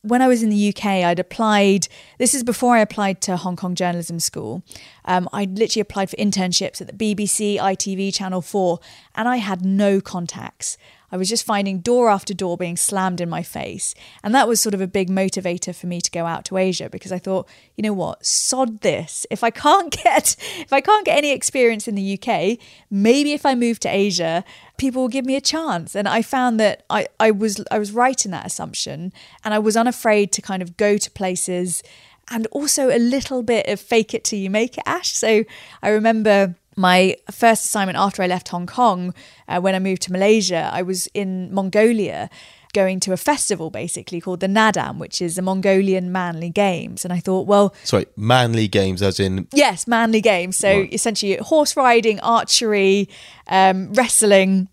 when 0.00 0.22
I 0.22 0.26
was 0.26 0.42
in 0.42 0.48
the 0.48 0.68
UK, 0.70 0.86
I'd 0.86 1.18
applied. 1.18 1.88
This 2.18 2.32
is 2.32 2.42
before 2.42 2.76
I 2.76 2.80
applied 2.80 3.20
to 3.22 3.36
Hong 3.36 3.56
Kong 3.56 3.74
Journalism 3.74 4.20
School. 4.20 4.62
Um, 5.04 5.28
I 5.34 5.44
literally 5.44 5.82
applied 5.82 6.08
for 6.08 6.16
internships 6.16 6.80
at 6.80 6.86
the 6.86 6.94
BBC, 6.94 7.58
ITV, 7.58 8.14
Channel 8.14 8.40
4, 8.40 8.80
and 9.16 9.28
I 9.28 9.36
had 9.36 9.66
no 9.66 10.00
contacts. 10.00 10.78
I 11.14 11.16
was 11.16 11.28
just 11.28 11.46
finding 11.46 11.78
door 11.78 12.10
after 12.10 12.34
door 12.34 12.56
being 12.56 12.76
slammed 12.76 13.20
in 13.20 13.28
my 13.28 13.44
face. 13.44 13.94
And 14.24 14.34
that 14.34 14.48
was 14.48 14.60
sort 14.60 14.74
of 14.74 14.80
a 14.80 14.88
big 14.88 15.08
motivator 15.08 15.72
for 15.72 15.86
me 15.86 16.00
to 16.00 16.10
go 16.10 16.26
out 16.26 16.44
to 16.46 16.56
Asia 16.56 16.90
because 16.90 17.12
I 17.12 17.20
thought, 17.20 17.48
you 17.76 17.82
know 17.82 17.92
what, 17.92 18.26
sod 18.26 18.80
this. 18.80 19.24
If 19.30 19.44
I 19.44 19.50
can't 19.50 19.92
get 20.04 20.34
if 20.58 20.72
I 20.72 20.80
can't 20.80 21.06
get 21.06 21.16
any 21.16 21.30
experience 21.30 21.86
in 21.86 21.94
the 21.94 22.18
UK, 22.18 22.58
maybe 22.90 23.32
if 23.32 23.46
I 23.46 23.54
move 23.54 23.78
to 23.80 23.88
Asia, 23.88 24.42
people 24.76 25.02
will 25.02 25.08
give 25.08 25.24
me 25.24 25.36
a 25.36 25.40
chance. 25.40 25.94
And 25.94 26.08
I 26.08 26.20
found 26.20 26.58
that 26.58 26.84
I, 26.90 27.06
I 27.20 27.30
was 27.30 27.64
I 27.70 27.78
was 27.78 27.92
right 27.92 28.24
in 28.24 28.32
that 28.32 28.44
assumption. 28.44 29.12
And 29.44 29.54
I 29.54 29.60
was 29.60 29.76
unafraid 29.76 30.32
to 30.32 30.42
kind 30.42 30.62
of 30.64 30.76
go 30.76 30.98
to 30.98 31.10
places 31.12 31.84
and 32.28 32.48
also 32.48 32.88
a 32.88 32.98
little 32.98 33.44
bit 33.44 33.68
of 33.68 33.78
fake 33.78 34.14
it 34.14 34.24
till 34.24 34.40
you 34.40 34.50
make 34.50 34.78
it, 34.78 34.84
Ash. 34.84 35.12
So 35.12 35.44
I 35.80 35.90
remember 35.90 36.56
my 36.76 37.16
first 37.30 37.64
assignment 37.64 37.98
after 37.98 38.22
I 38.22 38.26
left 38.26 38.48
Hong 38.48 38.66
Kong, 38.66 39.14
uh, 39.48 39.60
when 39.60 39.74
I 39.74 39.78
moved 39.78 40.02
to 40.02 40.12
Malaysia, 40.12 40.70
I 40.72 40.82
was 40.82 41.06
in 41.08 41.52
Mongolia 41.52 42.30
going 42.74 43.00
to 43.00 43.12
a 43.12 43.16
festival 43.16 43.70
basically 43.70 44.20
called 44.20 44.40
the 44.40 44.48
Naadam, 44.48 44.98
which 44.98 45.22
is 45.22 45.36
the 45.36 45.42
Mongolian 45.42 46.12
Manly 46.12 46.50
Games. 46.50 47.04
And 47.04 47.12
I 47.12 47.20
thought, 47.20 47.46
well. 47.46 47.74
Sorry, 47.84 48.06
Manly 48.16 48.68
Games 48.68 49.00
as 49.00 49.18
in. 49.18 49.46
Yes, 49.52 49.86
Manly 49.86 50.20
Games. 50.20 50.58
So 50.58 50.80
right. 50.80 50.92
essentially 50.92 51.36
horse 51.36 51.76
riding, 51.76 52.20
archery, 52.20 53.08
um, 53.46 53.92
wrestling. 53.94 54.68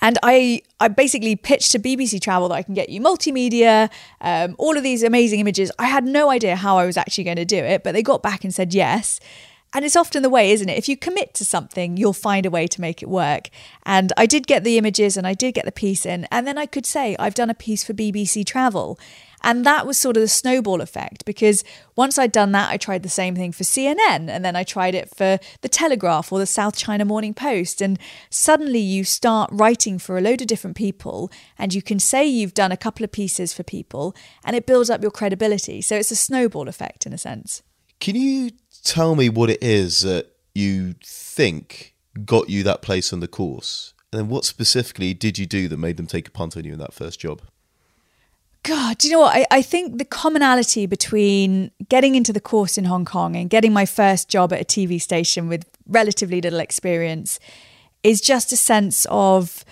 And 0.00 0.18
I, 0.22 0.62
I 0.78 0.88
basically 0.88 1.36
pitched 1.36 1.72
to 1.72 1.78
BBC 1.78 2.22
Travel 2.22 2.48
that 2.48 2.54
I 2.54 2.62
can 2.62 2.72
get 2.72 2.88
you 2.88 3.02
multimedia, 3.02 3.90
um, 4.22 4.54
all 4.58 4.78
of 4.78 4.82
these 4.82 5.02
amazing 5.02 5.40
images. 5.40 5.70
I 5.78 5.86
had 5.86 6.04
no 6.04 6.30
idea 6.30 6.56
how 6.56 6.78
I 6.78 6.86
was 6.86 6.96
actually 6.96 7.24
going 7.24 7.36
to 7.36 7.44
do 7.44 7.58
it, 7.58 7.84
but 7.84 7.92
they 7.92 8.02
got 8.02 8.22
back 8.22 8.42
and 8.42 8.54
said 8.54 8.72
yes. 8.72 9.20
And 9.72 9.84
it's 9.84 9.96
often 9.96 10.22
the 10.22 10.30
way, 10.30 10.50
isn't 10.50 10.68
it? 10.68 10.78
If 10.78 10.88
you 10.88 10.96
commit 10.96 11.32
to 11.34 11.44
something, 11.44 11.96
you'll 11.96 12.12
find 12.12 12.44
a 12.44 12.50
way 12.50 12.66
to 12.66 12.80
make 12.80 13.02
it 13.02 13.08
work. 13.08 13.50
And 13.84 14.12
I 14.16 14.26
did 14.26 14.46
get 14.48 14.64
the 14.64 14.78
images 14.78 15.16
and 15.16 15.26
I 15.26 15.34
did 15.34 15.54
get 15.54 15.64
the 15.64 15.72
piece 15.72 16.04
in. 16.04 16.26
And 16.30 16.46
then 16.46 16.58
I 16.58 16.66
could 16.66 16.86
say, 16.86 17.14
I've 17.18 17.34
done 17.34 17.50
a 17.50 17.54
piece 17.54 17.84
for 17.84 17.94
BBC 17.94 18.44
Travel. 18.44 18.98
And 19.42 19.64
that 19.64 19.86
was 19.86 19.96
sort 19.96 20.16
of 20.16 20.22
the 20.22 20.28
snowball 20.28 20.80
effect 20.80 21.24
because 21.24 21.64
once 21.96 22.18
I'd 22.18 22.32
done 22.32 22.52
that, 22.52 22.70
I 22.70 22.76
tried 22.76 23.02
the 23.02 23.08
same 23.08 23.34
thing 23.34 23.52
for 23.52 23.64
CNN 23.64 24.28
and 24.28 24.44
then 24.44 24.54
I 24.54 24.64
tried 24.64 24.94
it 24.94 25.14
for 25.14 25.38
The 25.62 25.68
Telegraph 25.68 26.30
or 26.30 26.38
the 26.38 26.46
South 26.46 26.76
China 26.76 27.04
Morning 27.04 27.32
Post. 27.32 27.80
And 27.80 27.98
suddenly 28.28 28.80
you 28.80 29.04
start 29.04 29.48
writing 29.52 29.98
for 29.98 30.18
a 30.18 30.20
load 30.20 30.42
of 30.42 30.46
different 30.46 30.76
people 30.76 31.30
and 31.56 31.72
you 31.72 31.80
can 31.80 31.98
say 31.98 32.26
you've 32.26 32.54
done 32.54 32.72
a 32.72 32.76
couple 32.76 33.04
of 33.04 33.12
pieces 33.12 33.54
for 33.54 33.62
people 33.62 34.14
and 34.44 34.54
it 34.56 34.66
builds 34.66 34.90
up 34.90 35.00
your 35.00 35.10
credibility. 35.10 35.80
So 35.80 35.96
it's 35.96 36.10
a 36.10 36.16
snowball 36.16 36.68
effect 36.68 37.06
in 37.06 37.14
a 37.14 37.18
sense. 37.18 37.62
Can 37.98 38.16
you 38.16 38.50
tell 38.80 39.14
me 39.14 39.28
what 39.28 39.50
it 39.50 39.62
is 39.62 40.00
that 40.00 40.32
you 40.54 40.94
think 41.04 41.94
got 42.24 42.48
you 42.48 42.62
that 42.64 42.82
place 42.82 43.12
on 43.12 43.20
the 43.20 43.28
course? 43.28 43.94
And 44.12 44.18
then 44.18 44.28
what 44.28 44.44
specifically 44.44 45.14
did 45.14 45.38
you 45.38 45.46
do 45.46 45.68
that 45.68 45.76
made 45.76 45.96
them 45.96 46.06
take 46.06 46.28
a 46.28 46.30
punt 46.30 46.56
on 46.56 46.64
you 46.64 46.72
in 46.72 46.78
that 46.80 46.92
first 46.92 47.20
job? 47.20 47.42
God, 48.62 48.98
do 48.98 49.08
you 49.08 49.14
know 49.14 49.20
what? 49.20 49.34
I, 49.34 49.46
I 49.50 49.62
think 49.62 49.98
the 49.98 50.04
commonality 50.04 50.86
between 50.86 51.70
getting 51.88 52.14
into 52.14 52.32
the 52.32 52.40
course 52.40 52.76
in 52.76 52.84
Hong 52.84 53.04
Kong 53.04 53.34
and 53.34 53.48
getting 53.48 53.72
my 53.72 53.86
first 53.86 54.28
job 54.28 54.52
at 54.52 54.60
a 54.60 54.64
TV 54.64 55.00
station 55.00 55.48
with 55.48 55.64
relatively 55.86 56.40
little 56.40 56.60
experience 56.60 57.38
is 58.02 58.20
just 58.20 58.52
a 58.52 58.56
sense 58.56 59.06
of 59.10 59.64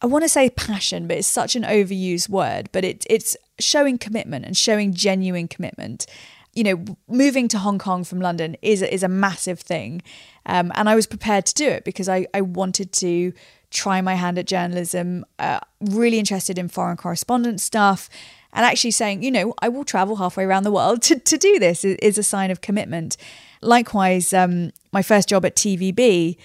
I 0.00 0.06
want 0.06 0.22
to 0.22 0.28
say 0.28 0.50
passion, 0.50 1.08
but 1.08 1.16
it's 1.16 1.26
such 1.26 1.56
an 1.56 1.62
overused 1.62 2.28
word. 2.28 2.68
But 2.72 2.84
it, 2.84 3.06
it's 3.08 3.36
showing 3.58 3.96
commitment 3.96 4.44
and 4.44 4.56
showing 4.56 4.92
genuine 4.92 5.48
commitment. 5.48 6.06
You 6.54 6.64
know, 6.64 6.84
moving 7.08 7.48
to 7.48 7.58
Hong 7.58 7.78
Kong 7.78 8.04
from 8.04 8.20
London 8.20 8.56
is 8.62 8.82
is 8.82 9.02
a 9.02 9.08
massive 9.08 9.60
thing, 9.60 10.02
um, 10.46 10.72
and 10.74 10.88
I 10.88 10.94
was 10.94 11.06
prepared 11.06 11.46
to 11.46 11.54
do 11.54 11.68
it 11.68 11.84
because 11.84 12.08
I 12.08 12.26
I 12.34 12.40
wanted 12.40 12.92
to 12.92 13.32
try 13.70 14.00
my 14.00 14.14
hand 14.14 14.38
at 14.38 14.46
journalism. 14.46 15.24
Uh, 15.38 15.60
really 15.80 16.18
interested 16.18 16.58
in 16.58 16.68
foreign 16.68 16.96
correspondence 16.96 17.62
stuff, 17.62 18.08
and 18.52 18.64
actually 18.64 18.92
saying, 18.92 19.22
you 19.22 19.30
know, 19.30 19.54
I 19.60 19.68
will 19.68 19.84
travel 19.84 20.16
halfway 20.16 20.44
around 20.44 20.64
the 20.64 20.72
world 20.72 21.02
to 21.02 21.18
to 21.18 21.36
do 21.36 21.58
this 21.58 21.84
is, 21.84 21.96
is 21.96 22.18
a 22.18 22.22
sign 22.22 22.50
of 22.50 22.60
commitment. 22.60 23.16
Likewise, 23.60 24.32
um, 24.32 24.70
my 24.92 25.02
first 25.02 25.28
job 25.28 25.44
at 25.44 25.56
TVB 25.56 26.36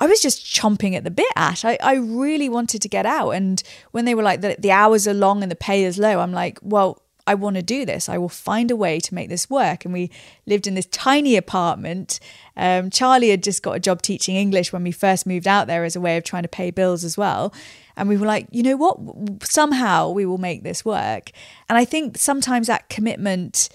I 0.00 0.06
was 0.06 0.20
just 0.20 0.44
chomping 0.44 0.96
at 0.96 1.04
the 1.04 1.10
bit 1.10 1.30
at. 1.36 1.62
I, 1.64 1.76
I 1.82 1.94
really 1.96 2.48
wanted 2.48 2.80
to 2.82 2.88
get 2.88 3.04
out. 3.04 3.30
And 3.32 3.62
when 3.90 4.06
they 4.06 4.14
were 4.14 4.22
like, 4.22 4.40
the, 4.40 4.56
the 4.58 4.70
hours 4.70 5.06
are 5.06 5.14
long 5.14 5.42
and 5.42 5.52
the 5.52 5.56
pay 5.56 5.84
is 5.84 5.98
low, 5.98 6.20
I'm 6.20 6.32
like, 6.32 6.58
well, 6.62 7.02
I 7.26 7.34
want 7.34 7.56
to 7.56 7.62
do 7.62 7.84
this. 7.84 8.08
I 8.08 8.18
will 8.18 8.28
find 8.28 8.70
a 8.70 8.76
way 8.76 9.00
to 9.00 9.14
make 9.14 9.28
this 9.28 9.48
work. 9.48 9.84
And 9.84 9.92
we 9.92 10.10
lived 10.46 10.66
in 10.66 10.74
this 10.74 10.86
tiny 10.86 11.36
apartment. 11.36 12.20
Um, 12.56 12.90
Charlie 12.90 13.30
had 13.30 13.42
just 13.42 13.62
got 13.62 13.76
a 13.76 13.80
job 13.80 14.02
teaching 14.02 14.36
English 14.36 14.72
when 14.72 14.82
we 14.82 14.92
first 14.92 15.26
moved 15.26 15.46
out 15.46 15.66
there 15.66 15.84
as 15.84 15.96
a 15.96 16.00
way 16.00 16.16
of 16.16 16.24
trying 16.24 16.42
to 16.42 16.48
pay 16.48 16.70
bills 16.70 17.04
as 17.04 17.16
well. 17.16 17.52
And 17.96 18.08
we 18.08 18.16
were 18.16 18.26
like, 18.26 18.46
you 18.50 18.62
know 18.62 18.76
what? 18.76 18.98
Somehow 19.44 20.10
we 20.10 20.24
will 20.24 20.38
make 20.38 20.62
this 20.62 20.84
work. 20.84 21.30
And 21.68 21.76
I 21.76 21.84
think 21.84 22.16
sometimes 22.18 22.66
that 22.66 22.88
commitment 22.88 23.68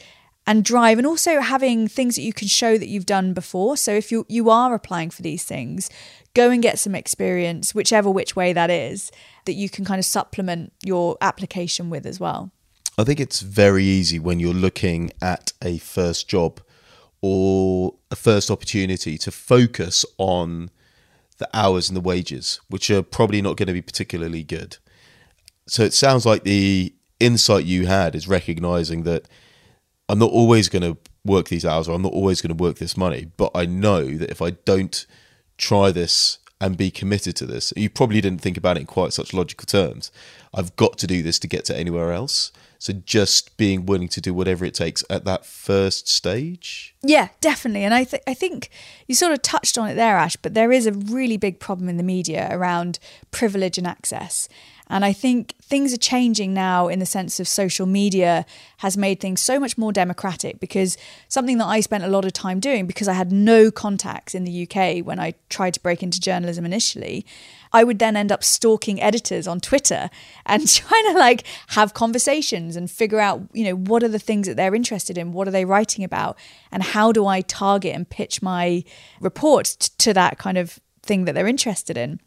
and 0.47 0.63
drive 0.63 0.97
and 0.97 1.07
also 1.07 1.41
having 1.41 1.87
things 1.87 2.15
that 2.15 2.21
you 2.21 2.33
can 2.33 2.47
show 2.47 2.77
that 2.77 2.87
you've 2.87 3.05
done 3.05 3.33
before 3.33 3.75
so 3.75 3.91
if 3.91 4.11
you 4.11 4.25
you 4.29 4.49
are 4.49 4.73
applying 4.73 5.09
for 5.09 5.21
these 5.21 5.43
things 5.43 5.89
go 6.33 6.49
and 6.49 6.61
get 6.61 6.77
some 6.77 6.93
experience 6.93 7.73
whichever 7.73 8.09
which 8.09 8.35
way 8.35 8.53
that 8.53 8.69
is 8.69 9.11
that 9.45 9.53
you 9.53 9.69
can 9.69 9.83
kind 9.83 9.99
of 9.99 10.05
supplement 10.05 10.71
your 10.83 11.17
application 11.21 11.89
with 11.89 12.05
as 12.05 12.19
well 12.19 12.51
i 12.97 13.03
think 13.03 13.19
it's 13.19 13.41
very 13.41 13.83
easy 13.83 14.19
when 14.19 14.39
you're 14.39 14.53
looking 14.53 15.11
at 15.21 15.53
a 15.63 15.77
first 15.79 16.27
job 16.27 16.59
or 17.21 17.95
a 18.11 18.15
first 18.15 18.51
opportunity 18.51 19.17
to 19.17 19.31
focus 19.31 20.05
on 20.17 20.69
the 21.37 21.49
hours 21.53 21.89
and 21.89 21.97
the 21.97 22.01
wages 22.01 22.61
which 22.69 22.89
are 22.89 23.01
probably 23.01 23.41
not 23.41 23.57
going 23.57 23.67
to 23.67 23.73
be 23.73 23.81
particularly 23.81 24.43
good 24.43 24.77
so 25.67 25.83
it 25.83 25.93
sounds 25.93 26.25
like 26.25 26.43
the 26.43 26.93
insight 27.19 27.65
you 27.65 27.87
had 27.87 28.15
is 28.15 28.27
recognizing 28.27 29.03
that 29.03 29.27
I'm 30.07 30.19
not 30.19 30.31
always 30.31 30.69
going 30.69 30.83
to 30.83 30.97
work 31.23 31.49
these 31.49 31.65
hours 31.65 31.87
or 31.87 31.95
I'm 31.95 32.03
not 32.03 32.13
always 32.13 32.41
going 32.41 32.55
to 32.55 32.63
work 32.63 32.77
this 32.77 32.95
money, 32.95 33.31
but 33.37 33.51
I 33.55 33.65
know 33.65 34.05
that 34.17 34.29
if 34.29 34.41
I 34.41 34.51
don't 34.51 35.05
try 35.57 35.91
this 35.91 36.37
and 36.61 36.77
be 36.77 36.91
committed 36.91 37.35
to 37.37 37.45
this, 37.45 37.73
you 37.75 37.89
probably 37.89 38.21
didn't 38.21 38.41
think 38.41 38.57
about 38.57 38.77
it 38.77 38.81
in 38.81 38.85
quite 38.85 39.13
such 39.13 39.33
logical 39.33 39.65
terms. 39.65 40.11
I've 40.53 40.75
got 40.75 40.97
to 40.99 41.07
do 41.07 41.23
this 41.23 41.39
to 41.39 41.47
get 41.47 41.65
to 41.65 41.77
anywhere 41.77 42.11
else. 42.13 42.51
So 42.79 42.93
just 42.93 43.57
being 43.57 43.85
willing 43.85 44.07
to 44.09 44.21
do 44.21 44.33
whatever 44.33 44.65
it 44.65 44.73
takes 44.73 45.03
at 45.09 45.25
that 45.25 45.45
first 45.45 46.07
stage. 46.07 46.95
Yeah, 47.01 47.29
definitely. 47.41 47.83
And 47.83 47.93
I 47.93 48.03
th- 48.03 48.23
I 48.27 48.33
think 48.33 48.69
you 49.07 49.15
sort 49.15 49.33
of 49.33 49.41
touched 49.41 49.77
on 49.77 49.89
it 49.89 49.95
there, 49.95 50.17
Ash, 50.17 50.35
but 50.35 50.53
there 50.53 50.71
is 50.71 50.85
a 50.85 50.91
really 50.91 51.37
big 51.37 51.59
problem 51.59 51.89
in 51.89 51.97
the 51.97 52.03
media 52.03 52.47
around 52.51 52.99
privilege 53.31 53.77
and 53.77 53.87
access. 53.87 54.47
And 54.87 55.03
I 55.03 55.13
think 55.13 55.55
things 55.61 55.93
are 55.93 55.97
changing 55.97 56.53
now 56.53 56.87
in 56.87 56.99
the 56.99 57.05
sense 57.05 57.39
of 57.39 57.47
social 57.47 57.87
media 57.87 58.45
has 58.77 58.95
made 58.95 59.19
things 59.19 59.41
so 59.41 59.59
much 59.59 59.77
more 59.77 59.91
democratic 59.91 60.59
because 60.59 60.95
something 61.27 61.57
that 61.57 61.65
I 61.65 61.79
spent 61.79 62.03
a 62.03 62.07
lot 62.07 62.23
of 62.23 62.33
time 62.33 62.59
doing 62.59 62.85
because 62.85 63.07
I 63.07 63.13
had 63.13 63.31
no 63.31 63.71
contacts 63.71 64.35
in 64.35 64.43
the 64.43 64.67
UK 64.67 65.03
when 65.03 65.19
I 65.19 65.33
tried 65.49 65.73
to 65.73 65.79
break 65.79 66.03
into 66.03 66.19
journalism 66.19 66.65
initially. 66.65 67.25
I 67.73 67.83
would 67.83 67.97
then 67.97 68.15
end 68.15 68.31
up 68.31 68.43
stalking 68.43 69.01
editors 69.01 69.47
on 69.47 69.59
Twitter 69.59 70.09
and 70.45 70.67
trying 70.67 71.13
to 71.13 71.17
like 71.17 71.45
have 71.69 71.93
conversations 71.93 72.75
and 72.75 72.89
figure 72.89 73.19
out, 73.19 73.41
you 73.53 73.65
know, 73.65 73.75
what 73.75 74.03
are 74.03 74.07
the 74.07 74.19
things 74.19 74.47
that 74.47 74.55
they're 74.55 74.75
interested 74.75 75.17
in? 75.17 75.33
What 75.33 75.47
are 75.47 75.51
they 75.51 75.65
writing 75.65 76.05
about? 76.05 76.37
And 76.71 76.83
how 76.83 77.11
do 77.11 77.25
I 77.25 77.41
target 77.41 77.95
and 77.95 78.07
pitch 78.07 78.41
my 78.41 78.83
report 79.19 79.65
to 79.97 80.13
that 80.13 80.37
kind 80.37 80.59
of 80.59 80.79
thing 81.01 81.25
that 81.25 81.33
they're 81.33 81.47
interested 81.47 81.97
in? 81.97 82.19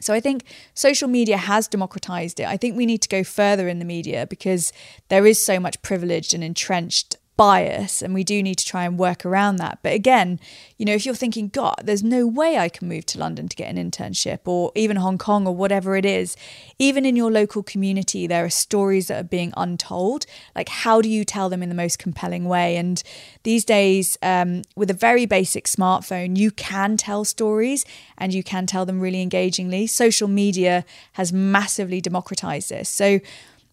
So 0.00 0.12
I 0.14 0.20
think 0.20 0.44
social 0.74 1.08
media 1.08 1.36
has 1.36 1.68
democratized 1.68 2.40
it. 2.40 2.46
I 2.46 2.56
think 2.56 2.76
we 2.76 2.86
need 2.86 3.02
to 3.02 3.08
go 3.08 3.24
further 3.24 3.68
in 3.68 3.78
the 3.78 3.84
media 3.84 4.26
because 4.26 4.72
there 5.08 5.26
is 5.26 5.44
so 5.44 5.58
much 5.58 5.80
privileged 5.82 6.34
and 6.34 6.44
entrenched 6.44 7.16
bias 7.36 8.02
and 8.02 8.14
we 8.14 8.24
do 8.24 8.42
need 8.42 8.58
to 8.58 8.64
try 8.64 8.84
and 8.84 8.98
work 8.98 9.24
around 9.24 9.56
that. 9.56 9.78
But 9.82 9.92
again 9.92 10.40
you 10.78 10.84
know 10.84 10.92
if 10.92 11.06
you're 11.06 11.14
thinking 11.14 11.48
god 11.48 11.76
there's 11.84 12.02
no 12.02 12.26
way 12.26 12.58
i 12.58 12.68
can 12.68 12.86
move 12.86 13.06
to 13.06 13.18
london 13.18 13.48
to 13.48 13.56
get 13.56 13.74
an 13.74 13.90
internship 13.90 14.40
or 14.44 14.70
even 14.74 14.96
hong 14.96 15.16
kong 15.16 15.46
or 15.46 15.56
whatever 15.56 15.96
it 15.96 16.04
is 16.04 16.36
even 16.78 17.06
in 17.06 17.16
your 17.16 17.30
local 17.30 17.62
community 17.62 18.26
there 18.26 18.44
are 18.44 18.50
stories 18.50 19.08
that 19.08 19.20
are 19.20 19.28
being 19.28 19.52
untold. 19.56 20.26
Like 20.54 20.68
how 20.68 21.00
do 21.00 21.08
you 21.08 21.24
tell 21.24 21.48
them 21.48 21.62
in 21.62 21.68
the 21.68 21.74
most 21.74 21.98
compelling 21.98 22.44
way? 22.44 22.76
And 22.76 23.02
these 23.42 23.64
days 23.64 24.18
um, 24.22 24.62
with 24.74 24.90
a 24.90 24.94
very 24.94 25.26
basic 25.26 25.66
smartphone 25.66 26.36
you 26.36 26.50
can 26.50 26.96
tell 26.96 27.24
stories 27.24 27.84
and 28.18 28.34
you 28.34 28.42
can 28.42 28.66
tell 28.66 28.86
them 28.86 29.00
really 29.00 29.22
engagingly. 29.22 29.86
Social 29.86 30.28
media 30.28 30.84
has 31.12 31.32
massively 31.32 32.00
democratized 32.00 32.70
this. 32.70 32.88
So 32.88 33.20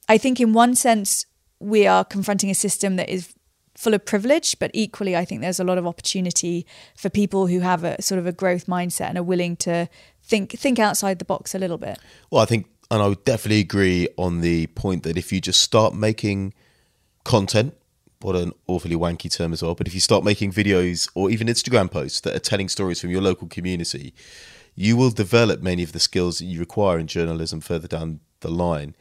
i 0.09 0.17
think 0.17 0.39
in 0.41 0.51
one 0.51 0.75
sense 0.75 1.25
we 1.59 1.87
are 1.87 2.03
confronting 2.03 2.49
a 2.49 2.55
system 2.55 2.97
that 2.97 3.07
is 3.07 3.33
full 3.83 3.93
of 3.93 4.05
privilege, 4.05 4.57
but 4.59 4.71
equally, 4.73 5.15
I 5.15 5.25
think 5.25 5.41
there's 5.41 5.59
a 5.59 5.63
lot 5.63 5.77
of 5.77 5.85
opportunity 5.85 6.65
for 6.95 7.09
people 7.09 7.47
who 7.47 7.59
have 7.59 7.83
a 7.83 8.01
sort 8.01 8.19
of 8.19 8.25
a 8.25 8.31
growth 8.31 8.65
mindset 8.65 9.09
and 9.09 9.17
are 9.17 9.23
willing 9.23 9.55
to 9.57 9.89
think 10.23 10.51
think 10.51 10.79
outside 10.79 11.19
the 11.19 11.25
box 11.25 11.53
a 11.53 11.59
little 11.59 11.77
bit. 11.77 11.99
Well, 12.31 12.41
I 12.41 12.45
think, 12.45 12.67
and 12.89 13.01
I 13.01 13.07
would 13.07 13.23
definitely 13.25 13.59
agree 13.59 14.07
on 14.17 14.41
the 14.41 14.67
point 14.67 15.03
that 15.03 15.17
if 15.17 15.31
you 15.31 15.41
just 15.41 15.59
start 15.59 15.93
making 15.93 16.53
content, 17.25 17.75
what 18.21 18.35
an 18.35 18.53
awfully 18.67 18.95
wanky 18.95 19.29
term 19.29 19.51
as 19.51 19.61
well, 19.61 19.75
but 19.75 19.87
if 19.87 19.93
you 19.93 19.99
start 19.99 20.23
making 20.23 20.53
videos 20.53 21.09
or 21.13 21.29
even 21.29 21.47
Instagram 21.47 21.91
posts 21.91 22.21
that 22.21 22.33
are 22.33 22.39
telling 22.39 22.69
stories 22.69 23.01
from 23.01 23.09
your 23.09 23.21
local 23.21 23.47
community, 23.47 24.13
you 24.75 24.95
will 24.95 25.11
develop 25.11 25.61
many 25.61 25.83
of 25.83 25.91
the 25.91 25.99
skills 25.99 26.39
that 26.39 26.45
you 26.45 26.59
require 26.59 26.97
in 26.97 27.07
journalism 27.07 27.59
further 27.59 27.87
down 27.87 28.21
the 28.39 28.49
line. 28.49 28.95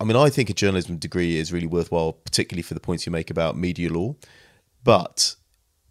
I 0.00 0.04
mean, 0.04 0.16
I 0.16 0.28
think 0.28 0.50
a 0.50 0.54
journalism 0.54 0.96
degree 0.96 1.36
is 1.36 1.52
really 1.52 1.66
worthwhile, 1.66 2.12
particularly 2.12 2.62
for 2.62 2.74
the 2.74 2.80
points 2.80 3.06
you 3.06 3.12
make 3.12 3.30
about 3.30 3.56
media 3.56 3.90
law, 3.90 4.16
but 4.82 5.36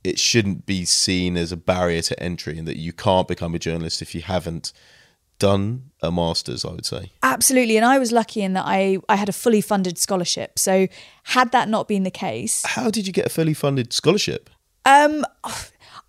it 0.03 0.19
shouldn't 0.19 0.65
be 0.65 0.85
seen 0.85 1.37
as 1.37 1.51
a 1.51 1.57
barrier 1.57 2.01
to 2.01 2.19
entry 2.21 2.57
and 2.57 2.67
that 2.67 2.77
you 2.77 2.91
can't 2.91 3.27
become 3.27 3.55
a 3.55 3.59
journalist 3.59 4.01
if 4.01 4.13
you 4.13 4.21
haven't 4.21 4.73
done 5.39 5.91
a 6.01 6.11
master's, 6.11 6.65
I 6.65 6.71
would 6.71 6.85
say. 6.85 7.11
Absolutely. 7.21 7.77
And 7.77 7.85
I 7.85 7.97
was 7.99 8.11
lucky 8.11 8.41
in 8.41 8.53
that 8.53 8.65
I, 8.65 8.99
I 9.09 9.15
had 9.15 9.29
a 9.29 9.33
fully 9.33 9.61
funded 9.61 9.97
scholarship. 9.97 10.59
So, 10.59 10.87
had 11.23 11.51
that 11.51 11.69
not 11.69 11.87
been 11.87 12.03
the 12.03 12.11
case. 12.11 12.63
How 12.65 12.89
did 12.89 13.07
you 13.07 13.13
get 13.13 13.25
a 13.25 13.29
fully 13.29 13.53
funded 13.53 13.93
scholarship? 13.93 14.49
Um, 14.85 15.25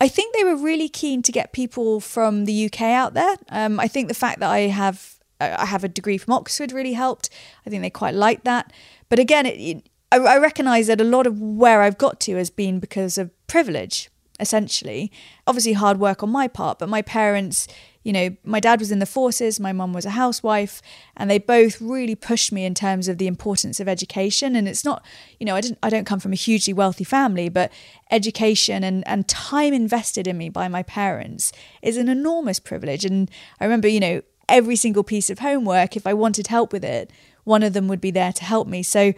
I 0.00 0.08
think 0.08 0.34
they 0.34 0.44
were 0.44 0.56
really 0.56 0.88
keen 0.88 1.22
to 1.22 1.32
get 1.32 1.52
people 1.52 2.00
from 2.00 2.44
the 2.44 2.66
UK 2.66 2.82
out 2.82 3.14
there. 3.14 3.36
Um, 3.48 3.78
I 3.78 3.88
think 3.88 4.08
the 4.08 4.14
fact 4.14 4.40
that 4.40 4.50
I 4.50 4.60
have 4.60 5.13
I 5.40 5.66
have 5.66 5.84
a 5.84 5.88
degree 5.88 6.18
from 6.18 6.34
Oxford 6.34 6.72
really 6.72 6.92
helped. 6.92 7.30
I 7.66 7.70
think 7.70 7.82
they 7.82 7.90
quite 7.90 8.14
liked 8.14 8.44
that. 8.44 8.72
But 9.08 9.18
again, 9.18 9.46
it, 9.46 9.58
it, 9.60 9.88
I, 10.12 10.18
I 10.18 10.38
recognize 10.38 10.86
that 10.86 11.00
a 11.00 11.04
lot 11.04 11.26
of 11.26 11.40
where 11.40 11.82
I've 11.82 11.98
got 11.98 12.20
to 12.20 12.36
has 12.36 12.50
been 12.50 12.78
because 12.80 13.18
of 13.18 13.30
privilege, 13.46 14.10
essentially. 14.40 15.10
Obviously, 15.46 15.72
hard 15.74 15.98
work 15.98 16.22
on 16.22 16.30
my 16.30 16.48
part, 16.48 16.78
but 16.78 16.88
my 16.88 17.02
parents, 17.02 17.66
you 18.04 18.12
know, 18.12 18.36
my 18.44 18.60
dad 18.60 18.80
was 18.80 18.92
in 18.92 18.98
the 18.98 19.06
forces, 19.06 19.58
my 19.58 19.72
mum 19.72 19.92
was 19.92 20.04
a 20.04 20.10
housewife, 20.10 20.82
and 21.16 21.30
they 21.30 21.38
both 21.38 21.80
really 21.80 22.14
pushed 22.14 22.52
me 22.52 22.64
in 22.64 22.74
terms 22.74 23.08
of 23.08 23.18
the 23.18 23.26
importance 23.26 23.80
of 23.80 23.88
education. 23.88 24.54
And 24.54 24.68
it's 24.68 24.84
not, 24.84 25.04
you 25.40 25.46
know, 25.46 25.56
I 25.56 25.60
didn't, 25.60 25.78
I 25.82 25.90
don't 25.90 26.06
come 26.06 26.20
from 26.20 26.32
a 26.32 26.36
hugely 26.36 26.72
wealthy 26.72 27.04
family, 27.04 27.48
but 27.48 27.72
education 28.10 28.84
and 28.84 29.06
and 29.08 29.26
time 29.26 29.74
invested 29.74 30.26
in 30.26 30.38
me 30.38 30.48
by 30.48 30.68
my 30.68 30.82
parents 30.82 31.52
is 31.82 31.96
an 31.96 32.08
enormous 32.08 32.60
privilege. 32.60 33.04
And 33.04 33.30
I 33.58 33.64
remember, 33.64 33.88
you 33.88 34.00
know, 34.00 34.22
every 34.48 34.76
single 34.76 35.02
piece 35.02 35.30
of 35.30 35.38
homework, 35.40 35.96
if 35.96 36.06
I 36.06 36.14
wanted 36.14 36.48
help 36.48 36.72
with 36.72 36.84
it, 36.84 37.10
one 37.44 37.62
of 37.62 37.72
them 37.72 37.88
would 37.88 38.00
be 38.00 38.10
there 38.10 38.32
to 38.32 38.44
help 38.44 38.66
me. 38.66 38.82
So 38.82 39.12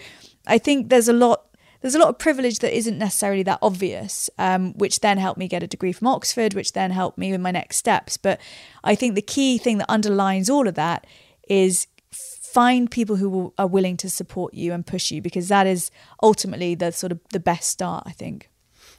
I 0.46 0.58
think 0.58 0.88
there's 0.88 1.08
a 1.08 1.12
lot 1.12 1.42
there's 1.82 1.94
a 1.94 1.98
lot 1.98 2.08
of 2.08 2.18
privilege 2.18 2.60
that 2.60 2.76
isn't 2.76 2.98
necessarily 2.98 3.44
that 3.44 3.60
obvious, 3.62 4.28
um, 4.38 4.72
which 4.74 5.00
then 5.00 5.18
helped 5.18 5.38
me 5.38 5.46
get 5.46 5.62
a 5.62 5.68
degree 5.68 5.92
from 5.92 6.08
Oxford, 6.08 6.54
which 6.54 6.72
then 6.72 6.90
helped 6.90 7.16
me 7.16 7.30
with 7.30 7.40
my 7.40 7.52
next 7.52 7.76
steps. 7.76 8.16
But 8.16 8.40
I 8.82 8.94
think 8.94 9.14
the 9.14 9.22
key 9.22 9.58
thing 9.58 9.78
that 9.78 9.88
underlines 9.88 10.50
all 10.50 10.66
of 10.66 10.74
that 10.74 11.06
is 11.48 11.86
find 12.10 12.90
people 12.90 13.16
who 13.16 13.52
are 13.58 13.66
willing 13.66 13.96
to 13.98 14.10
support 14.10 14.54
you 14.54 14.72
and 14.72 14.86
push 14.86 15.10
you 15.10 15.20
because 15.20 15.48
that 15.48 15.66
is 15.66 15.90
ultimately 16.22 16.74
the 16.74 16.90
sort 16.90 17.12
of 17.12 17.20
the 17.30 17.38
best 17.38 17.70
start, 17.70 18.04
I 18.06 18.12
think. 18.12 18.50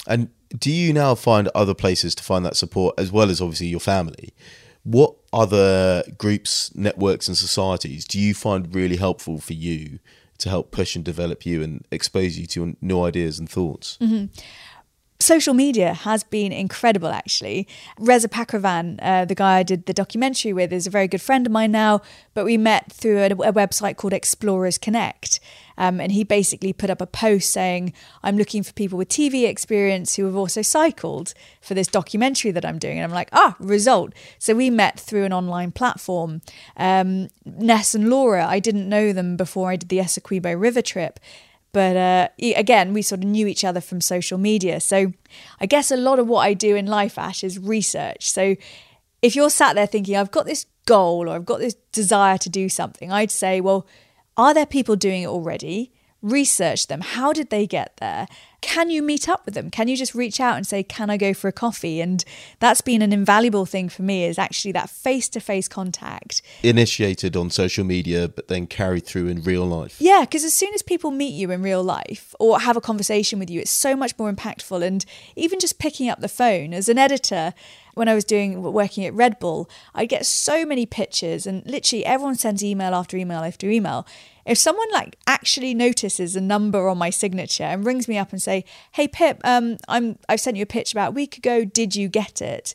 And 0.08 0.30
do 0.58 0.72
you 0.72 0.94
now 0.94 1.16
find 1.16 1.50
other 1.54 1.74
places 1.74 2.16
to 2.16 2.24
find 2.24 2.46
that 2.46 2.56
support 2.56 2.96
as 2.98 3.12
well 3.12 3.30
as 3.30 3.42
obviously 3.42 3.68
your 3.68 3.80
family? 3.80 4.34
What 4.84 5.17
other 5.34 6.04
groups, 6.18 6.74
networks, 6.76 7.28
and 7.28 7.38
societies 7.38 8.06
do 8.06 8.20
you 8.20 8.34
find 8.34 8.74
really 8.74 8.98
helpful 8.98 9.40
for 9.40 9.54
you 9.54 10.00
to 10.38 10.50
help 10.50 10.72
push 10.72 10.96
and 10.96 11.04
develop 11.04 11.46
you 11.46 11.64
and 11.64 11.86
expose 11.92 12.38
you 12.38 12.46
to 12.46 12.76
new 12.82 13.04
ideas 13.04 13.40
and 13.40 13.50
thoughts? 13.50 13.98
Mm-hmm. 14.00 14.26
social 15.20 15.54
media 15.54 15.94
has 15.94 16.24
been 16.24 16.52
incredible 16.52 17.10
actually 17.10 17.68
reza 18.00 18.30
pakravan 18.30 19.00
uh, 19.02 19.26
the 19.26 19.36
guy 19.36 19.58
i 19.58 19.64
did 19.64 19.86
the 19.86 19.94
documentary 19.94 20.54
with 20.54 20.72
is 20.72 20.86
a 20.88 20.92
very 20.92 21.08
good 21.08 21.22
friend 21.22 21.48
of 21.48 21.52
mine 21.52 21.72
now 21.72 22.02
but 22.36 22.46
we 22.46 22.56
met 22.56 22.92
through 22.92 23.18
a, 23.20 23.26
a 23.26 23.54
website 23.54 23.96
called 23.96 24.14
explorers 24.14 24.78
connect 24.78 25.40
um, 25.78 26.00
and 26.00 26.12
he 26.12 26.24
basically 26.24 26.74
put 26.74 26.90
up 26.90 27.02
a 27.02 27.08
post 27.08 27.52
saying 27.52 27.94
i'm 28.24 28.38
looking 28.38 28.64
for 28.64 28.74
people 28.74 28.98
with 28.98 29.10
tv 29.10 29.48
experience 29.48 30.16
who 30.16 30.26
have 30.26 30.36
also 30.36 30.62
cycled 30.62 31.34
for 31.62 31.74
this 31.74 31.88
documentary 31.88 32.52
that 32.52 32.66
i'm 32.66 32.80
doing 32.80 32.98
and 32.98 33.06
i'm 33.06 33.16
like 33.16 33.30
ah 33.32 33.56
result 33.60 34.14
so 34.40 34.54
we 34.54 34.70
met 34.70 35.00
through 35.00 35.24
an 35.24 35.34
online 35.34 35.72
platform 35.72 36.42
um, 36.78 37.28
ness 37.46 37.96
and 37.96 38.10
laura 38.10 38.46
i 38.46 38.60
didn't 38.60 38.88
know 38.88 39.14
them 39.14 39.38
before 39.38 39.70
i 39.70 39.76
did 39.76 39.90
the 39.90 40.00
essequibo 40.00 40.60
river 40.60 40.82
trip 40.82 41.20
but 41.78 41.96
uh, 41.96 42.30
again, 42.56 42.92
we 42.92 43.04
sort 43.04 43.22
of 43.22 43.30
knew 43.30 43.46
each 43.46 43.64
other 43.64 43.82
from 43.82 44.02
social 44.02 44.40
media. 44.40 44.80
So 44.80 45.14
I 45.60 45.68
guess 45.68 45.92
a 45.92 45.98
lot 45.98 46.18
of 46.18 46.28
what 46.28 46.40
I 46.40 46.56
do 46.56 46.76
in 46.76 46.88
life, 46.88 47.20
Ash, 47.20 47.44
is 47.44 47.60
research. 47.60 48.32
So 48.32 48.56
if 49.22 49.36
you're 49.36 49.52
sat 49.52 49.76
there 49.76 49.86
thinking, 49.86 50.16
I've 50.16 50.32
got 50.32 50.48
this 50.48 50.66
goal 50.88 51.30
or 51.30 51.36
I've 51.36 51.46
got 51.46 51.60
this 51.60 51.76
desire 51.92 52.38
to 52.40 52.50
do 52.50 52.70
something, 52.70 53.12
I'd 53.12 53.30
say, 53.30 53.62
well, 53.62 53.86
are 54.38 54.54
there 54.54 54.66
people 54.66 54.96
doing 54.96 55.24
it 55.24 55.28
already? 55.28 55.92
Research 56.28 56.88
them. 56.88 57.02
How 57.02 57.34
did 57.34 57.50
they 57.50 57.66
get 57.66 57.98
there? 57.98 58.28
can 58.62 58.90
you 58.90 59.02
meet 59.02 59.30
up 59.30 59.46
with 59.46 59.54
them? 59.54 59.70
Can 59.70 59.88
you 59.88 59.96
just 59.96 60.16
reach 60.16 60.40
out 60.40 60.58
and 60.58 60.66
say, 60.66 60.84
Can 60.84 61.10
I 61.10 61.18
go 61.18 61.34
for 61.34 61.48
a 61.48 61.52
coffee? 61.52 62.02
And 62.02 62.24
that's 62.60 62.82
been 62.82 63.02
an 63.02 63.14
invaluable 63.14 63.66
thing 63.66 63.88
for 63.88 64.02
me 64.02 64.26
is 64.26 64.38
actually 64.38 64.72
that 64.74 64.90
face 64.90 65.30
to 65.30 65.40
face 65.40 65.68
contact. 65.68 66.42
Initiated 66.64 67.36
on 67.36 67.50
social 67.50 67.84
media, 67.84 68.28
but 68.28 68.48
then 68.48 68.68
carried 68.68 69.06
through 69.06 69.28
in 69.28 69.42
real 69.44 69.66
life. 69.66 69.98
Yeah, 70.00 70.22
because 70.22 70.44
as 70.44 70.54
soon 70.54 70.74
as 70.74 70.82
people 70.82 71.12
meet 71.12 71.34
you 71.34 71.52
in 71.52 71.62
real 71.62 71.84
life 71.84 72.34
or 72.40 72.60
have 72.60 72.76
a 72.76 72.82
conversation 72.82 73.40
with 73.40 73.50
you, 73.50 73.62
it's 73.62 73.72
so 73.72 73.96
much 73.96 74.18
more 74.18 74.32
impactful. 74.32 74.84
And 74.84 75.06
even 75.36 75.60
just 75.60 75.80
picking 75.80 76.10
up 76.10 76.20
the 76.20 76.28
phone 76.28 76.74
as 76.74 76.90
an 76.90 76.98
editor, 76.98 77.54
when 77.94 78.08
I 78.08 78.14
was 78.14 78.26
doing 78.26 78.62
working 78.62 79.06
at 79.06 79.14
Red 79.14 79.40
Bull, 79.40 79.70
I 79.96 80.06
get 80.06 80.26
so 80.26 80.66
many 80.66 80.86
pictures 80.86 81.48
and 81.48 81.66
literally 81.66 82.06
everyone 82.06 82.36
sends 82.36 82.64
email 82.64 82.94
after 82.94 83.18
email 83.18 83.40
after 83.40 83.70
email. 83.70 84.06
If 84.48 84.58
someone 84.58 84.88
like 84.92 85.18
actually 85.28 85.74
notices 85.74 86.36
a 86.36 86.42
number 86.42 86.88
on 86.88 86.98
my 86.98 87.10
signature 87.10 87.64
and 87.64 87.86
rings 87.86 88.08
me 88.08 88.18
up 88.18 88.32
and 88.32 88.42
say, 88.42 88.64
"Hey 88.94 89.08
Pip, 89.08 89.42
um, 89.44 89.78
I'm 89.88 90.18
I've 90.30 90.40
sent 90.40 90.58
you 90.58 90.64
a 90.64 90.68
pitch 90.68 90.94
about 90.94 91.10
a 91.10 91.12
week 91.12 91.38
ago. 91.38 91.66
Did 91.66 91.96
you 91.96 92.08
get 92.08 92.42
it?" 92.42 92.74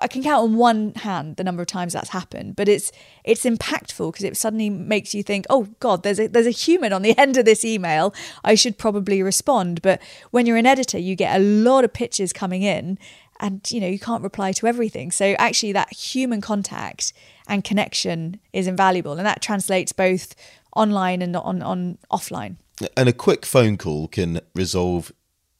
I 0.00 0.06
can 0.06 0.22
count 0.22 0.44
on 0.44 0.56
one 0.56 0.92
hand 0.96 1.36
the 1.36 1.44
number 1.44 1.62
of 1.62 1.66
times 1.66 1.92
that's 1.92 2.10
happened, 2.10 2.56
but 2.56 2.68
it's 2.68 2.92
it's 3.24 3.44
impactful 3.44 4.12
because 4.12 4.24
it 4.24 4.36
suddenly 4.36 4.70
makes 4.70 5.14
you 5.14 5.22
think, 5.22 5.46
"Oh 5.50 5.68
God, 5.80 6.02
there's 6.02 6.20
a 6.20 6.28
there's 6.28 6.46
a 6.46 6.50
human 6.50 6.92
on 6.92 7.02
the 7.02 7.16
end 7.18 7.36
of 7.36 7.44
this 7.44 7.64
email. 7.64 8.14
I 8.44 8.54
should 8.54 8.78
probably 8.78 9.22
respond." 9.22 9.82
But 9.82 10.00
when 10.30 10.46
you're 10.46 10.56
an 10.56 10.66
editor, 10.66 10.98
you 10.98 11.16
get 11.16 11.36
a 11.36 11.42
lot 11.42 11.84
of 11.84 11.92
pitches 11.92 12.32
coming 12.32 12.62
in, 12.62 12.98
and 13.40 13.68
you 13.70 13.80
know 13.80 13.88
you 13.88 13.98
can't 13.98 14.22
reply 14.22 14.52
to 14.52 14.66
everything. 14.66 15.10
So 15.10 15.34
actually, 15.38 15.72
that 15.72 15.92
human 15.92 16.40
contact 16.40 17.12
and 17.48 17.64
connection 17.64 18.40
is 18.52 18.66
invaluable, 18.66 19.12
and 19.12 19.26
that 19.26 19.42
translates 19.42 19.92
both 19.92 20.34
online 20.74 21.22
and 21.22 21.36
on, 21.36 21.62
on 21.62 21.98
offline. 22.10 22.56
And 22.96 23.08
a 23.08 23.12
quick 23.12 23.44
phone 23.44 23.76
call 23.76 24.08
can 24.08 24.40
resolve 24.54 25.12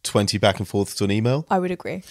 20 0.04 0.38
back 0.38 0.58
and 0.58 0.68
forths 0.68 0.94
to 0.96 1.04
an 1.04 1.10
email. 1.10 1.46
I 1.50 1.58
would 1.58 1.70
agree. 1.70 2.02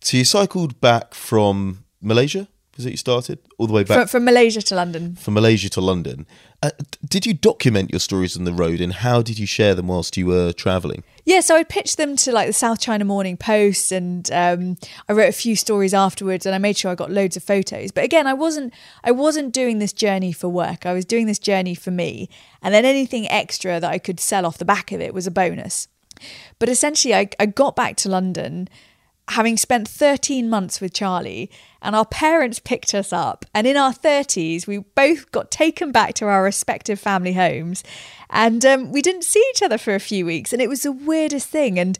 So 0.00 0.16
you 0.16 0.24
cycled 0.24 0.80
back 0.80 1.14
from 1.14 1.84
Malaysia? 2.00 2.48
Was 2.78 2.86
it 2.86 2.92
you 2.92 2.96
started 2.96 3.40
all 3.58 3.66
the 3.66 3.72
way 3.72 3.82
back 3.82 3.98
from, 3.98 4.06
from 4.06 4.24
Malaysia 4.24 4.62
to 4.62 4.74
London? 4.76 5.16
From 5.16 5.34
Malaysia 5.34 5.68
to 5.70 5.80
London. 5.80 6.28
Uh, 6.62 6.70
did 7.04 7.26
you 7.26 7.34
document 7.34 7.90
your 7.90 7.98
stories 7.98 8.36
on 8.36 8.44
the 8.44 8.52
road, 8.52 8.80
and 8.80 8.92
how 8.92 9.20
did 9.20 9.36
you 9.36 9.46
share 9.46 9.74
them 9.74 9.88
whilst 9.88 10.16
you 10.16 10.26
were 10.26 10.52
traveling? 10.52 11.02
Yeah, 11.24 11.40
so 11.40 11.56
I 11.56 11.64
pitched 11.64 11.96
them 11.96 12.14
to 12.14 12.30
like 12.30 12.46
the 12.46 12.52
South 12.52 12.80
China 12.80 13.04
Morning 13.04 13.36
Post, 13.36 13.90
and 13.90 14.30
um, 14.30 14.76
I 15.08 15.12
wrote 15.12 15.28
a 15.28 15.32
few 15.32 15.56
stories 15.56 15.92
afterwards, 15.92 16.46
and 16.46 16.54
I 16.54 16.58
made 16.58 16.76
sure 16.76 16.92
I 16.92 16.94
got 16.94 17.10
loads 17.10 17.36
of 17.36 17.42
photos. 17.42 17.90
But 17.90 18.04
again, 18.04 18.28
I 18.28 18.34
wasn't 18.34 18.72
I 19.02 19.10
wasn't 19.10 19.52
doing 19.52 19.80
this 19.80 19.92
journey 19.92 20.30
for 20.30 20.48
work. 20.48 20.86
I 20.86 20.92
was 20.92 21.04
doing 21.04 21.26
this 21.26 21.40
journey 21.40 21.74
for 21.74 21.90
me, 21.90 22.28
and 22.62 22.72
then 22.72 22.84
anything 22.84 23.28
extra 23.28 23.80
that 23.80 23.90
I 23.90 23.98
could 23.98 24.20
sell 24.20 24.46
off 24.46 24.56
the 24.56 24.64
back 24.64 24.92
of 24.92 25.00
it 25.00 25.12
was 25.12 25.26
a 25.26 25.32
bonus. 25.32 25.88
But 26.60 26.68
essentially, 26.68 27.12
I, 27.12 27.28
I 27.40 27.46
got 27.46 27.74
back 27.74 27.96
to 27.96 28.08
London 28.08 28.68
having 29.28 29.56
spent 29.56 29.86
13 29.86 30.48
months 30.48 30.80
with 30.80 30.92
Charlie, 30.92 31.50
and 31.82 31.94
our 31.94 32.06
parents 32.06 32.58
picked 32.58 32.94
us 32.94 33.12
up. 33.12 33.44
And 33.54 33.66
in 33.66 33.76
our 33.76 33.92
30s, 33.92 34.66
we 34.66 34.78
both 34.78 35.30
got 35.30 35.50
taken 35.50 35.92
back 35.92 36.14
to 36.14 36.26
our 36.26 36.42
respective 36.42 36.98
family 36.98 37.34
homes. 37.34 37.84
And 38.30 38.64
um, 38.64 38.90
we 38.90 39.02
didn't 39.02 39.24
see 39.24 39.44
each 39.50 39.62
other 39.62 39.78
for 39.78 39.94
a 39.94 40.00
few 40.00 40.26
weeks. 40.26 40.52
And 40.52 40.60
it 40.60 40.68
was 40.68 40.82
the 40.82 40.92
weirdest 40.92 41.48
thing. 41.48 41.78
And 41.78 41.98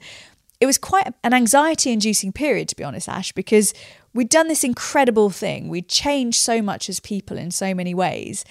it 0.59 0.65
was 0.65 0.77
quite 0.77 1.13
an 1.23 1.33
anxiety 1.33 1.91
inducing 1.91 2.33
period, 2.33 2.67
to 2.69 2.75
be 2.75 2.83
honest, 2.83 3.07
Ash, 3.07 3.31
because 3.31 3.73
we'd 4.13 4.29
done 4.29 4.47
this 4.47 4.63
incredible 4.63 5.29
thing. 5.29 5.69
We'd 5.69 5.87
changed 5.87 6.39
so 6.39 6.61
much 6.61 6.89
as 6.89 6.99
people 6.99 7.37
in 7.37 7.51
so 7.51 7.73
many 7.73 7.93
ways. 7.93 8.43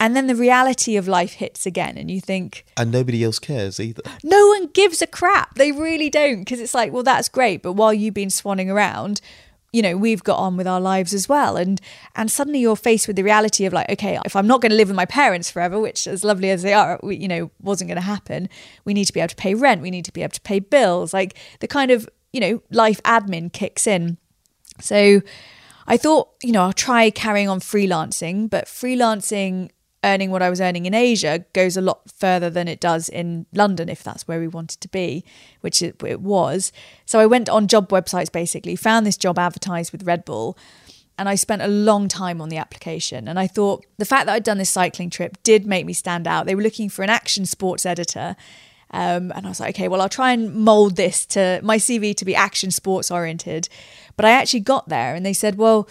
And 0.00 0.16
then 0.16 0.26
the 0.26 0.34
reality 0.34 0.96
of 0.96 1.06
life 1.06 1.34
hits 1.34 1.66
again, 1.66 1.98
and 1.98 2.10
you 2.10 2.22
think. 2.22 2.64
And 2.78 2.90
nobody 2.90 3.22
else 3.22 3.38
cares 3.38 3.78
either. 3.78 4.02
No 4.24 4.48
one 4.48 4.68
gives 4.68 5.02
a 5.02 5.06
crap. 5.06 5.56
They 5.56 5.72
really 5.72 6.08
don't. 6.08 6.40
Because 6.40 6.58
it's 6.58 6.74
like, 6.74 6.90
well, 6.90 7.02
that's 7.02 7.28
great. 7.28 7.62
But 7.62 7.74
while 7.74 7.92
you've 7.92 8.14
been 8.14 8.30
swanning 8.30 8.72
around, 8.72 9.20
you 9.72 9.82
know 9.82 9.96
we've 9.96 10.24
got 10.24 10.38
on 10.38 10.56
with 10.56 10.66
our 10.66 10.80
lives 10.80 11.14
as 11.14 11.28
well 11.28 11.56
and 11.56 11.80
and 12.16 12.30
suddenly 12.30 12.58
you're 12.58 12.76
faced 12.76 13.06
with 13.06 13.16
the 13.16 13.22
reality 13.22 13.64
of 13.66 13.72
like 13.72 13.88
okay 13.88 14.18
if 14.24 14.34
i'm 14.34 14.46
not 14.46 14.60
going 14.60 14.70
to 14.70 14.76
live 14.76 14.88
with 14.88 14.96
my 14.96 15.04
parents 15.04 15.50
forever 15.50 15.78
which 15.78 16.06
as 16.06 16.24
lovely 16.24 16.50
as 16.50 16.62
they 16.62 16.72
are 16.72 16.98
we, 17.02 17.16
you 17.16 17.28
know 17.28 17.50
wasn't 17.60 17.86
going 17.86 17.96
to 17.96 18.02
happen 18.02 18.48
we 18.84 18.92
need 18.92 19.04
to 19.04 19.12
be 19.12 19.20
able 19.20 19.28
to 19.28 19.36
pay 19.36 19.54
rent 19.54 19.80
we 19.80 19.90
need 19.90 20.04
to 20.04 20.12
be 20.12 20.22
able 20.22 20.32
to 20.32 20.40
pay 20.40 20.58
bills 20.58 21.14
like 21.14 21.36
the 21.60 21.68
kind 21.68 21.90
of 21.90 22.08
you 22.32 22.40
know 22.40 22.60
life 22.70 23.00
admin 23.04 23.52
kicks 23.52 23.86
in 23.86 24.18
so 24.80 25.20
i 25.86 25.96
thought 25.96 26.30
you 26.42 26.52
know 26.52 26.62
i'll 26.62 26.72
try 26.72 27.08
carrying 27.08 27.48
on 27.48 27.60
freelancing 27.60 28.50
but 28.50 28.64
freelancing 28.64 29.70
earning 30.02 30.30
what 30.30 30.42
I 30.42 30.50
was 30.50 30.60
earning 30.60 30.86
in 30.86 30.94
Asia 30.94 31.44
goes 31.52 31.76
a 31.76 31.82
lot 31.82 32.00
further 32.10 32.48
than 32.48 32.68
it 32.68 32.80
does 32.80 33.08
in 33.08 33.46
London, 33.52 33.88
if 33.88 34.02
that's 34.02 34.26
where 34.26 34.40
we 34.40 34.48
wanted 34.48 34.80
to 34.80 34.88
be, 34.88 35.24
which 35.60 35.82
it, 35.82 36.02
it, 36.04 36.20
was. 36.20 36.72
So 37.04 37.18
I 37.18 37.26
went 37.26 37.48
on 37.48 37.68
job 37.68 37.88
websites 37.90 38.32
basically, 38.32 38.76
found 38.76 39.04
this 39.04 39.18
job 39.18 39.38
advertised 39.38 39.92
with 39.92 40.04
Red 40.04 40.24
Bull, 40.24 40.56
and 41.18 41.28
I 41.28 41.34
spent 41.34 41.60
a 41.60 41.68
long 41.68 42.08
time 42.08 42.40
on 42.40 42.48
the 42.48 42.56
application. 42.56 43.28
And 43.28 43.38
I 43.38 43.46
thought 43.46 43.84
the 43.98 44.06
fact 44.06 44.24
that 44.26 44.32
I'd 44.32 44.44
done 44.44 44.56
this 44.56 44.70
cycling 44.70 45.10
trip 45.10 45.36
did 45.42 45.66
make 45.66 45.84
me 45.84 45.92
stand 45.92 46.26
out. 46.26 46.46
They 46.46 46.54
were 46.54 46.62
looking 46.62 46.88
for 46.88 47.02
an 47.02 47.10
action 47.10 47.44
sports 47.44 47.84
editor. 47.84 48.36
Um, 48.92 49.30
and 49.36 49.44
I 49.44 49.48
was 49.50 49.60
like, 49.60 49.76
okay, 49.76 49.86
well, 49.86 50.00
I'll 50.00 50.08
try 50.08 50.32
and 50.32 50.54
mold 50.54 50.96
this 50.96 51.26
to 51.26 51.60
my 51.62 51.76
CV 51.76 52.16
to 52.16 52.24
be 52.24 52.34
action 52.34 52.70
sports 52.70 53.10
oriented. 53.10 53.68
But 54.16 54.24
I 54.24 54.30
actually 54.30 54.60
got 54.60 54.88
there 54.88 55.14
and 55.14 55.24
they 55.24 55.34
said, 55.34 55.58
well, 55.58 55.86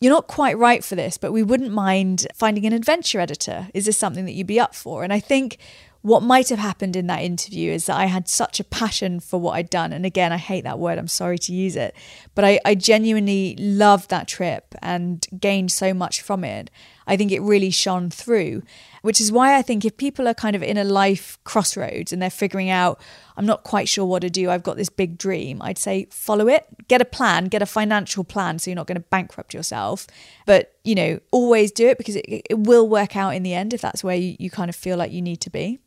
you're 0.00 0.12
not 0.12 0.26
quite 0.26 0.58
right 0.58 0.84
for 0.84 0.94
this, 0.94 1.16
but 1.16 1.32
we 1.32 1.42
wouldn't 1.42 1.72
mind 1.72 2.26
finding 2.34 2.66
an 2.66 2.72
adventure 2.72 3.20
editor. 3.20 3.68
Is 3.72 3.86
this 3.86 3.96
something 3.96 4.24
that 4.26 4.32
you'd 4.32 4.46
be 4.46 4.60
up 4.60 4.74
for? 4.74 5.04
And 5.04 5.12
I 5.12 5.20
think 5.20 5.58
what 6.02 6.22
might 6.22 6.50
have 6.50 6.58
happened 6.58 6.94
in 6.94 7.08
that 7.08 7.22
interview 7.22 7.72
is 7.72 7.86
that 7.86 7.96
I 7.96 8.06
had 8.06 8.28
such 8.28 8.60
a 8.60 8.64
passion 8.64 9.18
for 9.18 9.40
what 9.40 9.54
I'd 9.54 9.70
done. 9.70 9.92
And 9.92 10.06
again, 10.06 10.32
I 10.32 10.36
hate 10.36 10.62
that 10.64 10.78
word, 10.78 10.98
I'm 10.98 11.08
sorry 11.08 11.38
to 11.38 11.52
use 11.52 11.74
it, 11.74 11.96
but 12.34 12.44
I, 12.44 12.60
I 12.64 12.76
genuinely 12.76 13.56
loved 13.58 14.10
that 14.10 14.28
trip 14.28 14.74
and 14.80 15.26
gained 15.40 15.72
so 15.72 15.92
much 15.92 16.22
from 16.22 16.44
it. 16.44 16.70
I 17.06 17.16
think 17.16 17.32
it 17.32 17.40
really 17.40 17.70
shone 17.70 18.10
through, 18.10 18.62
which 19.02 19.20
is 19.20 19.30
why 19.30 19.56
I 19.56 19.62
think 19.62 19.84
if 19.84 19.96
people 19.96 20.26
are 20.26 20.34
kind 20.34 20.56
of 20.56 20.62
in 20.62 20.76
a 20.76 20.84
life 20.84 21.38
crossroads 21.44 22.12
and 22.12 22.20
they're 22.20 22.30
figuring 22.30 22.68
out, 22.68 23.00
I'm 23.36 23.46
not 23.46 23.62
quite 23.62 23.88
sure 23.88 24.04
what 24.04 24.22
to 24.22 24.30
do, 24.30 24.50
I've 24.50 24.62
got 24.62 24.76
this 24.76 24.88
big 24.88 25.16
dream, 25.16 25.62
I'd 25.62 25.78
say 25.78 26.08
follow 26.10 26.48
it, 26.48 26.66
get 26.88 27.00
a 27.00 27.04
plan, 27.04 27.46
get 27.46 27.62
a 27.62 27.66
financial 27.66 28.24
plan 28.24 28.58
so 28.58 28.70
you're 28.70 28.76
not 28.76 28.86
going 28.86 29.00
to 29.00 29.08
bankrupt 29.08 29.54
yourself. 29.54 30.06
But, 30.46 30.74
you 30.84 30.94
know, 30.94 31.20
always 31.30 31.70
do 31.70 31.86
it 31.88 31.98
because 31.98 32.16
it, 32.16 32.42
it 32.50 32.58
will 32.58 32.88
work 32.88 33.16
out 33.16 33.34
in 33.34 33.42
the 33.42 33.54
end 33.54 33.72
if 33.72 33.80
that's 33.80 34.02
where 34.02 34.16
you, 34.16 34.36
you 34.38 34.50
kind 34.50 34.68
of 34.68 34.76
feel 34.76 34.96
like 34.96 35.12
you 35.12 35.22
need 35.22 35.40
to 35.42 35.50
be. 35.50 35.78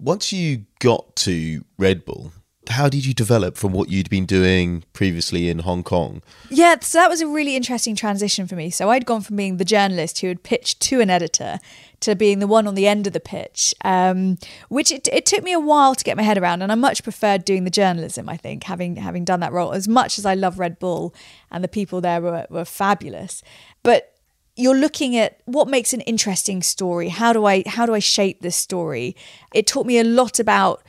Once 0.00 0.32
you 0.32 0.66
got 0.80 1.16
to 1.16 1.64
Red 1.78 2.04
Bull, 2.04 2.32
how 2.68 2.88
did 2.88 3.04
you 3.06 3.14
develop 3.14 3.56
from 3.56 3.72
what 3.72 3.88
you'd 3.88 4.10
been 4.10 4.26
doing 4.26 4.84
previously 4.92 5.48
in 5.48 5.60
Hong 5.60 5.82
Kong? 5.82 6.22
Yeah, 6.50 6.76
so 6.80 6.98
that 6.98 7.08
was 7.08 7.20
a 7.20 7.26
really 7.26 7.56
interesting 7.56 7.94
transition 7.94 8.46
for 8.46 8.56
me. 8.56 8.70
So 8.70 8.90
I'd 8.90 9.06
gone 9.06 9.20
from 9.20 9.36
being 9.36 9.56
the 9.56 9.64
journalist 9.64 10.20
who 10.20 10.28
had 10.28 10.42
pitched 10.42 10.80
to 10.80 11.00
an 11.00 11.10
editor 11.10 11.58
to 12.00 12.14
being 12.14 12.38
the 12.38 12.46
one 12.46 12.66
on 12.66 12.74
the 12.74 12.86
end 12.86 13.06
of 13.06 13.12
the 13.12 13.20
pitch, 13.20 13.74
um, 13.82 14.38
which 14.68 14.92
it, 14.92 15.08
it, 15.12 15.24
took 15.24 15.42
me 15.42 15.52
a 15.52 15.60
while 15.60 15.94
to 15.94 16.04
get 16.04 16.16
my 16.16 16.22
head 16.22 16.36
around. 16.36 16.62
And 16.62 16.70
I 16.70 16.74
much 16.74 17.02
preferred 17.02 17.44
doing 17.44 17.64
the 17.64 17.70
journalism, 17.70 18.28
I 18.28 18.36
think, 18.36 18.64
having 18.64 18.96
having 18.96 19.24
done 19.24 19.40
that 19.40 19.52
role. 19.52 19.72
As 19.72 19.88
much 19.88 20.18
as 20.18 20.26
I 20.26 20.34
love 20.34 20.58
Red 20.58 20.78
Bull 20.78 21.14
and 21.50 21.64
the 21.64 21.68
people 21.68 22.00
there 22.00 22.20
were, 22.20 22.46
were 22.50 22.64
fabulous. 22.64 23.42
But 23.82 24.14
you're 24.56 24.76
looking 24.76 25.16
at 25.16 25.40
what 25.46 25.66
makes 25.66 25.92
an 25.92 26.02
interesting 26.02 26.62
story. 26.62 27.08
How 27.08 27.32
do 27.32 27.44
I 27.46 27.62
how 27.66 27.86
do 27.86 27.94
I 27.94 27.98
shape 27.98 28.40
this 28.40 28.56
story? 28.56 29.16
It 29.52 29.66
taught 29.66 29.86
me 29.86 29.98
a 29.98 30.04
lot 30.04 30.38
about 30.38 30.82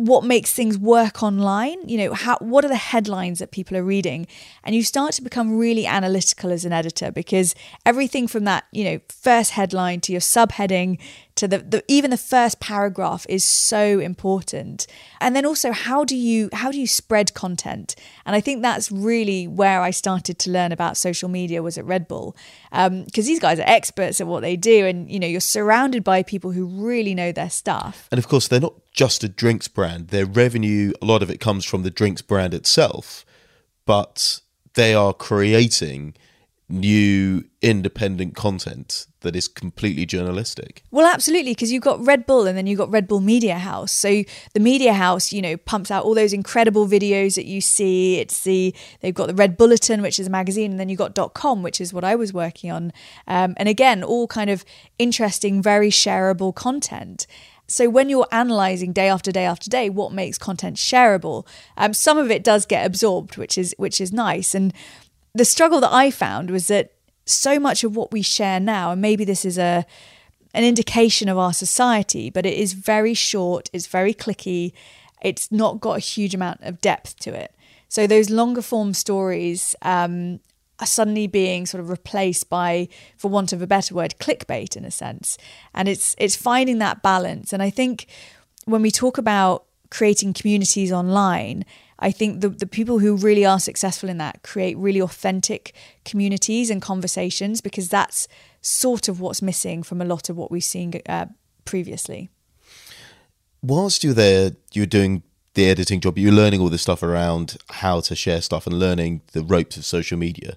what 0.00 0.24
makes 0.24 0.52
things 0.52 0.78
work 0.78 1.22
online 1.22 1.76
you 1.88 1.98
know 1.98 2.14
how 2.14 2.36
what 2.40 2.64
are 2.64 2.68
the 2.68 2.76
headlines 2.76 3.38
that 3.38 3.50
people 3.50 3.76
are 3.76 3.84
reading? 3.84 4.26
And 4.64 4.74
you 4.74 4.82
start 4.82 5.12
to 5.12 5.22
become 5.22 5.56
really 5.56 5.86
analytical 5.86 6.50
as 6.50 6.64
an 6.64 6.72
editor 6.72 7.10
because 7.10 7.54
everything 7.84 8.26
from 8.28 8.44
that 8.44 8.64
you 8.72 8.84
know 8.84 9.00
first 9.08 9.52
headline 9.52 10.00
to 10.02 10.12
your 10.12 10.20
subheading 10.20 10.98
to 11.40 11.48
the, 11.48 11.58
the 11.58 11.82
even 11.88 12.10
the 12.10 12.18
first 12.18 12.60
paragraph 12.60 13.24
is 13.26 13.42
so 13.44 13.98
important. 13.98 14.86
And 15.22 15.34
then 15.34 15.46
also 15.46 15.72
how 15.72 16.04
do 16.04 16.14
you 16.14 16.50
how 16.52 16.70
do 16.70 16.78
you 16.78 16.86
spread 16.86 17.32
content? 17.32 17.96
And 18.26 18.36
i 18.36 18.40
think 18.40 18.60
that's 18.60 18.92
really 18.92 19.48
where 19.48 19.80
i 19.80 19.90
started 19.90 20.38
to 20.38 20.50
learn 20.50 20.70
about 20.70 20.96
social 20.96 21.28
media 21.28 21.62
was 21.62 21.78
at 21.78 21.84
red 21.84 22.06
bull 22.06 22.36
because 22.70 22.86
um, 22.86 23.06
these 23.30 23.40
guys 23.40 23.58
are 23.58 23.68
experts 23.78 24.20
at 24.20 24.26
what 24.26 24.40
they 24.40 24.56
do 24.56 24.86
and 24.86 25.10
you 25.10 25.18
know 25.18 25.26
you're 25.26 25.40
surrounded 25.40 26.04
by 26.04 26.22
people 26.22 26.52
who 26.52 26.66
really 26.66 27.14
know 27.14 27.32
their 27.32 27.50
stuff. 27.50 28.06
And 28.12 28.18
of 28.18 28.28
course 28.28 28.46
they're 28.46 28.60
not 28.60 28.74
just 28.92 29.24
a 29.24 29.28
drinks 29.28 29.68
brand. 29.68 30.08
Their 30.08 30.26
revenue 30.26 30.92
a 31.00 31.06
lot 31.06 31.22
of 31.22 31.30
it 31.30 31.40
comes 31.40 31.64
from 31.64 31.82
the 31.82 31.90
drinks 31.90 32.22
brand 32.22 32.52
itself 32.52 33.24
but 33.86 34.40
they 34.74 34.94
are 34.94 35.14
creating 35.14 36.14
new 36.70 37.44
independent 37.60 38.34
content 38.34 39.06
that 39.20 39.36
is 39.36 39.48
completely 39.48 40.06
journalistic. 40.06 40.82
Well, 40.90 41.06
absolutely, 41.06 41.52
because 41.52 41.72
you've 41.72 41.82
got 41.82 42.04
Red 42.04 42.26
Bull 42.26 42.46
and 42.46 42.56
then 42.56 42.66
you've 42.66 42.78
got 42.78 42.90
Red 42.90 43.06
Bull 43.06 43.20
Media 43.20 43.58
House. 43.58 43.92
So 43.92 44.22
the 44.54 44.60
Media 44.60 44.94
House, 44.94 45.32
you 45.32 45.42
know, 45.42 45.56
pumps 45.58 45.90
out 45.90 46.04
all 46.04 46.14
those 46.14 46.32
incredible 46.32 46.86
videos 46.86 47.34
that 47.34 47.44
you 47.44 47.60
see. 47.60 48.18
It's 48.18 48.44
the 48.44 48.74
they've 49.00 49.14
got 49.14 49.26
the 49.26 49.34
Red 49.34 49.56
Bulletin, 49.56 50.00
which 50.00 50.18
is 50.18 50.26
a 50.26 50.30
magazine, 50.30 50.70
and 50.70 50.80
then 50.80 50.88
you've 50.88 50.98
got 50.98 51.34
.com, 51.34 51.62
which 51.62 51.80
is 51.80 51.92
what 51.92 52.04
I 52.04 52.14
was 52.14 52.32
working 52.32 52.70
on. 52.70 52.92
Um, 53.26 53.54
and 53.56 53.68
again, 53.68 54.02
all 54.02 54.26
kind 54.26 54.48
of 54.48 54.64
interesting, 54.98 55.62
very 55.62 55.90
shareable 55.90 56.54
content. 56.54 57.26
So 57.70 57.88
when 57.88 58.08
you're 58.08 58.26
analyzing 58.32 58.92
day 58.92 59.08
after 59.08 59.30
day 59.30 59.44
after 59.44 59.70
day 59.70 59.90
what 59.90 60.12
makes 60.12 60.38
content 60.38 60.76
shareable, 60.76 61.46
um, 61.76 61.94
some 61.94 62.18
of 62.18 62.28
it 62.28 62.42
does 62.42 62.66
get 62.66 62.84
absorbed, 62.84 63.36
which 63.36 63.56
is 63.56 63.76
which 63.78 64.00
is 64.00 64.12
nice. 64.12 64.56
And 64.56 64.74
the 65.34 65.44
struggle 65.44 65.80
that 65.80 65.92
I 65.92 66.10
found 66.10 66.50
was 66.50 66.68
that 66.68 66.92
so 67.26 67.58
much 67.58 67.84
of 67.84 67.96
what 67.96 68.12
we 68.12 68.22
share 68.22 68.60
now, 68.60 68.90
and 68.92 69.00
maybe 69.00 69.24
this 69.24 69.44
is 69.44 69.58
a 69.58 69.86
an 70.52 70.64
indication 70.64 71.28
of 71.28 71.38
our 71.38 71.52
society, 71.52 72.28
but 72.28 72.44
it 72.44 72.54
is 72.54 72.72
very 72.72 73.14
short, 73.14 73.70
it's 73.72 73.86
very 73.86 74.12
clicky, 74.12 74.72
it's 75.22 75.52
not 75.52 75.80
got 75.80 75.96
a 75.96 76.00
huge 76.00 76.34
amount 76.34 76.60
of 76.62 76.80
depth 76.80 77.16
to 77.20 77.32
it. 77.32 77.54
So 77.88 78.06
those 78.06 78.30
longer 78.30 78.62
form 78.62 78.92
stories 78.92 79.76
um, 79.82 80.40
are 80.80 80.86
suddenly 80.86 81.26
being 81.26 81.66
sort 81.66 81.80
of 81.80 81.88
replaced 81.88 82.48
by, 82.48 82.88
for 83.16 83.30
want 83.30 83.52
of 83.52 83.62
a 83.62 83.66
better 83.66 83.94
word, 83.94 84.16
clickbait 84.18 84.76
in 84.76 84.84
a 84.84 84.90
sense. 84.90 85.38
And 85.74 85.88
it's 85.88 86.16
it's 86.18 86.36
finding 86.36 86.78
that 86.78 87.02
balance. 87.02 87.52
And 87.52 87.62
I 87.62 87.70
think 87.70 88.06
when 88.64 88.82
we 88.82 88.90
talk 88.90 89.18
about 89.18 89.66
creating 89.90 90.32
communities 90.32 90.92
online, 90.92 91.64
I 92.00 92.10
think 92.10 92.40
the, 92.40 92.48
the 92.48 92.66
people 92.66 92.98
who 92.98 93.14
really 93.16 93.44
are 93.44 93.60
successful 93.60 94.08
in 94.08 94.18
that 94.18 94.42
create 94.42 94.76
really 94.78 95.00
authentic 95.00 95.74
communities 96.04 96.70
and 96.70 96.80
conversations 96.80 97.60
because 97.60 97.88
that's 97.88 98.26
sort 98.62 99.08
of 99.08 99.20
what's 99.20 99.42
missing 99.42 99.82
from 99.82 100.00
a 100.00 100.04
lot 100.04 100.28
of 100.28 100.36
what 100.36 100.50
we've 100.50 100.64
seen 100.64 101.00
uh, 101.08 101.26
previously. 101.64 102.30
Whilst 103.62 104.02
you're 104.02 104.14
there, 104.14 104.52
you're 104.72 104.86
doing 104.86 105.22
the 105.54 105.68
editing 105.68 106.00
job, 106.00 106.16
you're 106.16 106.32
learning 106.32 106.60
all 106.60 106.70
this 106.70 106.82
stuff 106.82 107.02
around 107.02 107.58
how 107.70 108.00
to 108.00 108.16
share 108.16 108.40
stuff 108.40 108.66
and 108.66 108.78
learning 108.78 109.20
the 109.32 109.42
ropes 109.42 109.76
of 109.76 109.84
social 109.84 110.16
media. 110.16 110.56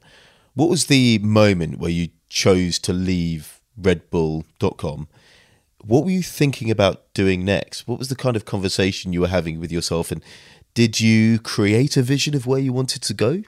What 0.54 0.70
was 0.70 0.86
the 0.86 1.18
moment 1.20 1.80
where 1.80 1.92
you 1.92 2.10
chose 2.30 2.80
to 2.80 2.94
leave 2.94 3.60
redbull.com? 3.80 5.08
What 5.84 6.06
were 6.06 6.12
you 6.12 6.24
thinking 6.24 6.72
about 6.72 7.14
doing 7.14 7.44
next? 7.44 7.88
What 7.88 8.00
was 8.00 8.08
the 8.08 8.16
kind 8.16 8.38
of 8.38 8.46
conversation 8.46 9.12
you 9.12 9.22
were 9.22 9.28
having 9.28 9.60
with 9.60 9.72
yourself? 9.72 10.12
And 10.12 10.24
did 10.74 11.00
you 11.00 11.40
create 11.40 11.98
a 11.98 12.02
vision 12.02 12.36
of 12.36 12.46
where 12.46 12.60
you 12.60 12.74
wanted 12.74 13.02
to 13.04 13.14
go? 13.14 13.44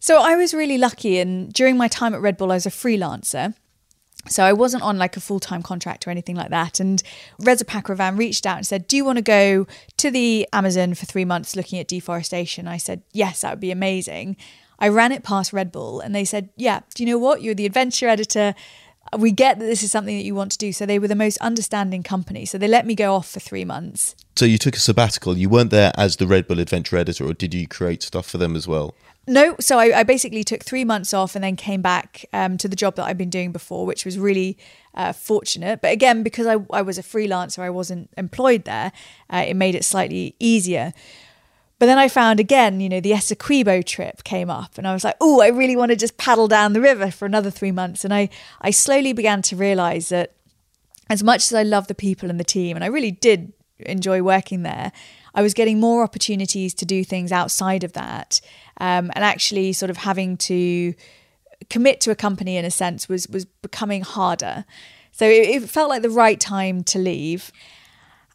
So 0.00 0.20
I 0.20 0.34
was 0.36 0.52
really 0.52 0.78
lucky, 0.78 1.18
and 1.18 1.52
during 1.52 1.76
my 1.76 1.88
time 1.88 2.14
at 2.14 2.20
Red 2.20 2.36
Bull, 2.36 2.50
I 2.50 2.56
was 2.56 2.66
a 2.66 2.70
freelancer. 2.70 3.54
So 4.28 4.44
I 4.44 4.52
wasn't 4.52 4.84
on 4.84 4.98
like 4.98 5.16
a 5.16 5.20
full 5.20 5.40
time 5.40 5.62
contract 5.62 6.06
or 6.06 6.10
anything 6.10 6.36
like 6.36 6.50
that. 6.50 6.78
And 6.80 7.02
Reza 7.38 7.64
Pakravan 7.64 8.16
reached 8.16 8.46
out 8.46 8.56
and 8.56 8.66
said, 8.66 8.86
Do 8.86 8.96
you 8.96 9.04
want 9.04 9.18
to 9.18 9.22
go 9.22 9.66
to 9.96 10.10
the 10.10 10.48
Amazon 10.52 10.94
for 10.94 11.06
three 11.06 11.24
months 11.24 11.56
looking 11.56 11.78
at 11.78 11.88
deforestation? 11.88 12.68
I 12.68 12.76
said, 12.76 13.02
Yes, 13.12 13.40
that 13.40 13.50
would 13.50 13.60
be 13.60 13.72
amazing. 13.72 14.36
I 14.78 14.88
ran 14.88 15.12
it 15.12 15.22
past 15.22 15.52
Red 15.52 15.72
Bull 15.72 16.00
and 16.00 16.14
they 16.14 16.24
said, 16.24 16.50
Yeah, 16.56 16.80
do 16.94 17.02
you 17.02 17.08
know 17.08 17.18
what? 17.18 17.42
You're 17.42 17.54
the 17.54 17.66
adventure 17.66 18.08
editor 18.08 18.54
we 19.18 19.30
get 19.30 19.58
that 19.58 19.64
this 19.64 19.82
is 19.82 19.90
something 19.90 20.16
that 20.16 20.24
you 20.24 20.34
want 20.34 20.52
to 20.52 20.58
do. 20.58 20.72
So 20.72 20.86
they 20.86 20.98
were 20.98 21.08
the 21.08 21.14
most 21.14 21.38
understanding 21.38 22.02
company. 22.02 22.44
So 22.44 22.58
they 22.58 22.68
let 22.68 22.86
me 22.86 22.94
go 22.94 23.14
off 23.14 23.28
for 23.28 23.40
three 23.40 23.64
months. 23.64 24.14
So 24.36 24.44
you 24.44 24.58
took 24.58 24.76
a 24.76 24.80
sabbatical. 24.80 25.36
You 25.36 25.48
weren't 25.48 25.70
there 25.70 25.92
as 25.96 26.16
the 26.16 26.26
Red 26.26 26.46
Bull 26.48 26.58
Adventure 26.58 26.96
editor, 26.96 27.26
or 27.26 27.34
did 27.34 27.52
you 27.52 27.68
create 27.68 28.02
stuff 28.02 28.26
for 28.26 28.38
them 28.38 28.56
as 28.56 28.66
well? 28.66 28.94
No, 29.26 29.54
so 29.60 29.78
I, 29.78 30.00
I 30.00 30.02
basically 30.02 30.42
took 30.42 30.64
three 30.64 30.84
months 30.84 31.14
off 31.14 31.36
and 31.36 31.44
then 31.44 31.54
came 31.54 31.80
back 31.80 32.24
um, 32.32 32.58
to 32.58 32.66
the 32.66 32.74
job 32.74 32.96
that 32.96 33.04
I'd 33.04 33.18
been 33.18 33.30
doing 33.30 33.52
before, 33.52 33.86
which 33.86 34.04
was 34.04 34.18
really 34.18 34.58
uh, 34.94 35.12
fortunate. 35.12 35.80
But 35.80 35.92
again, 35.92 36.24
because 36.24 36.46
I, 36.46 36.56
I 36.70 36.82
was 36.82 36.98
a 36.98 37.02
freelancer, 37.02 37.60
I 37.60 37.70
wasn't 37.70 38.10
employed 38.16 38.64
there, 38.64 38.90
uh, 39.30 39.44
it 39.46 39.54
made 39.54 39.76
it 39.76 39.84
slightly 39.84 40.34
easier. 40.40 40.92
But 41.82 41.86
then 41.86 41.98
I 41.98 42.06
found 42.06 42.38
again, 42.38 42.78
you 42.78 42.88
know, 42.88 43.00
the 43.00 43.10
Essequibo 43.10 43.84
trip 43.84 44.22
came 44.22 44.48
up 44.48 44.78
and 44.78 44.86
I 44.86 44.92
was 44.92 45.02
like, 45.02 45.16
oh, 45.20 45.40
I 45.40 45.48
really 45.48 45.74
want 45.74 45.90
to 45.90 45.96
just 45.96 46.16
paddle 46.16 46.46
down 46.46 46.74
the 46.74 46.80
river 46.80 47.10
for 47.10 47.26
another 47.26 47.50
three 47.50 47.72
months. 47.72 48.04
And 48.04 48.14
I, 48.14 48.28
I 48.60 48.70
slowly 48.70 49.12
began 49.12 49.42
to 49.42 49.56
realize 49.56 50.08
that 50.10 50.36
as 51.10 51.24
much 51.24 51.50
as 51.50 51.54
I 51.54 51.64
love 51.64 51.88
the 51.88 51.96
people 51.96 52.30
and 52.30 52.38
the 52.38 52.44
team, 52.44 52.76
and 52.76 52.84
I 52.84 52.86
really 52.86 53.10
did 53.10 53.52
enjoy 53.80 54.22
working 54.22 54.62
there, 54.62 54.92
I 55.34 55.42
was 55.42 55.54
getting 55.54 55.80
more 55.80 56.04
opportunities 56.04 56.72
to 56.74 56.86
do 56.86 57.02
things 57.02 57.32
outside 57.32 57.82
of 57.82 57.94
that. 57.94 58.40
Um, 58.76 59.10
and 59.16 59.24
actually 59.24 59.72
sort 59.72 59.90
of 59.90 59.96
having 59.96 60.36
to 60.36 60.94
commit 61.68 62.00
to 62.02 62.12
a 62.12 62.14
company 62.14 62.56
in 62.56 62.64
a 62.64 62.70
sense 62.70 63.08
was 63.08 63.26
was 63.26 63.44
becoming 63.44 64.02
harder. 64.02 64.66
So 65.10 65.26
it, 65.26 65.48
it 65.48 65.68
felt 65.68 65.88
like 65.88 66.02
the 66.02 66.10
right 66.10 66.38
time 66.38 66.84
to 66.84 67.00
leave. 67.00 67.50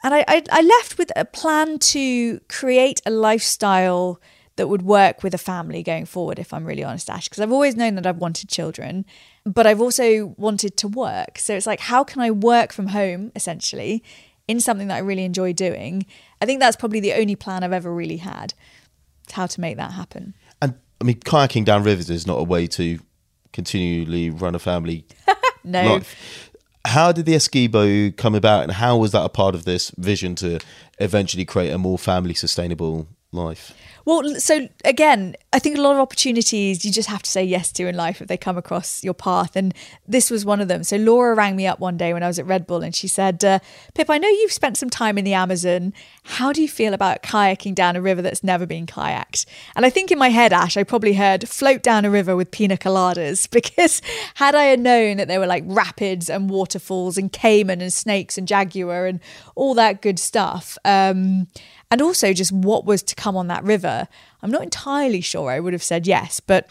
And 0.04 0.14
I, 0.14 0.24
I, 0.28 0.44
I 0.52 0.62
left 0.62 0.98
with 0.98 1.12
a 1.16 1.26
plan 1.26 1.80
to 1.80 2.40
create 2.48 3.02
a 3.06 3.12
lifestyle 3.12 4.22
that 4.58 4.68
would 4.68 4.82
work 4.82 5.24
with 5.24 5.34
a 5.34 5.38
family 5.38 5.84
going 5.84 6.06
forward, 6.06 6.40
if 6.40 6.54
I'm 6.54 6.66
really 6.66 6.84
honest, 6.84 7.10
Ash, 7.10 7.30
because 7.30 7.42
I've 7.42 7.52
always 7.52 7.76
known 7.76 7.96
that 7.96 8.06
I've 8.06 8.18
wanted 8.18 8.50
children, 8.50 9.06
but 9.46 9.66
I've 9.66 9.80
also 9.80 10.34
wanted 10.38 10.78
to 10.78 10.88
work. 10.88 11.38
So 11.38 11.56
it's 11.56 11.68
like, 11.68 11.80
how 11.80 12.04
can 12.04 12.22
I 12.22 12.32
work 12.32 12.74
from 12.74 12.88
home 12.88 13.32
essentially 13.36 14.04
in 14.48 14.60
something 14.60 14.88
that 14.88 14.96
I 14.96 15.00
really 15.00 15.24
enjoy 15.24 15.54
doing? 15.54 16.06
I 16.42 16.46
think 16.46 16.60
that's 16.60 16.76
probably 16.76 17.00
the 17.00 17.14
only 17.14 17.36
plan 17.36 17.64
I've 17.64 17.74
ever 17.74 17.94
really 17.94 18.18
had, 18.18 18.54
how 19.32 19.46
to 19.46 19.62
make 19.62 19.78
that 19.78 19.92
happen. 19.92 20.34
And 20.62 20.76
I 21.00 21.04
mean, 21.04 21.20
kayaking 21.20 21.66
down 21.66 21.84
rivers 21.84 22.10
is 22.10 22.26
not 22.26 22.40
a 22.40 22.44
way 22.44 22.66
to 22.68 23.00
continually 23.54 24.32
run 24.32 24.56
a 24.56 24.60
family. 24.60 25.06
no. 25.64 25.94
Life 25.96 26.47
how 26.88 27.12
did 27.12 27.26
the 27.26 27.34
Essequibo 27.34 28.16
come 28.16 28.34
about, 28.34 28.64
and 28.64 28.72
how 28.72 28.98
was 28.98 29.12
that 29.12 29.24
a 29.24 29.30
part 29.30 29.56
of 29.56 29.66
this 29.66 29.92
vision 29.98 30.36
to 30.36 30.60
eventually 31.00 31.46
create 31.46 31.72
a 31.72 31.78
more 31.78 31.98
family 31.98 32.34
sustainable 32.34 33.08
life? 33.32 33.74
Well, 34.08 34.40
so 34.40 34.70
again, 34.86 35.36
I 35.52 35.60
think 35.60 35.78
a 35.78 35.82
lot 35.82 35.92
of 35.92 36.00
opportunities 36.00 36.86
you 36.86 36.94
just 36.94 37.10
have 37.10 37.22
to 37.24 37.30
say 37.30 37.44
yes 37.44 37.74
to 37.74 37.88
in 37.90 37.98
life 37.98 38.22
if 38.22 38.30
they 38.30 38.38
come 38.38 38.58
across 38.58 39.04
your 39.04 39.14
path. 39.14 39.58
And 39.58 39.74
this 40.08 40.32
was 40.32 40.46
one 40.46 40.62
of 40.62 40.70
them. 40.70 40.86
So 40.86 40.96
Laura 40.96 41.36
rang 41.36 41.58
me 41.58 41.68
up 41.68 41.82
one 41.82 41.98
day 41.98 42.14
when 42.14 42.24
I 42.24 42.28
was 42.28 42.40
at 42.40 42.46
Red 42.46 42.66
Bull 42.66 42.84
and 42.84 42.96
she 42.96 43.10
said, 43.10 43.44
uh, 43.44 43.60
Pip, 43.96 44.10
I 44.10 44.18
know 44.18 44.30
you've 44.30 44.54
spent 44.54 44.78
some 44.78 44.90
time 44.90 45.18
in 45.18 45.26
the 45.26 45.34
Amazon. 45.34 45.94
How 46.24 46.54
do 46.54 46.62
you 46.62 46.70
feel 46.70 46.94
about 46.94 47.22
kayaking 47.22 47.76
down 47.76 47.98
a 47.98 48.02
river 48.02 48.22
that's 48.22 48.46
never 48.46 48.66
been 48.66 48.86
kayaked? 48.86 49.46
And 49.76 49.86
I 49.86 49.90
think 49.90 50.10
in 50.10 50.18
my 50.18 50.30
head, 50.30 50.54
Ash, 50.54 50.78
I 50.78 50.84
probably 50.84 51.16
heard 51.16 51.50
float 51.50 51.84
down 51.84 52.06
a 52.06 52.10
river 52.10 52.34
with 52.34 52.50
pina 52.50 52.78
coladas 52.78 53.52
because 53.52 54.02
had 54.36 54.56
I 54.56 54.64
had 54.64 54.80
known 54.80 55.18
that 55.18 55.28
there 55.28 55.42
were 55.42 55.48
like 55.48 55.66
rapids 55.68 56.30
and 56.30 56.50
waterfalls 56.50 57.18
and 57.18 57.30
caiman 57.34 57.82
and 57.82 57.92
snakes 57.92 58.38
and 58.38 58.48
jaguar 58.48 59.06
and 59.06 59.20
all 59.56 59.74
that 59.74 60.02
good 60.02 60.18
stuff, 60.18 60.78
um, 60.86 61.48
and 61.90 62.02
also 62.02 62.34
just 62.34 62.52
what 62.52 62.86
was 62.86 63.04
to 63.04 63.16
come 63.16 63.38
on 63.38 63.48
that 63.48 63.64
river. 63.64 64.08
I'm 64.42 64.52
not 64.52 64.64
entirely 64.64 65.22
sure 65.22 65.50
I 65.50 65.60
would 65.60 65.74
have 65.74 65.84
said 65.84 66.08
yes, 66.08 66.40
but 66.40 66.70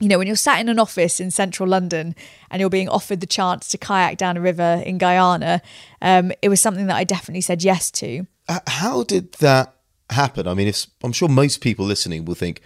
you 0.00 0.08
know, 0.08 0.18
when 0.18 0.26
you're 0.26 0.34
sat 0.34 0.58
in 0.58 0.68
an 0.68 0.80
office 0.80 1.20
in 1.20 1.30
central 1.30 1.68
London 1.68 2.16
and 2.50 2.60
you're 2.60 2.70
being 2.70 2.88
offered 2.88 3.20
the 3.20 3.26
chance 3.26 3.68
to 3.68 3.78
kayak 3.78 4.18
down 4.18 4.36
a 4.36 4.40
river 4.40 4.82
in 4.84 4.98
Guyana, 4.98 5.62
um, 6.00 6.32
it 6.42 6.48
was 6.48 6.60
something 6.60 6.86
that 6.86 6.96
I 6.96 7.04
definitely 7.04 7.42
said 7.42 7.62
yes 7.62 7.90
to. 7.92 8.26
Uh, 8.48 8.58
how 8.66 9.04
did 9.04 9.32
that 9.34 9.76
happen? 10.10 10.48
I 10.48 10.54
mean, 10.54 10.72
I'm 11.04 11.12
sure 11.12 11.28
most 11.28 11.60
people 11.60 11.84
listening 11.84 12.24
will 12.24 12.34
think, 12.34 12.62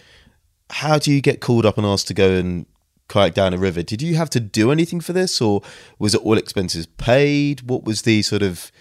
how 0.71 0.97
do 0.97 1.11
you 1.11 1.21
get 1.21 1.39
called 1.39 1.65
up 1.65 1.77
and 1.77 1.85
asked 1.85 2.07
to 2.07 2.15
go 2.15 2.31
and 2.31 2.65
kayak 3.07 3.35
down 3.35 3.53
a 3.53 3.57
river? 3.57 3.83
Did 3.83 4.01
you 4.01 4.15
have 4.15 4.29
to 4.31 4.39
do 4.39 4.71
anything 4.71 4.99
for 4.99 5.13
this, 5.13 5.39
or 5.39 5.61
was 5.99 6.15
it 6.15 6.21
all 6.21 6.37
expenses 6.37 6.87
paid? 6.87 7.61
What 7.69 7.83
was 7.83 8.01
the 8.01 8.21
sort 8.23 8.41
of 8.41 8.71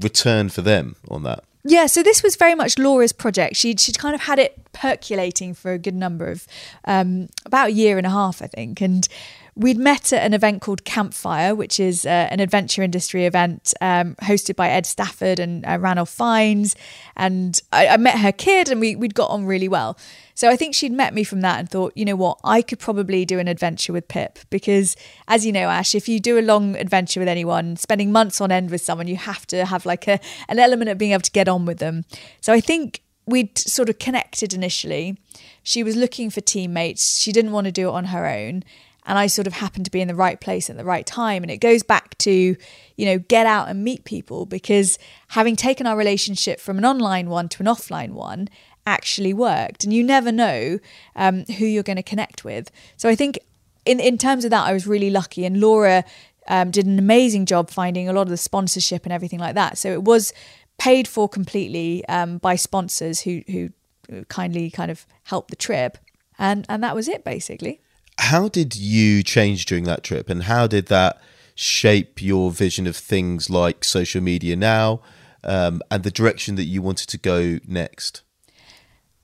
return 0.00 0.48
for 0.48 0.62
them 0.62 0.94
on 1.08 1.24
that? 1.24 1.44
Yeah, 1.66 1.86
so 1.86 2.02
this 2.02 2.22
was 2.22 2.36
very 2.36 2.54
much 2.54 2.78
Laura's 2.78 3.12
project. 3.12 3.56
She'd, 3.56 3.80
she'd 3.80 3.98
kind 3.98 4.14
of 4.14 4.20
had 4.22 4.38
it 4.38 4.70
percolating 4.72 5.54
for 5.54 5.72
a 5.72 5.78
good 5.78 5.94
number 5.94 6.28
of, 6.30 6.46
um, 6.84 7.28
about 7.46 7.68
a 7.68 7.72
year 7.72 7.96
and 7.96 8.06
a 8.06 8.10
half, 8.10 8.42
I 8.42 8.46
think. 8.46 8.82
And 8.82 9.08
We'd 9.56 9.78
met 9.78 10.12
at 10.12 10.24
an 10.24 10.34
event 10.34 10.62
called 10.62 10.84
Campfire, 10.84 11.54
which 11.54 11.78
is 11.78 12.04
uh, 12.04 12.26
an 12.30 12.40
adventure 12.40 12.82
industry 12.82 13.24
event 13.24 13.72
um, 13.80 14.16
hosted 14.16 14.56
by 14.56 14.68
Ed 14.68 14.84
Stafford 14.84 15.38
and 15.38 15.64
uh, 15.64 15.78
Ranulph 15.78 16.10
Fiennes. 16.10 16.74
And 17.16 17.60
I, 17.72 17.86
I, 17.86 17.96
met 17.96 18.18
her 18.18 18.32
kid 18.32 18.68
and 18.68 18.80
we, 18.80 18.96
we'd 18.96 19.14
got 19.14 19.30
on 19.30 19.46
really 19.46 19.68
well. 19.68 19.96
So 20.34 20.48
I 20.50 20.56
think 20.56 20.74
she'd 20.74 20.90
met 20.90 21.14
me 21.14 21.22
from 21.22 21.40
that 21.42 21.60
and 21.60 21.70
thought, 21.70 21.92
you 21.94 22.04
know 22.04 22.16
what, 22.16 22.40
I 22.42 22.62
could 22.62 22.80
probably 22.80 23.24
do 23.24 23.38
an 23.38 23.46
adventure 23.46 23.92
with 23.92 24.08
Pip. 24.08 24.40
Because 24.50 24.96
as 25.28 25.46
you 25.46 25.52
know, 25.52 25.68
Ash, 25.68 25.94
if 25.94 26.08
you 26.08 26.18
do 26.18 26.36
a 26.36 26.42
long 26.42 26.74
adventure 26.74 27.20
with 27.20 27.28
anyone, 27.28 27.76
spending 27.76 28.10
months 28.10 28.40
on 28.40 28.50
end 28.50 28.72
with 28.72 28.80
someone, 28.80 29.06
you 29.06 29.16
have 29.16 29.46
to 29.46 29.64
have 29.66 29.86
like 29.86 30.08
a, 30.08 30.18
an 30.48 30.58
element 30.58 30.90
of 30.90 30.98
being 30.98 31.12
able 31.12 31.22
to 31.22 31.30
get 31.30 31.48
on 31.48 31.64
with 31.64 31.78
them. 31.78 32.04
So 32.40 32.52
I 32.52 32.60
think 32.60 33.02
we'd 33.24 33.56
sort 33.56 33.88
of 33.88 34.00
connected 34.00 34.52
initially. 34.52 35.16
She 35.62 35.84
was 35.84 35.94
looking 35.94 36.28
for 36.28 36.40
teammates. 36.40 37.20
She 37.20 37.30
didn't 37.30 37.52
want 37.52 37.66
to 37.66 37.72
do 37.72 37.88
it 37.88 37.92
on 37.92 38.06
her 38.06 38.26
own 38.26 38.64
and 39.06 39.18
I 39.18 39.26
sort 39.26 39.46
of 39.46 39.52
happened 39.52 39.84
to 39.84 39.90
be 39.90 40.00
in 40.00 40.08
the 40.08 40.14
right 40.14 40.40
place 40.40 40.70
at 40.70 40.76
the 40.76 40.84
right 40.84 41.04
time. 41.04 41.42
And 41.42 41.50
it 41.50 41.58
goes 41.58 41.82
back 41.82 42.16
to, 42.18 42.30
you 42.30 43.04
know, 43.04 43.18
get 43.18 43.46
out 43.46 43.68
and 43.68 43.84
meet 43.84 44.04
people 44.04 44.46
because 44.46 44.98
having 45.28 45.56
taken 45.56 45.86
our 45.86 45.96
relationship 45.96 46.58
from 46.58 46.78
an 46.78 46.84
online 46.84 47.28
one 47.28 47.48
to 47.50 47.62
an 47.62 47.66
offline 47.66 48.12
one 48.12 48.48
actually 48.86 49.34
worked. 49.34 49.84
And 49.84 49.92
you 49.92 50.02
never 50.02 50.32
know 50.32 50.78
um, 51.16 51.44
who 51.44 51.66
you're 51.66 51.82
going 51.82 51.96
to 51.96 52.02
connect 52.02 52.44
with. 52.44 52.70
So 52.96 53.08
I 53.08 53.14
think 53.14 53.38
in, 53.84 54.00
in 54.00 54.16
terms 54.16 54.44
of 54.44 54.50
that, 54.50 54.66
I 54.66 54.72
was 54.72 54.86
really 54.86 55.10
lucky. 55.10 55.44
And 55.44 55.60
Laura 55.60 56.04
um, 56.48 56.70
did 56.70 56.86
an 56.86 56.98
amazing 56.98 57.44
job 57.44 57.70
finding 57.70 58.08
a 58.08 58.12
lot 58.12 58.22
of 58.22 58.30
the 58.30 58.36
sponsorship 58.38 59.04
and 59.04 59.12
everything 59.12 59.38
like 59.38 59.54
that. 59.54 59.76
So 59.76 59.92
it 59.92 60.02
was 60.02 60.32
paid 60.78 61.06
for 61.06 61.28
completely 61.28 62.06
um, 62.08 62.38
by 62.38 62.56
sponsors 62.56 63.20
who, 63.20 63.42
who 63.48 63.70
kindly 64.28 64.70
kind 64.70 64.90
of 64.90 65.06
helped 65.24 65.50
the 65.50 65.56
trip. 65.56 65.98
And, 66.38 66.64
and 66.70 66.82
that 66.82 66.94
was 66.94 67.06
it 67.06 67.22
basically. 67.22 67.80
How 68.18 68.48
did 68.48 68.76
you 68.76 69.22
change 69.22 69.66
during 69.66 69.84
that 69.84 70.02
trip, 70.02 70.30
and 70.30 70.44
how 70.44 70.66
did 70.66 70.86
that 70.86 71.20
shape 71.54 72.20
your 72.20 72.50
vision 72.50 72.86
of 72.86 72.96
things 72.96 73.48
like 73.48 73.84
social 73.84 74.20
media 74.20 74.56
now 74.56 75.00
um, 75.44 75.80
and 75.90 76.02
the 76.02 76.10
direction 76.10 76.56
that 76.56 76.64
you 76.64 76.82
wanted 76.82 77.08
to 77.08 77.18
go 77.18 77.58
next? 77.66 78.22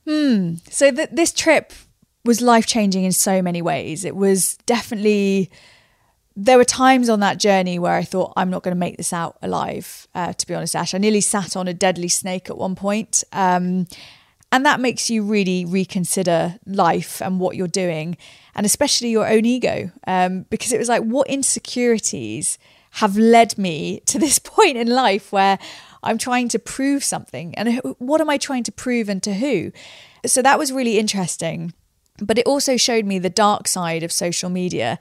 Hmm. 0.07 0.55
So 0.69 0.91
th- 0.91 1.11
this 1.13 1.33
trip 1.33 1.73
was 2.25 2.41
life 2.41 2.67
changing 2.67 3.05
in 3.05 3.13
so 3.13 3.43
many 3.43 3.63
ways. 3.63 4.05
It 4.05 4.17
was 4.17 4.57
definitely. 4.67 5.51
There 6.37 6.57
were 6.57 6.65
times 6.65 7.09
on 7.09 7.21
that 7.21 7.39
journey 7.39 7.79
where 7.79 7.95
I 7.95 8.03
thought 8.03 8.33
I'm 8.37 8.51
not 8.51 8.63
going 8.63 8.75
to 8.75 8.79
make 8.79 8.97
this 8.97 9.13
out 9.13 9.37
alive. 9.43 10.07
Uh, 10.15 10.33
to 10.33 10.47
be 10.47 10.55
honest, 10.55 10.77
Ash, 10.77 10.95
I 10.95 10.99
nearly 10.99 11.21
sat 11.21 11.57
on 11.57 11.69
a 11.69 11.75
deadly 11.75 12.09
snake 12.09 12.49
at 12.49 12.57
one 12.57 12.77
point, 12.77 13.25
um, 13.33 13.87
and 14.53 14.65
that 14.65 14.81
makes 14.81 15.11
you 15.11 15.23
really 15.23 15.65
reconsider 15.65 16.59
life 16.67 17.21
and 17.21 17.41
what 17.41 17.57
you're 17.57 17.69
doing 17.69 18.17
and 18.55 18.67
especially 18.67 19.11
your 19.11 19.29
own 19.29 19.45
ego. 19.45 19.91
Um, 20.07 20.47
because 20.51 20.73
it 20.73 20.79
was 20.79 20.89
like, 20.89 21.03
what 21.03 21.29
insecurities 21.29 22.59
have 22.93 23.17
led 23.17 23.57
me 23.57 24.01
to 24.07 24.19
this 24.19 24.39
point 24.39 24.77
in 24.77 24.89
life 24.89 25.33
where 25.33 25.59
I'm 26.03 26.19
trying 26.19 26.49
to 26.51 26.59
prove 26.59 27.05
something? 27.05 27.55
And 27.55 27.81
what 27.99 28.21
am 28.21 28.31
I 28.31 28.39
trying 28.39 28.65
to 28.65 28.73
prove 28.73 29.09
and 29.09 29.23
to 29.23 29.35
who? 29.35 29.73
So 30.27 30.43
that 30.43 30.59
was 30.59 30.73
really 30.73 30.99
interesting. 30.99 31.73
But 32.19 32.39
it 32.39 32.47
also 32.47 32.77
showed 32.77 33.07
me 33.07 33.19
the 33.19 33.31
dark 33.31 33.67
side 33.67 34.03
of 34.03 34.13
social 34.13 34.51
media. 34.51 34.99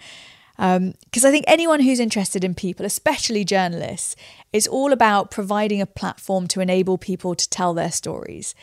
Because 0.55 1.23
um, 1.23 1.27
I 1.27 1.31
think 1.31 1.45
anyone 1.47 1.79
who's 1.79 1.99
interested 2.01 2.43
in 2.43 2.53
people, 2.53 2.85
especially 2.85 3.45
journalists, 3.45 4.15
is 4.51 4.67
all 4.67 4.91
about 4.91 5.31
providing 5.31 5.81
a 5.81 5.85
platform 5.85 6.47
to 6.49 6.59
enable 6.59 6.97
people 6.97 7.33
to 7.35 7.49
tell 7.49 7.73
their 7.73 7.91
stories. 7.91 8.55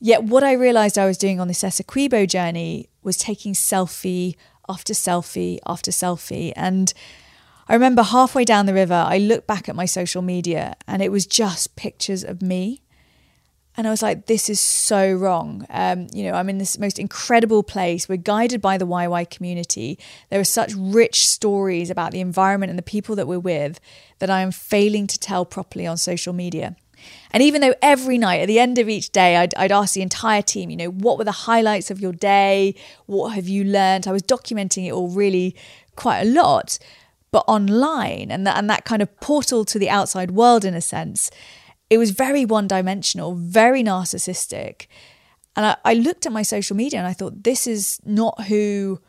Yet, 0.00 0.24
what 0.24 0.44
I 0.44 0.52
realized 0.52 0.98
I 0.98 1.06
was 1.06 1.16
doing 1.16 1.40
on 1.40 1.48
this 1.48 1.62
Essequibo 1.62 2.28
journey 2.28 2.88
was 3.02 3.16
taking 3.16 3.54
selfie 3.54 4.36
after 4.68 4.92
selfie 4.92 5.58
after 5.66 5.90
selfie. 5.90 6.52
And 6.54 6.92
I 7.68 7.74
remember 7.74 8.02
halfway 8.02 8.44
down 8.44 8.66
the 8.66 8.74
river, 8.74 8.94
I 8.94 9.18
looked 9.18 9.46
back 9.46 9.68
at 9.68 9.76
my 9.76 9.86
social 9.86 10.22
media 10.22 10.76
and 10.86 11.02
it 11.02 11.10
was 11.10 11.26
just 11.26 11.76
pictures 11.76 12.24
of 12.24 12.42
me. 12.42 12.82
And 13.78 13.86
I 13.86 13.90
was 13.90 14.02
like, 14.02 14.24
this 14.26 14.48
is 14.48 14.58
so 14.58 15.12
wrong. 15.12 15.66
Um, 15.68 16.06
you 16.12 16.24
know, 16.24 16.32
I'm 16.32 16.48
in 16.48 16.56
this 16.56 16.78
most 16.78 16.98
incredible 16.98 17.62
place. 17.62 18.08
We're 18.08 18.16
guided 18.16 18.62
by 18.62 18.78
the 18.78 18.86
Wai 18.86 19.06
Wai 19.06 19.24
community. 19.24 19.98
There 20.30 20.40
are 20.40 20.44
such 20.44 20.72
rich 20.74 21.28
stories 21.28 21.90
about 21.90 22.12
the 22.12 22.20
environment 22.20 22.70
and 22.70 22.78
the 22.78 22.82
people 22.82 23.16
that 23.16 23.26
we're 23.26 23.38
with 23.38 23.78
that 24.18 24.30
I 24.30 24.40
am 24.40 24.50
failing 24.50 25.06
to 25.08 25.18
tell 25.18 25.44
properly 25.44 25.86
on 25.86 25.98
social 25.98 26.32
media. 26.32 26.76
And 27.30 27.42
even 27.42 27.60
though 27.60 27.74
every 27.82 28.18
night 28.18 28.40
at 28.40 28.46
the 28.46 28.58
end 28.58 28.78
of 28.78 28.88
each 28.88 29.10
day, 29.10 29.36
I'd, 29.36 29.54
I'd 29.56 29.72
ask 29.72 29.94
the 29.94 30.02
entire 30.02 30.42
team, 30.42 30.70
you 30.70 30.76
know, 30.76 30.90
what 30.90 31.18
were 31.18 31.24
the 31.24 31.32
highlights 31.32 31.90
of 31.90 32.00
your 32.00 32.12
day? 32.12 32.74
What 33.06 33.34
have 33.34 33.48
you 33.48 33.64
learned? 33.64 34.06
I 34.06 34.12
was 34.12 34.22
documenting 34.22 34.86
it 34.86 34.92
all 34.92 35.08
really 35.08 35.54
quite 35.96 36.20
a 36.20 36.24
lot. 36.24 36.78
But 37.32 37.44
online 37.48 38.30
and 38.30 38.46
that, 38.46 38.56
and 38.56 38.70
that 38.70 38.84
kind 38.84 39.02
of 39.02 39.20
portal 39.20 39.64
to 39.66 39.78
the 39.78 39.90
outside 39.90 40.30
world, 40.30 40.64
in 40.64 40.74
a 40.74 40.80
sense, 40.80 41.30
it 41.90 41.98
was 41.98 42.10
very 42.10 42.44
one 42.44 42.66
dimensional, 42.66 43.34
very 43.34 43.82
narcissistic. 43.82 44.86
And 45.54 45.66
I, 45.66 45.76
I 45.84 45.94
looked 45.94 46.26
at 46.26 46.32
my 46.32 46.42
social 46.42 46.76
media 46.76 46.98
and 46.98 47.08
I 47.08 47.12
thought, 47.12 47.44
this 47.44 47.66
is 47.66 48.00
not 48.04 48.44
who 48.44 49.00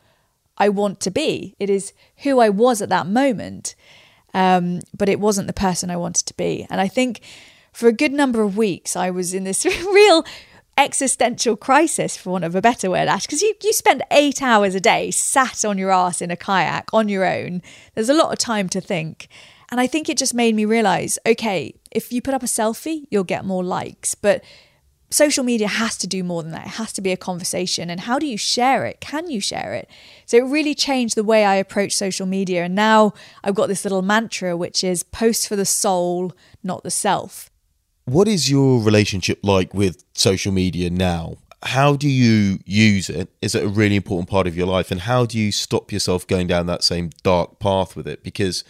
I 0.57 0.69
want 0.69 0.99
to 1.01 1.11
be. 1.11 1.55
It 1.59 1.69
is 1.69 1.93
who 2.17 2.39
I 2.39 2.49
was 2.49 2.81
at 2.81 2.89
that 2.89 3.07
moment. 3.07 3.75
Um, 4.33 4.81
but 4.95 5.09
it 5.09 5.19
wasn't 5.19 5.47
the 5.47 5.53
person 5.53 5.89
I 5.89 5.97
wanted 5.97 6.25
to 6.27 6.33
be. 6.33 6.67
And 6.69 6.81
I 6.81 6.87
think 6.87 7.21
for 7.77 7.87
a 7.87 7.93
good 7.93 8.11
number 8.11 8.41
of 8.41 8.57
weeks, 8.57 8.95
I 8.95 9.11
was 9.11 9.35
in 9.35 9.43
this 9.43 9.63
real 9.93 10.25
existential 10.79 11.55
crisis, 11.55 12.17
for 12.17 12.31
want 12.31 12.43
of 12.43 12.55
a 12.55 12.61
better 12.61 12.89
word, 12.89 13.07
Ash, 13.07 13.27
because 13.27 13.43
you, 13.43 13.53
you 13.61 13.71
spend 13.71 14.01
eight 14.09 14.41
hours 14.41 14.73
a 14.73 14.79
day 14.79 15.11
sat 15.11 15.63
on 15.63 15.77
your 15.77 15.91
ass 15.91 16.19
in 16.19 16.31
a 16.31 16.35
kayak 16.35 16.89
on 16.91 17.07
your 17.07 17.23
own. 17.23 17.61
There's 17.93 18.09
a 18.09 18.15
lot 18.15 18.33
of 18.33 18.39
time 18.39 18.67
to 18.69 18.81
think. 18.81 19.27
And 19.69 19.79
I 19.79 19.85
think 19.85 20.09
it 20.09 20.17
just 20.17 20.33
made 20.33 20.55
me 20.55 20.65
realize 20.65 21.19
okay, 21.23 21.75
if 21.91 22.11
you 22.11 22.19
put 22.19 22.33
up 22.33 22.41
a 22.41 22.47
selfie, 22.47 23.05
you'll 23.11 23.23
get 23.23 23.45
more 23.45 23.63
likes. 23.63 24.15
But 24.15 24.43
social 25.11 25.43
media 25.43 25.67
has 25.67 25.97
to 25.97 26.07
do 26.07 26.23
more 26.23 26.41
than 26.41 26.53
that. 26.53 26.65
It 26.65 26.73
has 26.81 26.91
to 26.93 27.01
be 27.01 27.11
a 27.11 27.17
conversation. 27.17 27.91
And 27.91 27.99
how 28.01 28.17
do 28.17 28.25
you 28.25 28.37
share 28.37 28.85
it? 28.85 29.01
Can 29.01 29.29
you 29.29 29.39
share 29.39 29.75
it? 29.75 29.87
So 30.25 30.37
it 30.37 30.49
really 30.49 30.73
changed 30.73 31.13
the 31.13 31.23
way 31.23 31.45
I 31.45 31.55
approach 31.55 31.93
social 31.93 32.25
media. 32.25 32.63
And 32.63 32.73
now 32.73 33.13
I've 33.43 33.53
got 33.53 33.67
this 33.67 33.85
little 33.85 34.01
mantra, 34.01 34.57
which 34.57 34.83
is 34.83 35.03
post 35.03 35.47
for 35.47 35.55
the 35.55 35.63
soul, 35.63 36.33
not 36.63 36.81
the 36.81 36.89
self. 36.89 37.46
What 38.07 38.29
is 38.29 38.49
your 38.49 38.81
relationship 38.81 39.39
like 39.43 39.73
with 39.73 40.05
social 40.13 40.53
media 40.53 40.89
now? 40.89 41.35
How 41.61 41.97
do 41.97 42.07
you 42.07 42.59
use 42.63 43.09
it? 43.09 43.27
Is 43.41 43.53
it 43.53 43.65
a 43.65 43.67
really 43.67 43.97
important 43.97 44.29
part 44.29 44.47
of 44.47 44.55
your 44.55 44.65
life? 44.65 44.91
And 44.91 45.01
how 45.01 45.25
do 45.25 45.37
you 45.37 45.51
stop 45.51 45.91
yourself 45.91 46.25
going 46.25 46.47
down 46.47 46.67
that 46.67 46.85
same 46.85 47.09
dark 47.21 47.59
path 47.59 47.97
with 47.97 48.07
it? 48.07 48.23
Because 48.23 48.63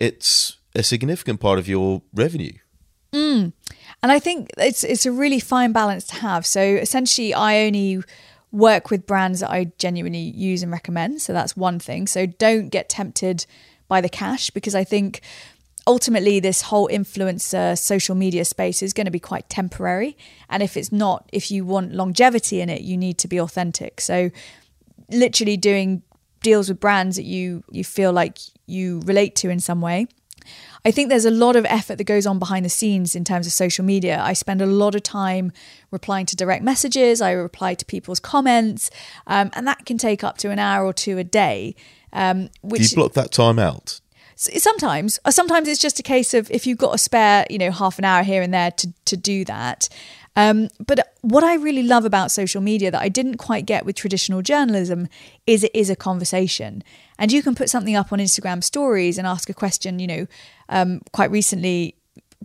it's 0.00 0.56
a 0.74 0.82
significant 0.82 1.38
part 1.38 1.60
of 1.60 1.68
your 1.68 2.02
revenue. 2.12 2.54
Mm. 3.12 3.52
And 4.02 4.10
I 4.10 4.18
think 4.18 4.50
it's 4.58 4.82
it's 4.82 5.06
a 5.06 5.12
really 5.12 5.38
fine 5.38 5.70
balance 5.70 6.04
to 6.08 6.16
have. 6.16 6.44
So 6.44 6.60
essentially, 6.60 7.32
I 7.32 7.60
only 7.60 8.02
work 8.50 8.90
with 8.90 9.06
brands 9.06 9.38
that 9.40 9.50
I 9.50 9.70
genuinely 9.78 10.32
use 10.34 10.60
and 10.60 10.72
recommend. 10.72 11.22
So 11.22 11.32
that's 11.32 11.56
one 11.56 11.78
thing. 11.78 12.08
So 12.08 12.26
don't 12.26 12.68
get 12.70 12.88
tempted 12.88 13.46
by 13.86 14.00
the 14.00 14.08
cash 14.08 14.50
because 14.50 14.74
I 14.74 14.82
think 14.82 15.20
ultimately 15.86 16.40
this 16.40 16.62
whole 16.62 16.88
influencer 16.88 17.76
social 17.78 18.14
media 18.14 18.44
space 18.44 18.82
is 18.82 18.92
going 18.92 19.04
to 19.04 19.10
be 19.10 19.20
quite 19.20 19.48
temporary 19.48 20.16
and 20.48 20.62
if 20.62 20.76
it's 20.76 20.92
not 20.92 21.28
if 21.32 21.50
you 21.50 21.64
want 21.64 21.92
longevity 21.92 22.60
in 22.60 22.68
it 22.68 22.82
you 22.82 22.96
need 22.96 23.18
to 23.18 23.28
be 23.28 23.40
authentic 23.40 24.00
so 24.00 24.30
literally 25.10 25.56
doing 25.56 26.02
deals 26.42 26.68
with 26.68 26.78
brands 26.80 27.16
that 27.16 27.24
you 27.24 27.62
you 27.70 27.84
feel 27.84 28.12
like 28.12 28.38
you 28.66 29.00
relate 29.06 29.34
to 29.34 29.50
in 29.50 29.58
some 29.58 29.80
way 29.80 30.06
I 30.84 30.90
think 30.90 31.08
there's 31.08 31.24
a 31.24 31.30
lot 31.30 31.54
of 31.54 31.64
effort 31.66 31.96
that 31.98 32.04
goes 32.04 32.26
on 32.26 32.40
behind 32.40 32.64
the 32.64 32.68
scenes 32.68 33.14
in 33.14 33.24
terms 33.24 33.46
of 33.46 33.52
social 33.52 33.84
media. 33.84 34.20
I 34.20 34.32
spend 34.32 34.60
a 34.60 34.66
lot 34.66 34.96
of 34.96 35.02
time 35.04 35.52
replying 35.92 36.26
to 36.26 36.36
direct 36.36 36.64
messages, 36.64 37.20
I 37.20 37.30
reply 37.32 37.74
to 37.74 37.84
people's 37.84 38.18
comments, 38.18 38.90
um, 39.28 39.50
and 39.54 39.64
that 39.68 39.86
can 39.86 39.98
take 39.98 40.24
up 40.24 40.38
to 40.38 40.50
an 40.50 40.58
hour 40.58 40.84
or 40.84 40.92
two 40.92 41.18
a 41.18 41.24
day. 41.24 41.76
Um, 42.12 42.50
which, 42.62 42.82
Do 42.82 42.88
you 42.88 42.96
block 42.96 43.12
that 43.12 43.30
time 43.30 43.60
out? 43.60 44.00
Sometimes 44.56 45.18
uh, 45.24 45.30
sometimes 45.30 45.68
it's 45.68 45.80
just 45.80 45.98
a 45.98 46.02
case 46.02 46.34
of 46.34 46.50
if 46.50 46.66
you've 46.66 46.78
got 46.78 46.94
a 46.94 46.98
spare 46.98 47.46
you 47.50 47.58
know 47.58 47.70
half 47.70 47.98
an 47.98 48.04
hour 48.04 48.22
here 48.22 48.42
and 48.42 48.52
there 48.52 48.70
to 48.70 48.92
to 49.04 49.16
do 49.16 49.44
that 49.44 49.88
um, 50.34 50.68
but 50.84 51.12
what 51.20 51.44
I 51.44 51.54
really 51.54 51.82
love 51.82 52.04
about 52.04 52.30
social 52.30 52.60
media 52.60 52.90
that 52.90 53.02
I 53.02 53.08
didn't 53.08 53.36
quite 53.36 53.66
get 53.66 53.84
with 53.84 53.96
traditional 53.96 54.40
journalism 54.40 55.08
is 55.46 55.62
it 55.62 55.70
is 55.74 55.90
a 55.90 55.96
conversation. 55.96 56.82
And 57.18 57.30
you 57.30 57.42
can 57.42 57.54
put 57.54 57.68
something 57.68 57.94
up 57.94 58.12
on 58.12 58.18
Instagram 58.18 58.64
stories 58.64 59.18
and 59.18 59.26
ask 59.26 59.50
a 59.50 59.54
question. 59.54 59.98
You 59.98 60.06
know, 60.06 60.26
um, 60.68 61.02
quite 61.12 61.30
recently, 61.30 61.96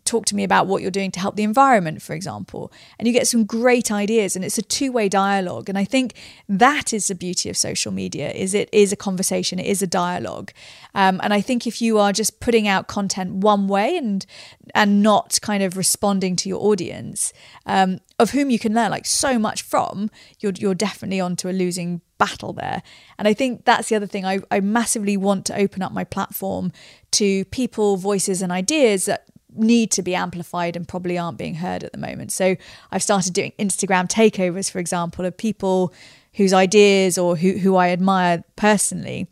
talk 0.08 0.26
to 0.26 0.36
me 0.36 0.44
about 0.44 0.68
what 0.68 0.82
you're 0.82 0.90
doing 0.90 1.12
to 1.12 1.20
help 1.20 1.36
the 1.36 1.44
environment, 1.44 2.02
for 2.02 2.14
example. 2.14 2.72
And 2.98 3.08
you 3.08 3.14
get 3.14 3.28
some 3.28 3.46
great 3.46 3.92
ideas 3.92 4.36
and 4.36 4.44
it's 4.44 4.58
a 4.58 4.62
two-way 4.62 5.10
dialogue. 5.10 5.70
And 5.70 5.78
I 5.78 5.86
think 5.86 6.14
that 6.50 6.94
is 6.94 7.08
the 7.08 7.16
beauty 7.16 7.50
of 7.50 7.58
social 7.58 7.92
media 7.92 8.32
is 8.32 8.54
it 8.54 8.70
is 8.72 8.92
a 8.92 8.96
conversation, 8.96 9.60
it 9.60 9.66
is 9.66 9.82
a 9.82 9.88
dialogue. 9.88 10.52
Um, 10.96 11.20
and 11.24 11.34
I 11.34 11.42
think 11.42 11.68
if 11.68 11.82
you 11.82 12.00
are 12.00 12.14
just 12.14 12.40
putting 12.40 12.68
out 12.68 12.88
content 12.88 13.36
one 13.36 13.68
way 13.68 13.98
and 13.98 14.26
and 14.74 15.04
not 15.04 15.40
kind 15.42 15.64
of 15.64 15.78
responding 15.78 16.36
to 16.38 16.50
your 16.50 16.62
audience, 16.62 17.34
um, 17.66 18.00
of 18.20 18.32
whom 18.32 18.50
you 18.50 18.60
can 18.60 18.74
learn 18.74 18.92
like 18.92 19.06
so 19.06 19.38
much 19.38 19.62
from, 19.62 20.10
you're 20.40 20.54
you're 20.58 20.76
definitely 20.76 21.20
onto 21.20 21.50
a 21.50 21.52
losing 21.52 22.02
battle 22.18 22.54
there. 22.54 22.82
And 23.18 23.28
I 23.28 23.34
think 23.34 23.66
that's 23.66 23.90
the 23.90 23.96
other 23.96 24.08
thing. 24.08 24.26
I, 24.26 24.40
I 24.50 24.60
massively 24.60 25.18
want 25.18 25.46
to 25.48 25.58
open 25.58 25.84
up 25.84 25.92
my 25.92 26.04
platform 26.04 26.72
to 27.12 27.46
people, 27.46 27.98
voices, 27.98 28.42
and 28.42 28.52
ideas 28.52 29.06
that 29.06 29.26
need 29.58 29.92
to 29.92 30.02
be 30.02 30.16
amplified 30.16 30.76
and 30.76 30.88
probably 30.88 31.18
aren't 31.18 31.38
being 31.38 31.56
heard 31.56 31.84
at 31.84 31.92
the 31.92 31.98
moment. 31.98 32.32
So 32.32 32.56
I've 32.92 33.04
started 33.04 33.34
doing 33.34 33.54
Instagram 33.60 34.08
takeovers, 34.08 34.70
for 34.72 34.80
example, 34.80 35.26
of 35.26 35.36
people 35.38 35.94
whose 36.34 36.54
ideas 36.54 37.18
or 37.18 37.36
who, 37.36 37.54
who 37.54 37.76
I 37.76 37.90
admire 37.90 38.44
personally 38.56 39.28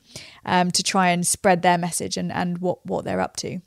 um, 0.46 0.72
to 0.72 0.82
try 0.82 1.10
and 1.10 1.26
spread 1.26 1.62
their 1.62 1.78
message 1.78 2.18
and, 2.18 2.32
and 2.32 2.58
what, 2.58 2.84
what 2.86 3.06
they're 3.06 3.22
up 3.22 3.38
to. 3.38 3.60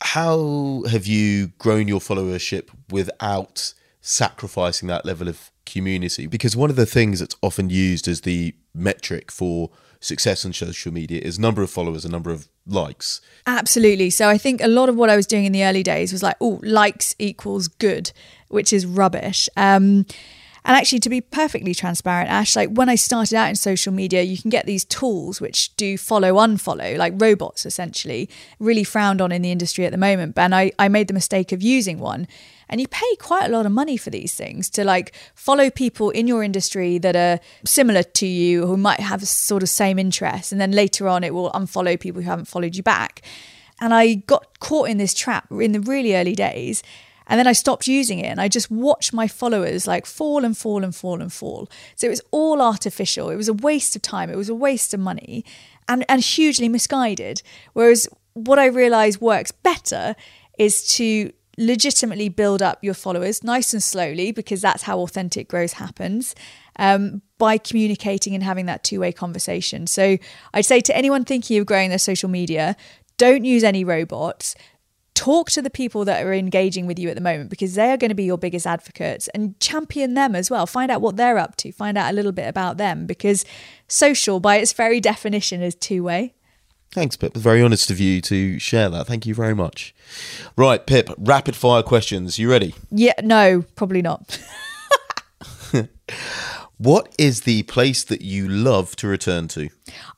How 0.00 0.84
have 0.90 1.06
you 1.06 1.48
grown 1.58 1.88
your 1.88 2.00
followership 2.00 2.68
without 2.88 3.74
sacrificing 4.00 4.88
that 4.88 5.04
level 5.04 5.28
of 5.28 5.50
community? 5.66 6.26
Because 6.26 6.56
one 6.56 6.70
of 6.70 6.76
the 6.76 6.86
things 6.86 7.20
that's 7.20 7.36
often 7.42 7.68
used 7.68 8.08
as 8.08 8.22
the 8.22 8.54
metric 8.74 9.30
for 9.30 9.70
success 10.00 10.44
on 10.44 10.52
social 10.52 10.92
media 10.92 11.20
is 11.20 11.38
number 11.38 11.62
of 11.62 11.70
followers 11.70 12.04
and 12.04 12.12
number 12.12 12.30
of 12.30 12.48
likes. 12.66 13.20
Absolutely. 13.46 14.10
So 14.10 14.28
I 14.28 14.38
think 14.38 14.62
a 14.62 14.68
lot 14.68 14.88
of 14.88 14.96
what 14.96 15.10
I 15.10 15.16
was 15.16 15.26
doing 15.26 15.44
in 15.44 15.52
the 15.52 15.64
early 15.64 15.82
days 15.82 16.12
was 16.12 16.22
like, 16.22 16.36
oh, 16.40 16.60
likes 16.62 17.14
equals 17.18 17.68
good, 17.68 18.12
which 18.48 18.72
is 18.72 18.86
rubbish. 18.86 19.48
Um, 19.56 20.06
and 20.64 20.76
actually, 20.76 20.98
to 21.00 21.08
be 21.08 21.22
perfectly 21.22 21.74
transparent, 21.74 22.30
Ash, 22.30 22.54
like 22.54 22.68
when 22.70 22.90
I 22.90 22.94
started 22.94 23.36
out 23.36 23.48
in 23.48 23.56
social 23.56 23.92
media, 23.92 24.22
you 24.22 24.36
can 24.36 24.50
get 24.50 24.66
these 24.66 24.84
tools 24.84 25.40
which 25.40 25.74
do 25.76 25.96
follow, 25.96 26.34
unfollow, 26.34 26.98
like 26.98 27.14
robots 27.16 27.64
essentially, 27.64 28.28
really 28.58 28.84
frowned 28.84 29.22
on 29.22 29.32
in 29.32 29.40
the 29.40 29.50
industry 29.50 29.86
at 29.86 29.92
the 29.92 29.98
moment. 29.98 30.36
And 30.36 30.54
I, 30.54 30.72
I 30.78 30.88
made 30.88 31.08
the 31.08 31.14
mistake 31.14 31.52
of 31.52 31.62
using 31.62 32.00
one 32.00 32.28
and 32.68 32.80
you 32.80 32.88
pay 32.88 33.16
quite 33.16 33.46
a 33.46 33.48
lot 33.48 33.66
of 33.66 33.72
money 33.72 33.96
for 33.96 34.10
these 34.10 34.34
things 34.34 34.68
to 34.70 34.84
like 34.84 35.14
follow 35.34 35.70
people 35.70 36.10
in 36.10 36.26
your 36.26 36.42
industry 36.42 36.98
that 36.98 37.16
are 37.16 37.40
similar 37.64 38.02
to 38.02 38.26
you 38.26 38.66
who 38.66 38.76
might 38.76 39.00
have 39.00 39.26
sort 39.26 39.62
of 39.62 39.68
same 39.68 39.98
interests 39.98 40.52
and 40.52 40.60
then 40.60 40.72
later 40.72 41.08
on 41.08 41.24
it 41.24 41.34
will 41.34 41.50
unfollow 41.52 41.98
people 41.98 42.22
who 42.22 42.28
haven't 42.28 42.46
followed 42.46 42.76
you 42.76 42.82
back 42.82 43.22
and 43.80 43.94
i 43.94 44.14
got 44.14 44.58
caught 44.60 44.88
in 44.88 44.98
this 44.98 45.14
trap 45.14 45.50
in 45.50 45.72
the 45.72 45.80
really 45.80 46.14
early 46.14 46.34
days 46.34 46.82
and 47.28 47.38
then 47.38 47.46
I 47.46 47.52
stopped 47.52 47.86
using 47.86 48.18
it 48.20 48.28
and 48.28 48.40
I 48.40 48.48
just 48.48 48.70
watched 48.70 49.12
my 49.12 49.28
followers 49.28 49.86
like 49.86 50.06
fall 50.06 50.44
and 50.44 50.56
fall 50.56 50.82
and 50.82 50.94
fall 50.94 51.20
and 51.20 51.32
fall. 51.32 51.68
So 51.94 52.06
it 52.06 52.10
was 52.10 52.22
all 52.30 52.62
artificial. 52.62 53.28
It 53.28 53.36
was 53.36 53.48
a 53.48 53.52
waste 53.52 53.94
of 53.94 54.02
time. 54.02 54.30
It 54.30 54.36
was 54.36 54.48
a 54.48 54.54
waste 54.54 54.94
of 54.94 55.00
money 55.00 55.44
and, 55.88 56.04
and 56.08 56.22
hugely 56.22 56.68
misguided. 56.68 57.42
Whereas 57.74 58.08
what 58.32 58.58
I 58.58 58.66
realized 58.66 59.20
works 59.20 59.52
better 59.52 60.16
is 60.58 60.86
to 60.94 61.30
legitimately 61.58 62.28
build 62.28 62.62
up 62.62 62.82
your 62.82 62.94
followers 62.94 63.42
nice 63.42 63.72
and 63.72 63.82
slowly 63.82 64.30
because 64.30 64.60
that's 64.60 64.84
how 64.84 65.00
authentic 65.00 65.48
growth 65.48 65.74
happens 65.74 66.34
um, 66.76 67.20
by 67.36 67.58
communicating 67.58 68.34
and 68.34 68.44
having 68.44 68.66
that 68.66 68.84
two 68.84 69.00
way 69.00 69.12
conversation. 69.12 69.86
So 69.86 70.16
I'd 70.54 70.64
say 70.64 70.80
to 70.80 70.96
anyone 70.96 71.24
thinking 71.24 71.58
of 71.58 71.66
growing 71.66 71.90
their 71.90 71.98
social 71.98 72.30
media, 72.30 72.76
don't 73.16 73.44
use 73.44 73.64
any 73.64 73.84
robots. 73.84 74.54
Talk 75.14 75.50
to 75.50 75.60
the 75.60 75.70
people 75.70 76.04
that 76.04 76.24
are 76.24 76.32
engaging 76.32 76.86
with 76.86 76.96
you 76.96 77.08
at 77.08 77.16
the 77.16 77.20
moment 77.20 77.50
because 77.50 77.74
they 77.74 77.90
are 77.90 77.96
going 77.96 78.10
to 78.10 78.14
be 78.14 78.22
your 78.22 78.38
biggest 78.38 78.64
advocates 78.64 79.26
and 79.28 79.58
champion 79.58 80.14
them 80.14 80.36
as 80.36 80.48
well. 80.48 80.64
Find 80.64 80.92
out 80.92 81.00
what 81.00 81.16
they're 81.16 81.38
up 81.38 81.56
to, 81.56 81.72
find 81.72 81.98
out 81.98 82.12
a 82.12 82.14
little 82.14 82.30
bit 82.30 82.46
about 82.46 82.76
them 82.76 83.04
because 83.04 83.44
social, 83.88 84.38
by 84.38 84.58
its 84.58 84.72
very 84.72 85.00
definition, 85.00 85.60
is 85.60 85.74
two 85.74 86.04
way. 86.04 86.34
Thanks, 86.92 87.16
Pip. 87.16 87.36
Very 87.36 87.62
honest 87.62 87.90
of 87.90 88.00
you 88.00 88.20
to 88.22 88.58
share 88.58 88.88
that. 88.88 89.06
Thank 89.06 89.26
you 89.26 89.34
very 89.34 89.54
much. 89.54 89.94
Right, 90.56 90.84
Pip, 90.86 91.10
rapid 91.18 91.54
fire 91.54 91.82
questions. 91.82 92.38
You 92.38 92.50
ready? 92.50 92.74
Yeah, 92.90 93.12
no, 93.22 93.64
probably 93.76 94.00
not. 94.00 94.40
what 96.78 97.14
is 97.18 97.42
the 97.42 97.64
place 97.64 98.04
that 98.04 98.22
you 98.22 98.48
love 98.48 98.96
to 98.96 99.06
return 99.06 99.48
to? 99.48 99.68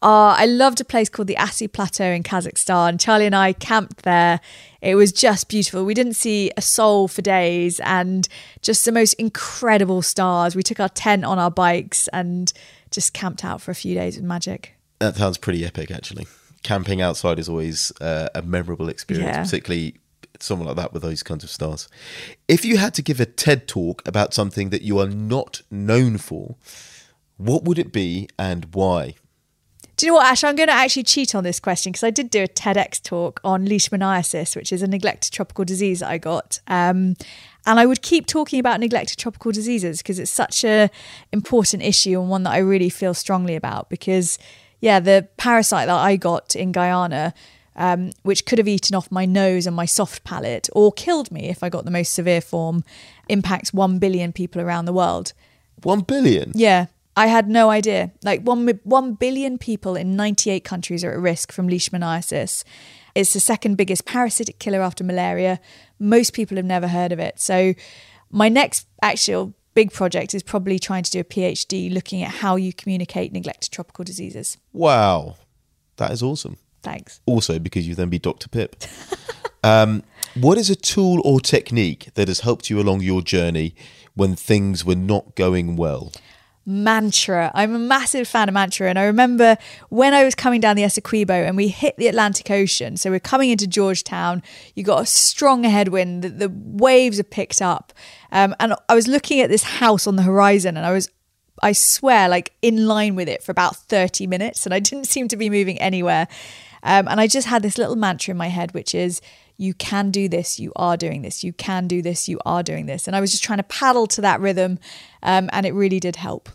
Uh, 0.01 0.37
I 0.39 0.47
loved 0.47 0.81
a 0.81 0.85
place 0.85 1.09
called 1.09 1.27
the 1.27 1.37
Assy 1.37 1.67
Plateau 1.67 2.05
in 2.05 2.23
Kazakhstan. 2.23 3.01
Charlie 3.01 3.27
and 3.27 3.35
I 3.35 3.53
camped 3.53 4.03
there. 4.03 4.41
It 4.81 4.95
was 4.95 5.11
just 5.11 5.49
beautiful. 5.49 5.85
We 5.85 5.95
didn't 5.95 6.15
see 6.15 6.53
a 6.57 6.63
soul 6.63 7.09
for 7.09 7.21
days 7.21 7.81
and 7.81 8.29
just 8.63 8.85
the 8.85 8.93
most 8.93 9.15
incredible 9.15 10.03
stars. 10.03 10.55
We 10.55 10.63
took 10.63 10.79
our 10.79 10.89
tent 10.89 11.25
on 11.25 11.41
our 11.41 11.51
bikes 11.51 12.07
and 12.09 12.53
just 12.93 13.13
camped 13.13 13.45
out 13.45 13.61
for 13.61 13.73
a 13.73 13.75
few 13.75 13.97
days 13.97 14.15
with 14.15 14.25
magic. 14.25 14.75
That 15.01 15.17
sounds 15.17 15.37
pretty 15.37 15.65
epic, 15.65 15.91
actually 15.91 16.29
camping 16.63 17.01
outside 17.01 17.39
is 17.39 17.49
always 17.49 17.93
uh, 18.01 18.29
a 18.35 18.43
memorable 18.43 18.89
experience, 18.89 19.37
yeah. 19.37 19.43
particularly 19.43 19.97
someone 20.39 20.67
like 20.67 20.77
that 20.77 20.93
with 20.93 21.03
those 21.03 21.23
kinds 21.23 21.45
of 21.45 21.51
stars. 21.51 21.89
If 22.49 22.65
you 22.65 22.79
had 22.79 22.95
to 22.95 23.03
give 23.03 23.21
a 23.21 23.27
TED 23.27 23.69
talk 23.69 24.07
about 24.07 24.35
something 24.35 24.71
that 24.71 24.83
you 24.83 24.99
are 24.99 25.09
not 25.09 25.63
known 25.71 26.19
for, 26.19 26.57
what 27.37 27.65
would 27.65 27.79
it 27.79 27.93
be 27.93 28.29
and 28.39 28.67
why? 28.73 29.15
Do 29.97 30.07
you 30.07 30.13
know 30.13 30.17
what, 30.17 30.29
Ash? 30.29 30.45
I'm 30.45 30.57
going 30.57 30.69
to 30.69 30.75
actually 30.75 31.03
cheat 31.03 31.35
on 31.35 31.45
this 31.45 31.61
question 31.61 31.93
because 31.93 32.05
I 32.05 32.11
did 32.11 32.31
do 32.31 32.43
a 32.43 32.49
TEDx 32.49 33.03
talk 33.03 33.39
on 33.45 33.67
leishmaniasis, 33.67 34.57
which 34.57 34.73
is 34.73 34.81
a 34.81 34.87
neglected 34.87 35.31
tropical 35.31 35.63
disease 35.67 36.01
that 36.01 36.09
I 36.09 36.17
got. 36.17 36.59
Um, 36.69 37.17
and 37.67 37.79
I 37.79 37.85
would 37.85 38.01
keep 38.01 38.27
talking 38.27 38.59
about 38.59 38.81
neglected 38.81 39.19
tropical 39.19 39.53
diseases 39.53 39.99
because 39.99 40.19
it's 40.19 40.31
such 40.31 40.65
a 40.65 40.89
important 41.33 41.83
issue 41.83 42.19
and 42.19 42.31
one 42.31 42.45
that 42.45 42.53
I 42.53 42.59
really 42.59 42.89
feel 42.89 43.13
strongly 43.13 43.55
about 43.57 43.91
because 43.91 44.39
yeah, 44.81 45.01
the 45.01 45.29
parasite 45.37 45.87
that 45.87 45.97
I 45.97 46.17
got 46.17 46.57
in 46.57 46.73
Guyana, 46.73 47.35
um, 47.77 48.11
which 48.23 48.47
could 48.47 48.59
have 48.59 48.69
eaten 48.69 48.97
off 48.97 49.11
my 49.11 49.25
nose 49.25 49.67
and 49.67 49.77
my 49.77 49.85
soft 49.85 50.25
palate 50.25 50.69
or 50.73 50.93
killed 50.93 51.31
me 51.31 51.49
if 51.49 51.63
I 51.63 51.69
got 51.69 51.85
the 51.85 51.91
most 51.91 52.13
severe 52.13 52.41
form, 52.41 52.85
impacts 53.29 53.73
1 53.73 53.99
billion 53.99 54.33
people 54.33 54.61
around 54.61 54.87
the 54.87 54.93
world. 54.93 55.33
1 55.83 56.01
billion? 56.01 56.53
Yeah. 56.55 56.87
I 57.17 57.27
had 57.27 57.49
no 57.49 57.71
idea. 57.71 58.13
Like 58.23 58.43
1, 58.43 58.81
1 58.85 59.15
billion 59.15 59.59
people 59.59 59.97
in 59.97 60.17
98 60.17 60.65
countries 60.65 61.05
are 61.05 61.13
at 61.13 61.19
risk 61.19 61.53
from 61.53 61.69
leishmaniasis. 61.69 62.65
It's 63.15 63.33
the 63.33 63.41
second 63.41 63.77
biggest 63.77 64.07
parasitic 64.07 64.59
killer 64.59 64.81
after 64.81 65.05
malaria. 65.05 65.61
Most 65.99 66.33
people 66.33 66.57
have 66.57 66.65
never 66.65 66.89
heard 66.89 67.13
of 67.13 67.19
it. 67.19 67.41
So, 67.41 67.75
my 68.31 68.49
next 68.49 68.87
actual 69.03 69.55
big 69.75 69.93
project 69.93 70.35
is 70.35 70.43
probably 70.43 70.79
trying 70.79 71.03
to 71.03 71.11
do 71.11 71.21
a 71.21 71.25
PhD 71.25 71.93
looking 71.93 72.23
at 72.23 72.31
how 72.31 72.57
you 72.57 72.73
communicate 72.73 73.33
neglected 73.33 73.73
tropical 73.73 74.05
diseases. 74.05 74.59
Wow, 74.73 75.37
that 75.97 76.11
is 76.13 76.23
awesome. 76.23 76.57
Thanks. 76.83 77.21
Also, 77.27 77.59
because 77.59 77.87
you 77.87 77.95
then 77.95 78.09
be 78.09 78.19
Dr. 78.19 78.49
Pip. 78.49 78.77
um, 79.65 80.03
what 80.35 80.59
is 80.59 80.71
a 80.71 80.77
tool 80.77 81.21
or 81.25 81.41
technique 81.41 82.09
that 82.15 82.29
has 82.29 82.41
helped 82.41 82.71
you 82.71 82.81
along 82.81 83.03
your 83.03 83.23
journey 83.23 83.75
when 84.15 84.35
things 84.35 84.85
were 84.85 84.95
not 84.95 85.35
going 85.35 85.77
well? 85.77 86.13
mantra. 86.67 87.51
I'm 87.55 87.75
a 87.75 87.79
massive 87.79 88.29
fan 88.29 88.49
of 88.49 88.55
mantra. 88.55 88.89
And 88.89 88.99
I 88.99 89.05
remember 89.05 89.57
when 89.89 90.15
I 90.15 90.25
was 90.25 90.35
coming 90.35 90.61
down 90.61 90.77
the 90.77 90.83
Essequibo 90.83 91.47
and 91.47 91.57
we 91.57 91.69
hit 91.69 91.97
the 91.97 92.07
Atlantic 92.07 92.51
Ocean. 92.51 92.97
So 92.97 93.11
we're 93.11 93.21
coming 93.21 93.51
into 93.51 93.67
Georgetown. 93.67 94.43
You 94.75 94.85
got 94.85 95.03
a 95.03 95.07
strong 95.07 95.65
headwind. 95.65 96.23
The, 96.23 96.29
the 96.29 96.49
waves 96.49 97.19
are 97.19 97.25
picked 97.25 97.61
up. 97.61 97.93
Um, 98.33 98.55
and 98.61 98.75
I 98.89 98.95
was 98.95 99.09
looking 99.09 99.41
at 99.41 99.49
this 99.49 99.63
house 99.63 100.07
on 100.07 100.17
the 100.17 100.23
horizon 100.23 100.77
and 100.77 100.87
I 100.87 100.93
was, 100.93 101.11
I 101.63 101.73
swear, 101.73 102.29
like 102.29 102.53
in 102.63 102.87
line 102.87 103.15
with 103.17 103.29
it 103.29 103.43
for 103.43 103.53
about 103.53 103.77
30 103.77 104.27
minutes. 104.27 104.67
And 104.67 104.75
I 104.75 104.81
didn't 104.81 105.07
seem 105.07 105.29
to 105.29 105.37
be 105.37 105.51
moving 105.51 105.79
anywhere. 105.79 106.29
Um, 106.83 107.09
and 107.09 107.21
I 107.21 107.27
just 107.27 107.47
had 107.47 107.63
this 107.63 107.77
little 107.77 107.97
mantra 107.97 108.33
in 108.33 108.39
my 108.39 108.49
head, 108.49 108.73
which 108.73 108.95
is, 108.95 109.21
you 109.57 109.75
can 109.75 110.11
do 110.11 110.27
this, 110.27 110.59
you 110.59 110.73
are 110.75 110.97
doing 110.97 111.21
this, 111.21 111.45
you 111.45 111.53
can 111.53 111.87
do 111.87 112.01
this, 112.01 112.29
you 112.29 112.39
are 112.47 112.63
doing 112.63 112.87
this. 112.87 113.07
And 113.07 113.15
I 113.15 113.21
was 113.21 113.31
just 113.31 113.45
trying 113.45 113.59
to 113.59 113.65
paddle 113.65 114.07
to 114.07 114.23
that 114.23 114.41
rhythm, 114.41 114.79
um, 115.23 115.51
and 115.53 115.67
it 115.67 115.75
really 115.75 116.01
did 116.01 116.17
help. 116.17 116.49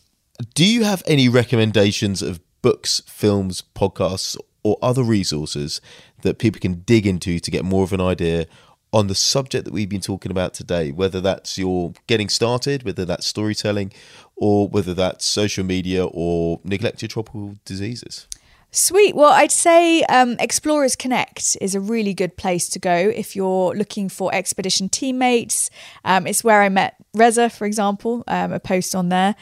Do 0.56 0.66
you 0.66 0.84
have 0.86 1.04
any 1.06 1.30
recommendations 1.30 2.24
of 2.24 2.40
books, 2.64 3.04
films, 3.06 3.64
podcasts, 3.76 4.36
or 4.64 4.80
other 4.82 5.04
resources 5.04 5.80
that 6.24 6.40
people 6.40 6.60
can 6.60 6.82
dig 6.82 7.06
into 7.06 7.40
to 7.40 7.52
get 7.52 7.64
more 7.64 7.84
of 7.84 7.94
an 7.94 8.02
idea 8.02 8.48
on 8.92 9.08
the 9.08 9.16
subject 9.16 9.66
that 9.66 9.74
we've 9.74 9.90
been 9.90 10.02
talking 10.02 10.32
about 10.32 10.54
today, 10.54 10.92
whether 10.92 11.20
that's 11.20 11.58
your 11.58 11.94
getting 12.08 12.30
started, 12.30 12.84
whether 12.84 13.06
that's 13.06 13.26
storytelling, 13.26 13.92
or 14.36 14.68
whether 14.68 14.94
that's 14.94 15.26
social 15.26 15.64
media 15.64 16.06
or 16.06 16.60
neglected 16.64 17.10
tropical 17.10 17.58
diseases? 17.66 18.28
Sweet. 18.72 19.16
Well, 19.16 19.32
I'd 19.32 19.54
say 19.54 20.04
um, 20.04 20.36
Explorers 20.38 20.98
Connect 20.98 21.56
is 21.62 21.76
a 21.76 21.80
really 21.80 22.14
good 22.14 22.36
place 22.36 22.68
to 22.70 22.80
go 22.80 22.94
if 22.94 23.34
you're 23.34 23.74
looking 23.74 24.10
for 24.10 24.36
expedition 24.36 24.90
teammates. 24.90 25.70
Um, 26.04 26.28
it's 26.28 26.44
where 26.44 26.62
I 26.62 26.68
met 26.68 26.96
Reza, 27.14 27.50
for 27.50 27.66
example, 27.66 28.26
um, 28.28 28.52
a 28.52 28.60
post 28.60 28.94
on 28.94 29.08
there. 29.08 29.36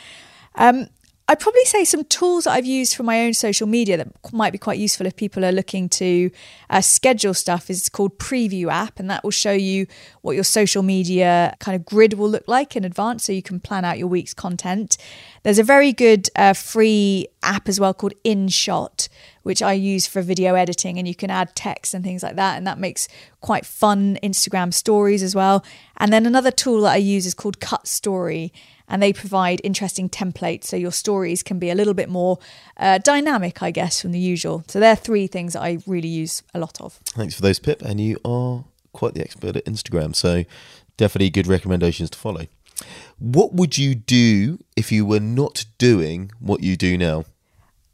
I'd 1.25 1.39
probably 1.39 1.63
say 1.63 1.85
some 1.85 2.03
tools 2.03 2.43
that 2.43 2.51
I've 2.51 2.65
used 2.65 2.95
for 2.95 3.03
my 3.03 3.21
own 3.25 3.33
social 3.33 3.65
media 3.65 3.95
that 3.95 4.33
might 4.33 4.51
be 4.51 4.57
quite 4.57 4.77
useful 4.77 5.05
if 5.05 5.15
people 5.15 5.45
are 5.45 5.53
looking 5.53 5.87
to 5.89 6.29
uh, 6.69 6.81
schedule 6.81 7.33
stuff 7.33 7.69
is 7.69 7.87
called 7.87 8.19
Preview 8.19 8.69
app, 8.69 8.99
and 8.99 9.09
that 9.09 9.23
will 9.23 9.31
show 9.31 9.53
you 9.53 9.87
what 10.21 10.33
your 10.33 10.43
social 10.43 10.83
media 10.83 11.55
kind 11.59 11.77
of 11.77 11.85
grid 11.85 12.15
will 12.15 12.29
look 12.29 12.43
like 12.47 12.75
in 12.75 12.83
advance, 12.83 13.23
so 13.23 13.31
you 13.31 13.41
can 13.41 13.61
plan 13.61 13.85
out 13.85 13.97
your 13.97 14.09
week's 14.09 14.33
content. 14.33 14.97
There's 15.43 15.59
a 15.59 15.63
very 15.63 15.93
good 15.93 16.27
uh, 16.35 16.51
free 16.51 17.27
app 17.41 17.69
as 17.69 17.79
well 17.79 17.93
called 17.93 18.13
InShot, 18.25 19.07
which 19.43 19.61
I 19.61 19.73
use 19.73 20.05
for 20.05 20.21
video 20.21 20.55
editing, 20.55 20.97
and 20.97 21.07
you 21.07 21.15
can 21.15 21.29
add 21.29 21.55
text 21.55 21.93
and 21.93 22.03
things 22.03 22.21
like 22.21 22.35
that, 22.35 22.57
and 22.57 22.67
that 22.67 22.79
makes 22.79 23.07
quite 23.39 23.65
fun 23.65 24.19
Instagram 24.21 24.73
stories 24.73 25.23
as 25.23 25.35
well. 25.35 25.63
And 25.95 26.11
then 26.11 26.25
another 26.25 26.51
tool 26.51 26.81
that 26.81 26.93
I 26.93 26.97
use 26.97 27.25
is 27.25 27.33
called 27.33 27.61
Cut 27.61 27.87
Story 27.87 28.51
and 28.93 29.01
they 29.01 29.11
provide 29.11 29.59
interesting 29.63 30.07
templates 30.07 30.65
so 30.65 30.75
your 30.75 30.91
stories 30.91 31.41
can 31.41 31.57
be 31.57 31.71
a 31.71 31.75
little 31.75 31.95
bit 31.95 32.09
more 32.09 32.37
uh, 32.77 32.99
dynamic, 32.99 33.63
I 33.63 33.71
guess, 33.71 33.99
from 33.99 34.11
the 34.11 34.19
usual. 34.19 34.63
So 34.67 34.79
they're 34.79 34.95
three 34.95 35.25
things 35.25 35.55
I 35.55 35.79
really 35.87 36.07
use 36.07 36.43
a 36.53 36.59
lot 36.59 36.79
of. 36.79 36.99
Thanks 37.05 37.33
for 37.33 37.41
those, 37.41 37.57
Pip. 37.57 37.81
And 37.81 37.99
you 37.99 38.19
are 38.23 38.65
quite 38.93 39.15
the 39.15 39.21
expert 39.21 39.55
at 39.55 39.65
Instagram, 39.65 40.15
so 40.15 40.43
definitely 40.95 41.31
good 41.31 41.47
recommendations 41.47 42.11
to 42.11 42.19
follow. 42.19 42.45
What 43.17 43.55
would 43.55 43.79
you 43.79 43.95
do 43.95 44.59
if 44.77 44.91
you 44.91 45.07
were 45.07 45.19
not 45.19 45.65
doing 45.79 46.31
what 46.39 46.61
you 46.61 46.77
do 46.77 46.95
now? 46.95 47.25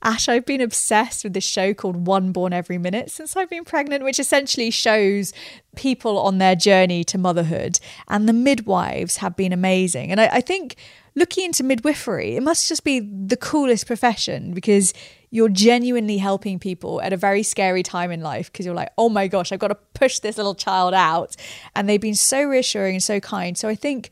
Ash, 0.01 0.29
I've 0.29 0.45
been 0.45 0.61
obsessed 0.61 1.23
with 1.23 1.33
this 1.33 1.43
show 1.43 1.73
called 1.73 2.07
One 2.07 2.31
Born 2.31 2.53
Every 2.53 2.77
Minute 2.77 3.11
since 3.11 3.35
I've 3.35 3.49
been 3.49 3.65
pregnant, 3.65 4.03
which 4.03 4.19
essentially 4.19 4.71
shows 4.71 5.33
people 5.75 6.17
on 6.19 6.37
their 6.37 6.55
journey 6.55 7.03
to 7.05 7.17
motherhood. 7.17 7.79
And 8.07 8.27
the 8.27 8.33
midwives 8.33 9.17
have 9.17 9.35
been 9.35 9.51
amazing. 9.51 10.11
And 10.11 10.21
I, 10.21 10.27
I 10.33 10.41
think 10.41 10.77
looking 11.15 11.45
into 11.45 11.63
midwifery, 11.63 12.37
it 12.37 12.43
must 12.43 12.69
just 12.69 12.85
be 12.85 12.99
the 13.01 13.35
coolest 13.35 13.87
profession 13.87 14.53
because 14.53 14.93
you're 15.31 15.49
genuinely 15.49 16.17
helping 16.17 16.59
people 16.59 17.01
at 17.01 17.11
a 17.11 17.17
very 17.17 17.43
scary 17.43 17.83
time 17.83 18.09
in 18.09 18.21
life 18.21 18.51
because 18.51 18.65
you're 18.65 18.75
like, 18.75 18.91
oh 18.97 19.09
my 19.09 19.27
gosh, 19.27 19.51
I've 19.51 19.59
got 19.59 19.67
to 19.67 19.75
push 19.93 20.19
this 20.19 20.37
little 20.37 20.55
child 20.55 20.93
out. 20.93 21.35
And 21.75 21.89
they've 21.89 21.99
been 21.99 22.15
so 22.15 22.43
reassuring 22.43 22.95
and 22.95 23.03
so 23.03 23.19
kind. 23.19 23.57
So 23.57 23.67
I 23.67 23.75
think, 23.75 24.11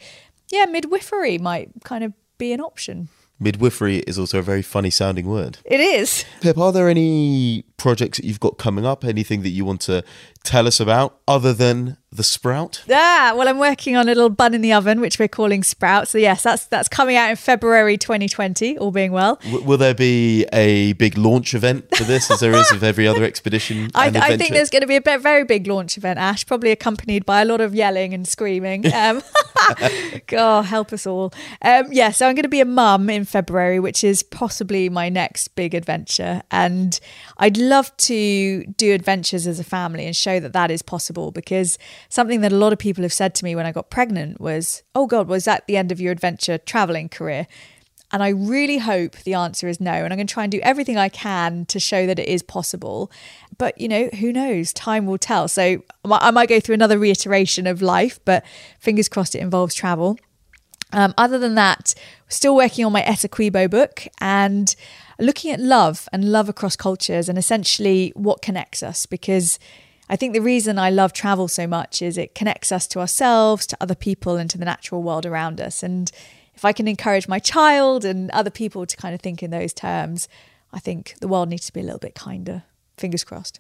yeah, 0.50 0.66
midwifery 0.66 1.38
might 1.38 1.70
kind 1.86 2.04
of 2.04 2.14
be 2.38 2.52
an 2.52 2.60
option. 2.60 3.08
Midwifery 3.40 4.00
is 4.00 4.18
also 4.18 4.40
a 4.40 4.42
very 4.42 4.62
funny 4.62 4.90
sounding 4.90 5.28
word. 5.28 5.60
It 5.66 5.80
is. 5.80 6.26
Pip, 6.42 6.58
are 6.58 6.72
there 6.72 6.90
any 6.90 7.64
projects 7.78 8.18
that 8.18 8.26
you've 8.26 8.40
got 8.40 8.58
coming 8.58 8.86
up? 8.86 9.04
Anything 9.04 9.44
that 9.44 9.50
you 9.50 9.64
want 9.64 9.82
to 9.82 10.04
tell 10.48 10.66
us 10.66 10.80
about 10.80 11.20
other 11.28 11.54
than 11.54 11.98
the 12.10 12.24
sprout? 12.24 12.84
Yeah, 12.88 13.34
well, 13.34 13.48
I'm 13.48 13.60
working 13.60 13.96
on 13.96 14.06
a 14.08 14.16
little 14.16 14.30
bun 14.30 14.54
in 14.54 14.62
the 14.62 14.72
oven, 14.72 15.02
which 15.02 15.20
we're 15.20 15.28
calling 15.28 15.62
Sprout. 15.62 16.08
So 16.08 16.18
yes, 16.18 16.44
that's 16.44 16.66
that's 16.66 16.88
coming 16.88 17.18
out 17.18 17.30
in 17.30 17.36
February 17.36 17.98
2020, 17.98 18.78
all 18.78 18.92
being 18.92 19.12
well. 19.12 19.36
W- 19.44 19.64
will 19.64 19.78
there 19.78 19.94
be 19.94 20.46
a 20.54 20.94
big 20.94 21.18
launch 21.18 21.54
event 21.54 21.86
for 21.96 22.06
this, 22.06 22.32
as 22.32 22.40
there 22.40 22.54
is 22.54 22.72
of 22.72 22.84
every 22.84 23.08
other 23.08 23.24
expedition? 23.32 23.90
I, 23.94 24.08
I, 24.08 24.38
think 24.38 24.52
there's 24.52 24.70
going 24.70 24.82
to 24.82 24.88
be 24.88 24.96
a 24.96 25.02
very 25.02 25.44
big 25.44 25.68
launch 25.68 25.98
event, 25.98 26.18
Ash, 26.18 26.46
probably 26.46 26.72
accompanied 26.72 27.26
by 27.26 27.42
a 27.42 27.46
lot 27.46 27.62
of 27.62 27.76
yelling 27.76 28.14
and 28.14 28.28
screaming. 28.28 28.86
Um, 28.98 29.22
God, 30.28 30.66
help 30.66 30.92
us 30.92 31.06
all. 31.06 31.32
Um, 31.62 31.92
yeah, 31.92 32.10
so 32.12 32.28
I'm 32.28 32.36
going 32.36 32.44
to 32.44 32.50
be 32.50 32.62
a 32.62 32.66
mum 32.66 33.10
in 33.10 33.26
February, 33.26 33.80
which 33.80 34.04
is 34.04 34.24
possibly 34.24 34.90
my 34.90 35.10
next 35.10 35.50
big 35.50 35.76
adventure, 35.76 36.42
and 36.50 37.00
I'd 37.38 37.58
love 37.58 37.96
to 37.98 38.66
do 38.66 38.94
adventures 38.94 39.46
as 39.46 39.60
a 39.60 39.64
family 39.64 40.06
and 40.06 40.16
show 40.16 40.37
that 40.40 40.54
that 40.54 40.72
is 40.72 40.82
possible 40.82 41.32
because 41.32 41.78
something 42.10 42.42
that 42.42 42.52
a 42.52 42.58
lot 42.58 42.74
of 42.74 42.80
people 42.80 43.04
have 43.04 43.14
said 43.14 43.36
to 43.36 43.44
me 43.46 43.56
when 43.56 43.66
I 43.66 43.72
got 43.72 43.90
pregnant 43.90 44.40
was, 44.40 44.84
oh 44.96 45.08
God, 45.08 45.28
was 45.28 45.46
that 45.46 45.68
the 45.68 45.78
end 45.78 45.92
of 45.92 46.02
your 46.02 46.12
adventure 46.12 46.58
traveling 46.58 47.10
career? 47.10 47.48
And 48.12 48.24
I 48.24 48.30
really 48.30 48.78
hope 48.78 49.18
the 49.18 49.34
answer 49.34 49.68
is 49.68 49.82
no. 49.82 49.92
And 49.92 50.14
I'm 50.14 50.18
going 50.18 50.28
to 50.28 50.34
try 50.34 50.44
and 50.44 50.52
do 50.52 50.62
everything 50.62 50.98
I 50.98 51.10
can 51.10 51.66
to 51.66 51.80
show 51.80 52.08
that 52.08 52.20
it 52.20 52.28
is 52.28 52.42
possible. 52.42 53.12
But, 53.58 53.80
you 53.80 53.90
know, 53.90 54.10
who 54.20 54.32
knows? 54.32 54.72
Time 54.72 55.06
will 55.06 55.18
tell. 55.18 55.50
So 55.50 55.84
I 56.06 56.32
might 56.32 56.48
go 56.48 56.62
through 56.62 56.76
another 56.76 56.98
reiteration 56.98 57.68
of 57.68 57.82
life, 57.82 58.20
but 58.24 58.46
fingers 58.80 59.10
crossed 59.10 59.36
it 59.36 59.40
involves 59.40 59.76
travel. 59.76 60.18
Um, 60.94 61.14
other 61.18 61.38
than 61.38 61.56
that, 61.56 61.94
still 62.30 62.56
working 62.56 62.86
on 62.86 62.94
my 62.94 63.02
Essequibo 63.02 63.70
book 63.70 64.08
and 64.22 64.74
looking 65.20 65.52
at 65.52 65.60
love 65.60 66.08
and 66.14 66.32
love 66.32 66.48
across 66.48 66.78
cultures 66.78 67.28
and 67.28 67.38
essentially 67.38 68.14
what 68.16 68.42
connects 68.42 68.82
us 68.84 69.06
because 69.06 69.60
I 70.10 70.16
think 70.16 70.34
the 70.34 70.42
reason 70.42 70.80
I 70.80 70.90
love 70.90 71.14
travel 71.14 71.48
so 71.48 71.68
much 71.68 72.02
is 72.02 72.18
it 72.18 72.36
connects 72.36 72.72
us 72.72 72.88
to 72.88 73.00
ourselves, 73.00 73.68
to 73.68 73.78
other 73.82 73.96
people, 73.96 74.38
and 74.38 74.50
to 74.50 74.58
the 74.58 74.66
natural 74.66 75.04
world 75.04 75.26
around 75.26 75.60
us. 75.60 75.84
And 75.84 76.12
if 76.56 76.64
I 76.64 76.74
can 76.74 76.88
encourage 76.88 77.28
my 77.28 77.40
child 77.40 78.06
and 78.06 78.32
other 78.32 78.50
people 78.50 78.86
to 78.86 78.98
kind 78.98 79.14
of 79.14 79.22
think 79.22 79.44
in 79.44 79.52
those 79.52 79.74
terms, 79.74 80.28
I 80.72 80.80
think 80.80 81.16
the 81.20 81.28
world 81.28 81.50
needs 81.50 81.66
to 81.68 81.74
be 81.74 81.82
a 81.82 81.84
little 81.84 82.00
bit 82.00 82.16
kinder. 82.16 82.64
Fingers 82.98 83.24
crossed. 83.24 83.60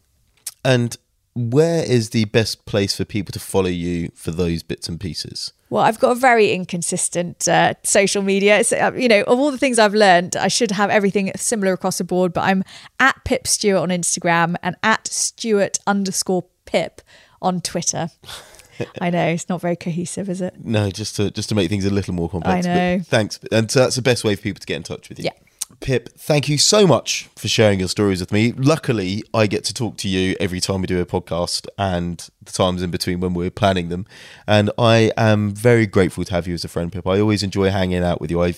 And 0.64 0.98
where 1.38 1.84
is 1.84 2.10
the 2.10 2.26
best 2.26 2.66
place 2.66 2.98
for 2.98 3.06
people 3.06 3.32
to 3.32 3.40
follow 3.40 3.70
you 3.70 4.10
for 4.16 4.32
those 4.32 4.64
bits 4.64 4.90
and 4.90 5.00
pieces? 5.00 5.54
Well, 5.70 5.84
I've 5.84 6.00
got 6.00 6.14
a 6.14 6.16
very 6.16 6.52
inconsistent 6.52 7.48
uh, 7.48 7.76
social 7.84 8.24
media. 8.24 8.58
It's, 8.58 8.74
uh, 8.74 8.92
you 8.96 9.08
know, 9.08 9.22
of 9.22 9.38
all 9.38 9.52
the 9.52 9.58
things 9.58 9.78
I've 9.78 9.94
learned, 9.94 10.36
I 10.36 10.48
should 10.48 10.72
have 10.72 10.90
everything 10.90 11.32
similar 11.36 11.74
across 11.74 12.00
the 12.00 12.04
board. 12.04 12.34
But 12.34 12.46
I'm 12.46 12.64
at 13.00 13.24
Pip 13.24 13.46
Stewart 13.46 13.84
on 13.84 13.90
Instagram 13.90 14.56
and 14.64 14.76
at 14.82 15.06
Stewart 15.08 15.78
underscore 15.86 16.46
Pip 16.66 17.02
on 17.40 17.62
Twitter. 17.62 18.10
I 19.02 19.12
know 19.12 19.28
it's 19.28 19.48
not 19.48 19.62
very 19.62 19.76
cohesive, 19.76 20.30
is 20.30 20.42
it? 20.42 20.56
No, 20.64 20.90
just 20.90 21.16
to 21.18 21.30
just 21.32 21.50
to 21.50 21.56
make 21.56 21.70
things 21.70 21.86
a 21.86 21.90
little 21.92 22.14
more 22.14 22.30
complex. 22.30 22.66
I 22.66 22.74
know. 22.74 23.00
thanks, 23.04 23.40
and 23.52 23.70
so 23.70 23.80
that's 23.80 23.96
the 23.96 24.02
best 24.04 24.24
way 24.24 24.36
for 24.36 24.42
people 24.42 24.60
to 24.60 24.68
get 24.68 24.78
in 24.78 24.84
touch 24.84 25.10
with 25.10 25.20
you. 25.20 25.26
Yeah. 25.26 25.47
Pip, 25.80 26.10
thank 26.18 26.50
you 26.50 26.58
so 26.58 26.88
much 26.88 27.30
for 27.36 27.48
sharing 27.48 27.80
your 27.80 27.88
stories 27.88 28.20
with 28.20 28.32
me. 28.32 28.52
Luckily, 28.52 29.24
I 29.34 29.46
get 29.46 29.64
to 29.66 29.74
talk 29.74 29.96
to 29.98 30.10
you 30.10 30.36
every 30.40 30.60
time 30.60 30.82
we 30.82 30.88
do 30.88 31.00
a 31.00 31.06
podcast 31.06 31.68
and 31.78 32.28
the 32.44 32.52
times 32.52 32.82
in 32.82 32.90
between 32.90 33.20
when 33.20 33.34
we're 33.34 33.52
planning 33.52 33.90
them. 33.90 34.06
And 34.48 34.72
I 34.78 35.12
am 35.16 35.52
very 35.52 35.86
grateful 35.86 36.26
to 36.26 36.34
have 36.34 36.48
you 36.48 36.56
as 36.56 36.66
a 36.66 36.68
friend, 36.68 36.92
Pip. 36.92 37.06
I 37.06 37.20
always 37.20 37.44
enjoy 37.44 37.70
hanging 37.70 38.04
out 38.04 38.20
with 38.20 38.32
you. 38.32 38.44
I 38.44 38.56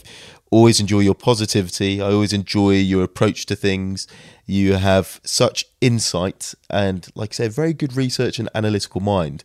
always 0.50 0.80
enjoy 0.80 1.00
your 1.00 1.14
positivity. 1.14 2.02
I 2.02 2.10
always 2.10 2.34
enjoy 2.34 2.76
your 2.76 3.04
approach 3.04 3.46
to 3.48 3.56
things. 3.56 4.08
You 4.46 4.76
have 4.76 5.20
such 5.24 5.66
insight 5.82 6.54
and, 6.70 7.06
like 7.16 7.34
I 7.34 7.36
said, 7.36 7.52
very 7.52 7.74
good 7.74 7.96
research 7.98 8.40
and 8.40 8.50
analytical 8.56 9.02
mind 9.02 9.44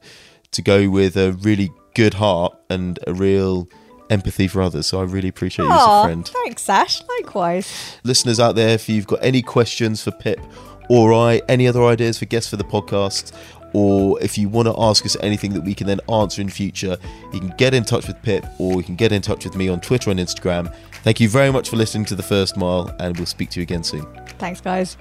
to 0.52 0.62
go 0.62 0.88
with 0.88 1.16
a 1.16 1.32
really 1.32 1.70
good 1.94 2.14
heart 2.14 2.56
and 2.70 3.00
a 3.06 3.12
real 3.12 3.68
empathy 4.10 4.48
for 4.48 4.62
others. 4.62 4.86
So 4.86 5.00
I 5.00 5.04
really 5.04 5.28
appreciate 5.28 5.66
you 5.66 5.72
as 5.72 5.82
a 5.82 6.04
friend. 6.04 6.26
Thanks, 6.26 6.62
Sash. 6.62 7.02
Likewise. 7.20 7.98
Listeners 8.04 8.40
out 8.40 8.54
there, 8.54 8.70
if 8.70 8.88
you've 8.88 9.06
got 9.06 9.20
any 9.22 9.42
questions 9.42 10.02
for 10.02 10.10
Pip 10.10 10.40
or 10.88 11.14
I, 11.14 11.40
any 11.48 11.66
other 11.66 11.82
ideas 11.84 12.18
for 12.18 12.26
guests 12.26 12.50
for 12.50 12.56
the 12.56 12.64
podcast, 12.64 13.32
or 13.72 14.22
if 14.22 14.38
you 14.38 14.48
want 14.48 14.68
to 14.68 14.74
ask 14.78 15.04
us 15.04 15.16
anything 15.20 15.52
that 15.52 15.62
we 15.62 15.74
can 15.74 15.86
then 15.86 16.00
answer 16.08 16.40
in 16.40 16.48
future, 16.48 16.96
you 17.32 17.40
can 17.40 17.52
get 17.56 17.74
in 17.74 17.84
touch 17.84 18.06
with 18.06 18.20
Pip 18.22 18.44
or 18.58 18.76
you 18.76 18.84
can 18.84 18.94
get 18.94 19.10
in 19.10 19.20
touch 19.20 19.44
with 19.44 19.56
me 19.56 19.68
on 19.68 19.80
Twitter 19.80 20.10
and 20.10 20.20
Instagram. 20.20 20.72
Thank 21.02 21.20
you 21.20 21.28
very 21.28 21.50
much 21.50 21.70
for 21.70 21.76
listening 21.76 22.04
to 22.06 22.14
The 22.14 22.22
First 22.22 22.56
Mile, 22.56 22.94
and 23.00 23.16
we'll 23.16 23.26
speak 23.26 23.50
to 23.50 23.60
you 23.60 23.62
again 23.62 23.82
soon. 23.82 24.06
Thanks, 24.38 24.60
guys. 24.60 24.96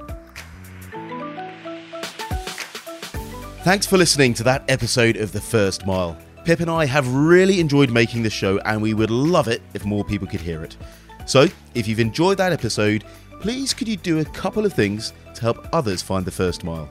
Thanks 3.64 3.86
for 3.86 3.98
listening 3.98 4.34
to 4.34 4.44
that 4.44 4.64
episode 4.68 5.16
of 5.18 5.32
The 5.32 5.40
First 5.40 5.86
Mile. 5.86 6.18
Pip 6.44 6.60
and 6.60 6.70
I 6.70 6.86
have 6.86 7.08
really 7.14 7.62
enjoyed 7.62 7.90
making 7.90 8.22
this 8.22 8.34
show, 8.34 8.60
and 8.60 8.82
we 8.82 8.94
would 8.94 9.10
love 9.10 9.48
it 9.48 9.62
if 9.74 9.86
more 9.86 10.04
people 10.04 10.28
could 10.28 10.42
hear 10.42 10.62
it. 10.62 10.76
So, 11.26 11.48
if 11.74 11.88
you've 11.88 12.02
enjoyed 12.02 12.38
that 12.38 12.52
episode, 12.52 13.06
please 13.40 13.74
could 13.74 13.88
you 13.88 13.96
do 13.96 14.20
a 14.20 14.26
couple 14.26 14.66
of 14.66 14.74
things 14.74 15.14
to 15.36 15.42
help 15.42 15.70
others 15.72 16.02
find 16.02 16.26
the 16.26 16.32
first 16.32 16.66
mile? 16.66 16.90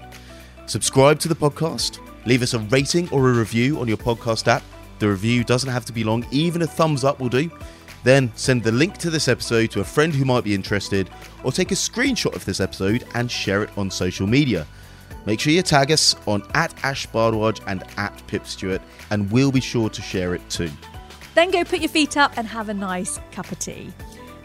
Subscribe 0.65 1.19
to 1.19 1.29
the 1.29 1.35
podcast, 1.35 1.99
leave 2.25 2.41
us 2.41 2.55
a 2.55 2.61
rating 2.61 3.11
or 3.11 3.29
a 3.29 3.35
review 3.35 3.79
on 3.79 3.89
your 3.89 3.99
podcast 3.99 4.49
app. 4.49 4.63
The 5.01 5.09
review 5.09 5.45
doesn't 5.45 5.69
have 5.69 5.85
to 5.85 5.93
be 5.93 6.03
long, 6.03 6.25
even 6.31 6.63
a 6.63 6.67
thumbs 6.67 7.05
up 7.05 7.21
will 7.21 7.29
do. 7.29 7.51
Then 8.05 8.33
send 8.35 8.65
the 8.65 8.73
link 8.73 8.97
to 8.99 9.11
this 9.11 9.29
episode 9.29 9.71
to 9.73 9.81
a 9.81 9.85
friend 9.85 10.15
who 10.15 10.25
might 10.25 10.45
be 10.45 10.55
interested, 10.55 11.11
or 11.45 11.53
take 11.53 11.73
a 11.73 11.75
screenshot 11.75 12.35
of 12.35 12.47
this 12.47 12.59
episode 12.59 13.05
and 13.15 13.31
share 13.31 13.63
it 13.63 13.77
on 13.77 13.91
social 13.91 14.27
media. 14.27 14.67
Make 15.25 15.41
sure 15.41 15.53
you 15.53 15.63
tag 15.63 15.93
us 15.93 16.17
on 16.27 16.43
at 16.55 16.75
Ash 16.85 17.07
Bhardwaj 17.09 17.61
and 17.67 17.85
at 17.97 18.23
Pip 18.27 18.47
Stewart, 18.47 18.83
and 19.11 19.31
we'll 19.31 19.53
be 19.53 19.61
sure 19.61 19.89
to 19.89 20.03
share 20.03 20.35
it 20.35 20.49
too. 20.51 20.71
Then 21.35 21.51
go 21.51 21.65
put 21.65 21.81
your 21.81 21.89
feet 21.89 22.17
up 22.17 22.37
and 22.37 22.47
have 22.47 22.69
a 22.69 22.75
nice 22.75 23.19
cup 23.31 23.51
of 23.51 23.59
tea. 23.59 23.93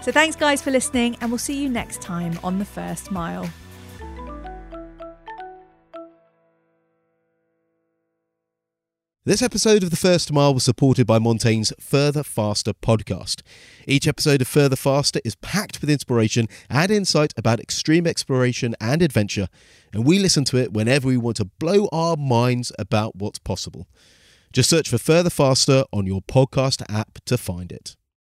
So 0.01 0.11
thanks, 0.11 0.35
guys, 0.35 0.61
for 0.61 0.71
listening, 0.71 1.17
and 1.19 1.31
we'll 1.31 1.39
see 1.39 1.61
you 1.61 1.69
next 1.69 2.01
time 2.01 2.39
on 2.43 2.59
The 2.59 2.65
First 2.65 3.11
Mile. 3.11 3.49
This 9.25 9.41
episode 9.41 9.83
of 9.83 9.89
The 9.89 9.97
First 9.97 10.31
Mile 10.31 10.53
was 10.53 10.63
supported 10.63 11.05
by 11.05 11.19
Montane's 11.19 11.73
Further 11.81 12.23
Faster 12.23 12.71
podcast. 12.71 13.41
Each 13.85 14.07
episode 14.07 14.39
of 14.39 14.47
Further 14.47 14.77
Faster 14.77 15.19
is 15.25 15.35
packed 15.35 15.81
with 15.81 15.89
inspiration 15.89 16.47
and 16.69 16.89
insight 16.89 17.33
about 17.35 17.59
extreme 17.59 18.07
exploration 18.07 18.73
and 18.79 19.01
adventure, 19.01 19.49
and 19.93 20.05
we 20.05 20.19
listen 20.19 20.45
to 20.45 20.57
it 20.57 20.71
whenever 20.71 21.07
we 21.07 21.17
want 21.17 21.37
to 21.37 21.45
blow 21.45 21.89
our 21.91 22.15
minds 22.15 22.71
about 22.79 23.15
what's 23.15 23.39
possible. 23.39 23.87
Just 24.53 24.69
search 24.69 24.89
for 24.89 24.97
Further 24.97 25.29
Faster 25.29 25.83
on 25.91 26.07
your 26.07 26.21
podcast 26.21 26.81
app 26.89 27.19
to 27.25 27.37
find 27.37 27.71
it. 27.71 27.96